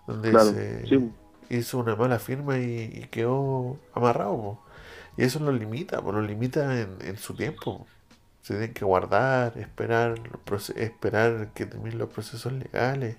Donde 0.08 0.32
se 0.40 1.12
hizo 1.50 1.80
una 1.80 1.96
mala 1.96 2.20
firma 2.20 2.58
y, 2.58 3.08
quedó 3.12 3.78
amarrado. 3.94 4.60
Y 5.18 5.24
eso 5.24 5.40
lo 5.40 5.52
limita, 5.52 6.02
lo 6.02 6.22
limita 6.22 6.82
en, 6.82 6.98
en 7.02 7.18
su 7.18 7.36
tiempo. 7.36 7.86
Se 8.42 8.54
tiene 8.56 8.74
que 8.74 8.86
guardar, 8.86 9.58
esperar, 9.58 10.16
esperar 10.76 11.50
que 11.54 11.66
terminen 11.66 11.98
los 11.98 12.10
procesos 12.10 12.54
legales 12.54 13.18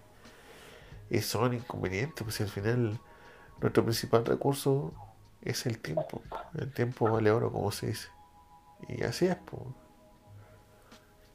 y 1.11 1.19
son 1.19 1.55
inconvenientes, 1.55 2.23
pues 2.23 2.41
al 2.41 2.49
final 2.49 2.99
nuestro 3.61 3.85
principal 3.85 4.25
recurso 4.25 4.93
es 5.43 5.67
el 5.67 5.79
tiempo. 5.79 6.23
El 6.59 6.73
tiempo 6.73 7.11
vale 7.11 7.31
oro, 7.31 7.53
como 7.53 7.71
se 7.71 7.89
dice. 7.89 8.09
Y 8.89 9.03
así 9.03 9.27
es. 9.27 9.37
Pues. 9.37 9.63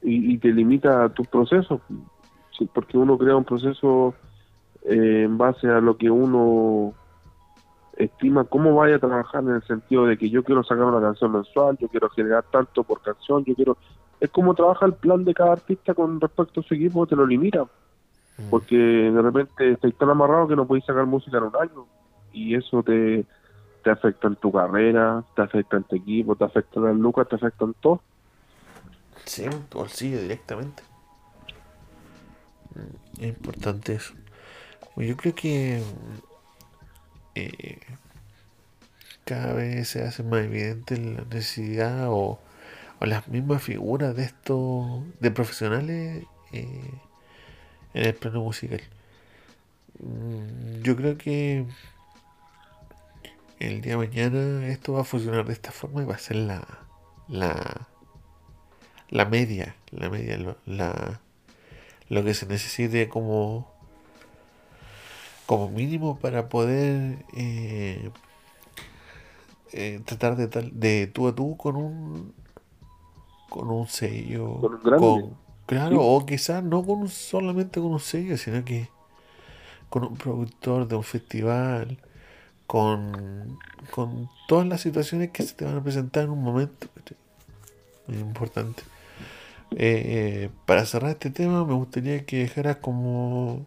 Y, 0.04 0.38
te 0.40 0.50
limita 0.50 1.10
tu 1.10 1.24
proceso, 1.24 1.80
porque 2.74 2.98
uno 2.98 3.18
crea 3.18 3.36
un 3.36 3.46
proceso 3.46 4.16
eh, 4.86 5.24
en 5.26 5.38
base 5.38 5.68
a 5.68 5.80
lo 5.80 5.98
que 5.98 6.10
uno 6.10 6.94
estima 7.98 8.46
cómo 8.46 8.76
vaya 8.76 8.96
a 8.96 9.00
trabajar 9.00 9.44
en 9.44 9.56
el 9.56 9.64
sentido 9.64 10.06
de 10.06 10.18
que 10.18 10.30
yo 10.30 10.44
quiero 10.44 10.64
sacar 10.64 10.86
una 10.86 11.02
canción 11.02 11.32
mensual, 11.32 11.78
yo 11.80 11.88
quiero 11.88 12.10
generar 12.10 12.44
tanto 12.52 12.84
por 12.84 13.02
canción, 13.02 13.44
yo 13.46 13.56
quiero... 13.56 13.78
Es 14.20 14.30
como 14.30 14.54
trabaja 14.54 14.86
el 14.86 14.94
plan 14.94 15.24
de 15.24 15.34
cada 15.34 15.54
artista 15.54 15.94
con 15.94 16.22
respecto 16.22 16.60
a 16.60 16.64
su 16.64 16.74
equipo, 16.74 17.08
te 17.08 17.16
lo 17.16 17.26
limita. 17.26 17.68
Mm. 18.38 18.50
porque 18.50 18.76
de 18.76 19.22
repente 19.22 19.72
estás 19.72 19.94
tan 19.96 20.10
amarrado 20.10 20.48
que 20.48 20.56
no 20.56 20.66
puedes 20.66 20.86
sacar 20.86 21.06
música 21.06 21.38
en 21.38 21.44
un 21.44 21.56
año 21.56 21.86
y 22.32 22.56
eso 22.56 22.82
te, 22.82 23.26
te 23.84 23.90
afecta 23.90 24.28
en 24.28 24.36
tu 24.38 24.52
carrera, 24.52 25.24
te 25.36 25.42
afecta 25.42 25.78
en 25.78 25.84
tu 25.84 25.96
equipo, 25.96 26.36
te 26.36 26.46
afecta 26.46 26.80
en 26.80 26.88
el 26.88 26.98
lucas, 26.98 27.28
te 27.28 27.36
afecta 27.36 27.66
en 27.66 27.74
todo. 27.76 28.02
Sí, 29.26 29.44
en 29.44 29.64
tu 29.64 29.80
bolsillo 29.80 30.22
directamente. 30.22 30.84
Mm, 32.74 33.22
es 33.22 33.28
importante 33.28 33.94
eso. 33.96 34.14
Yo 35.02 35.18
creo 35.18 35.34
que 35.34 35.82
eh, 37.34 37.80
cada 39.26 39.54
vez 39.54 39.90
se 39.90 40.04
hace 40.04 40.22
más 40.22 40.44
evidente 40.44 40.96
la 40.98 41.24
necesidad 41.24 42.10
o, 42.10 42.40
o 43.00 43.06
las 43.06 43.28
mismas 43.28 43.64
figuras 43.64 44.16
de 44.16 44.26
estos 44.26 45.02
de 45.20 45.32
profesionales 45.32 46.24
eh, 46.52 46.92
en 47.96 48.06
el 48.06 48.14
plano 48.14 48.42
musical. 48.42 48.82
Mm, 50.00 50.82
yo 50.84 50.96
creo 50.96 51.18
que 51.18 51.66
el 53.60 53.82
día 53.82 53.98
de 53.98 54.08
mañana 54.08 54.68
esto 54.68 54.94
va 54.94 55.02
a 55.02 55.04
funcionar 55.04 55.46
de 55.46 55.54
esta 55.54 55.72
forma 55.72 56.04
y 56.04 56.06
va 56.06 56.16
a 56.16 56.20
ser 56.20 56.36
la 56.38 56.68
la 57.28 57.88
la 59.10 59.26
media, 59.26 59.76
la 59.92 60.10
media, 60.10 60.38
lo, 60.38 60.58
la 60.66 61.22
lo 62.10 62.24
que 62.24 62.34
se 62.34 62.46
necesite 62.46 63.10
como 63.10 63.71
como 65.46 65.70
mínimo 65.70 66.18
para 66.20 66.50
poder 66.50 67.26
eh, 67.36 68.10
eh, 69.74 70.02
tratar 70.06 70.36
de 70.36 70.48
tal 70.48 70.80
de 70.80 71.08
tú 71.08 71.28
a 71.28 71.36
tú 71.36 71.58
con 71.58 71.76
un 71.76 72.34
con 73.50 73.70
un 73.70 73.88
sello 73.88 74.60
con, 74.82 75.42
Claro, 75.72 76.02
o 76.02 76.26
quizás 76.26 76.62
no 76.62 76.84
con 76.84 77.08
solamente 77.08 77.80
con 77.80 77.94
un 77.94 78.00
sello, 78.02 78.36
sino 78.36 78.66
que 78.66 78.90
con 79.88 80.04
un 80.04 80.18
productor 80.18 80.86
de 80.86 80.98
un 80.98 81.04
festival, 81.04 81.98
con, 82.68 83.58
con 83.92 84.30
todas 84.50 84.68
las 84.68 84.82
situaciones 84.82 85.32
que 85.32 85.44
se 85.44 85.54
te 85.54 85.64
van 85.64 85.78
a 85.78 85.82
presentar 85.82 86.26
en 86.26 86.32
un 86.32 86.44
momento. 86.44 86.88
Muy 88.06 88.18
importante. 88.18 88.84
Eh, 89.72 90.50
para 90.66 90.86
cerrar 90.86 91.12
este 91.12 91.30
tema, 91.30 91.64
me 91.64 91.74
gustaría 91.74 92.26
que 92.26 92.40
dejaras 92.40 92.76
como 92.78 93.66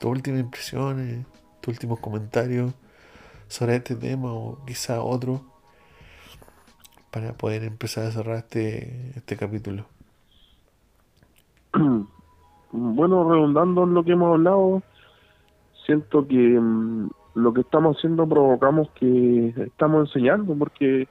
tus 0.00 0.10
últimas 0.10 0.40
impresiones, 0.40 1.26
tus 1.60 1.74
últimos 1.74 2.00
comentarios 2.00 2.72
sobre 3.48 3.76
este 3.76 3.94
tema 3.94 4.32
o 4.32 4.64
quizá 4.66 5.02
otro 5.02 5.42
para 7.10 7.34
poder 7.34 7.64
empezar 7.64 8.06
a 8.06 8.10
cerrar 8.10 8.36
este, 8.38 9.12
este 9.14 9.36
capítulo. 9.36 9.84
bueno, 12.72 13.30
redundando 13.30 13.84
en 13.84 13.94
lo 13.94 14.02
que 14.02 14.12
hemos 14.12 14.32
hablado, 14.32 14.82
siento 15.84 16.26
que 16.26 16.58
mm, 16.58 17.10
lo 17.34 17.52
que 17.52 17.60
estamos 17.60 17.98
haciendo 17.98 18.26
provocamos 18.26 18.88
que 18.92 19.48
estamos 19.66 20.08
enseñando, 20.08 20.54
porque 20.56 21.08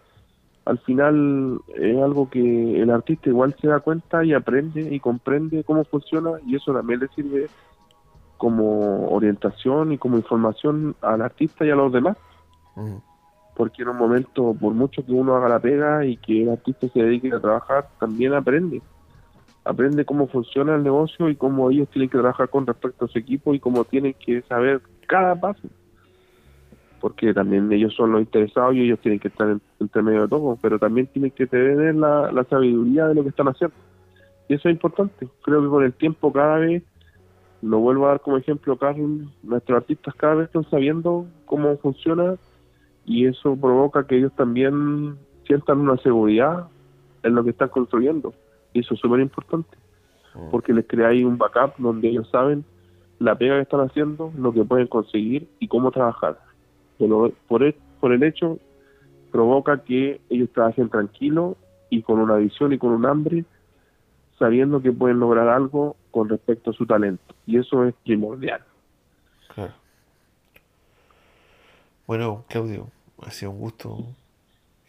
al 0.66 0.80
final 0.80 1.62
es 1.76 1.98
algo 1.98 2.28
que 2.30 2.82
el 2.82 2.90
artista 2.90 3.30
igual 3.30 3.56
se 3.62 3.68
da 3.68 3.82
cuenta 3.82 4.26
y 4.26 4.34
aprende 4.34 4.82
y 4.82 5.00
comprende 5.00 5.64
cómo 5.64 5.84
funciona 5.84 6.32
y 6.48 6.56
eso 6.56 6.74
también 6.74 7.02
le 7.02 7.08
sirve 7.10 7.50
como 8.40 9.10
orientación 9.10 9.92
y 9.92 10.00
como 10.00 10.18
información 10.18 10.96
al 11.02 11.22
artista 11.22 11.64
y 11.64 11.70
a 11.70 11.76
los 11.76 11.94
demás. 11.94 12.18
Porque 13.56 13.84
en 13.84 13.90
un 13.90 13.98
momento, 13.98 14.56
por 14.60 14.74
mucho 14.74 15.06
que 15.06 15.12
uno 15.12 15.36
haga 15.36 15.50
la 15.50 15.60
pega 15.60 16.04
y 16.06 16.18
que 16.18 16.44
el 16.44 16.50
artista 16.50 16.88
se 16.88 17.04
dedique 17.04 17.32
a 17.32 17.40
trabajar, 17.40 17.90
también 18.00 18.34
aprende 18.34 18.82
aprende 19.66 20.06
cómo 20.06 20.28
funciona 20.28 20.76
el 20.76 20.84
negocio 20.84 21.30
y 21.30 21.36
cómo 21.36 21.70
ellos 21.70 21.90
tienen 21.90 22.10
que 22.10 22.18
trabajar 22.18 22.50
con 22.50 22.66
respecto 22.66 23.06
a 23.06 23.08
su 23.08 23.20
equipo 23.20 23.54
y 23.54 23.60
cómo 23.60 23.84
tienen 23.84 24.16
que 24.16 24.42
saber 24.44 24.82
cada 25.06 25.36
paso. 25.40 25.68
porque 27.00 27.34
también 27.34 27.72
ellos 27.72 27.94
son 27.96 28.12
los 28.12 28.22
interesados 28.22 28.76
y 28.76 28.82
ellos 28.82 29.00
tienen 29.00 29.20
que 29.20 29.30
estar 29.30 29.58
entre 29.80 30.02
medio 30.02 30.24
de 30.24 30.28
todo, 30.28 30.58
pero 30.62 30.80
también 30.80 31.08
tienen 31.08 31.32
que 31.32 31.48
tener 31.48 31.96
la, 31.96 32.32
la 32.32 32.44
sabiduría 32.46 33.08
de 33.08 33.16
lo 33.16 33.24
que 33.24 33.30
están 33.30 33.48
haciendo. 33.48 33.76
Y 34.48 34.56
eso 34.56 34.68
es 34.68 34.74
importante. 34.76 35.28
Creo 35.44 35.62
que 35.62 35.70
con 35.70 35.84
el 35.84 35.94
tiempo 35.94 36.34
cada 36.34 36.58
vez, 36.58 36.84
lo 37.62 37.80
vuelvo 37.80 38.06
a 38.06 38.10
dar 38.10 38.22
como 38.22 38.38
ejemplo, 38.38 38.78
Carlos, 38.78 39.28
nuestros 39.44 39.78
artistas 39.78 40.16
cada 40.16 40.36
vez 40.36 40.48
están 40.48 40.70
sabiendo 40.70 41.26
cómo 41.46 41.78
funciona 41.78 42.36
y 43.06 43.26
eso 43.26 43.56
provoca 43.56 44.06
que 44.06 44.18
ellos 44.18 44.32
también 44.36 45.18
sientan 45.46 45.80
una 45.80 45.98
seguridad 45.98 46.68
en 47.24 47.36
lo 47.36 47.44
que 47.44 47.50
están 47.50 47.70
construyendo. 47.70 48.34
Y 48.74 48.82
eso 48.82 48.94
es 48.94 49.00
súper 49.00 49.20
importante, 49.20 49.78
mm. 50.36 50.52
porque 50.52 50.74
les 50.74 50.86
crea 50.88 51.10
ahí 51.10 51.24
un 51.24 51.38
backup 51.38 51.76
donde 51.78 52.08
ellos 52.08 52.30
saben 52.30 52.64
la 53.18 53.36
pega 53.38 53.56
que 53.56 53.64
están 53.64 53.82
haciendo, 53.82 54.32
lo 54.38 54.54
que 54.54 54.64
pueden 54.64 54.88
conseguir 54.88 55.50
y 55.60 55.68
cómo 55.68 55.92
trabajar. 55.92 56.40
Pero 56.98 57.32
por 57.48 57.64
el, 57.64 57.76
por 58.00 58.14
el 58.14 58.24
hecho 58.24 58.60
provoca 59.32 59.84
que 59.84 60.22
ellos 60.30 60.50
trabajen 60.54 60.90
tranquilos 60.90 61.56
y 61.90 62.02
con 62.02 62.20
una 62.20 62.36
visión 62.36 62.72
y 62.72 62.78
con 62.78 62.92
un 62.92 63.06
hambre, 63.06 63.44
sabiendo 64.40 64.82
que 64.82 64.92
pueden 64.92 65.20
lograr 65.20 65.50
algo 65.50 65.96
con 66.12 66.30
respecto 66.30 66.72
a 66.72 66.74
su 66.74 66.86
talento. 66.86 67.36
Y 67.46 67.58
eso 67.58 67.86
es 67.86 67.94
primordial. 68.04 68.62
Claro. 69.54 69.74
Bueno, 72.08 72.46
Claudio, 72.48 72.90
ha 73.22 73.30
sido 73.30 73.52
un 73.52 73.60
gusto 73.60 74.08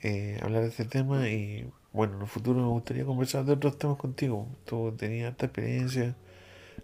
eh, 0.02 0.38
hablar 0.42 0.62
de 0.62 0.68
este 0.68 0.86
tema 0.86 1.28
y 1.28 1.68
bueno, 1.92 2.14
en 2.14 2.22
el 2.22 2.28
futuro 2.28 2.60
me 2.60 2.68
gustaría 2.68 3.04
conversar 3.04 3.44
de 3.44 3.52
otros 3.52 3.76
temas 3.76 3.98
contigo. 3.98 4.46
Tú 4.64 4.94
tenías 4.96 5.32
esta 5.32 5.46
experiencia 5.46 6.14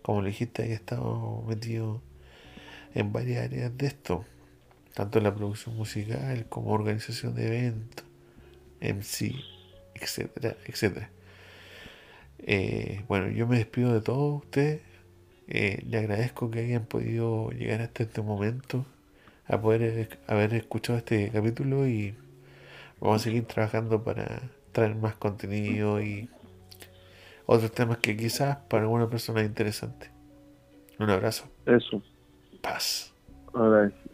como 0.07 0.23
le 0.23 0.29
dijiste, 0.29 0.63
he 0.65 0.73
estado 0.73 1.43
metido 1.49 2.01
en 2.95 3.13
varias 3.13 3.45
áreas 3.45 3.77
de 3.77 3.89
esto, 3.89 4.25
tanto 4.95 5.19
en 5.19 5.25
la 5.25 5.35
producción 5.35 5.77
musical 5.77 6.47
como 6.49 6.71
organización 6.71 7.35
de 7.35 7.47
eventos, 7.49 8.05
MC, 8.81 9.35
etcétera, 9.95 10.57
etcétera. 10.65 11.11
Eh, 12.39 13.05
bueno, 13.09 13.29
yo 13.31 13.47
me 13.47 13.59
despido 13.59 13.93
de 13.93 14.01
todos 14.01 14.45
ustedes. 14.45 14.83
Eh, 15.49 15.83
le 15.87 15.99
agradezco 15.99 16.51
que 16.51 16.61
hayan 16.61 16.87
podido 16.87 17.51
llegar 17.51 17.81
hasta 17.81 18.03
este 18.03 18.21
momento 18.23 18.85
a 19.47 19.61
poder 19.61 20.19
haber 20.27 20.55
escuchado 20.55 20.99
este 20.99 21.31
capítulo 21.31 21.87
y 21.87 22.17
vamos 23.01 23.21
a 23.21 23.25
seguir 23.25 23.45
trabajando 23.45 24.03
para 24.03 24.43
traer 24.73 24.97
más 24.97 25.15
contenido 25.15 26.03
y 26.03 26.29
otros 27.47 27.71
temas 27.73 27.99
que 27.99 28.17
quizás 28.17 28.57
para 28.69 28.83
alguna 28.83 29.09
persona 29.09 29.41
es 29.41 29.47
interesante. 29.47 30.11
Un 30.99 31.11
abrazo. 31.11 31.49
Eso. 31.65 32.03
Paz. 32.61 33.13
All 33.53 33.85
right. 33.85 34.06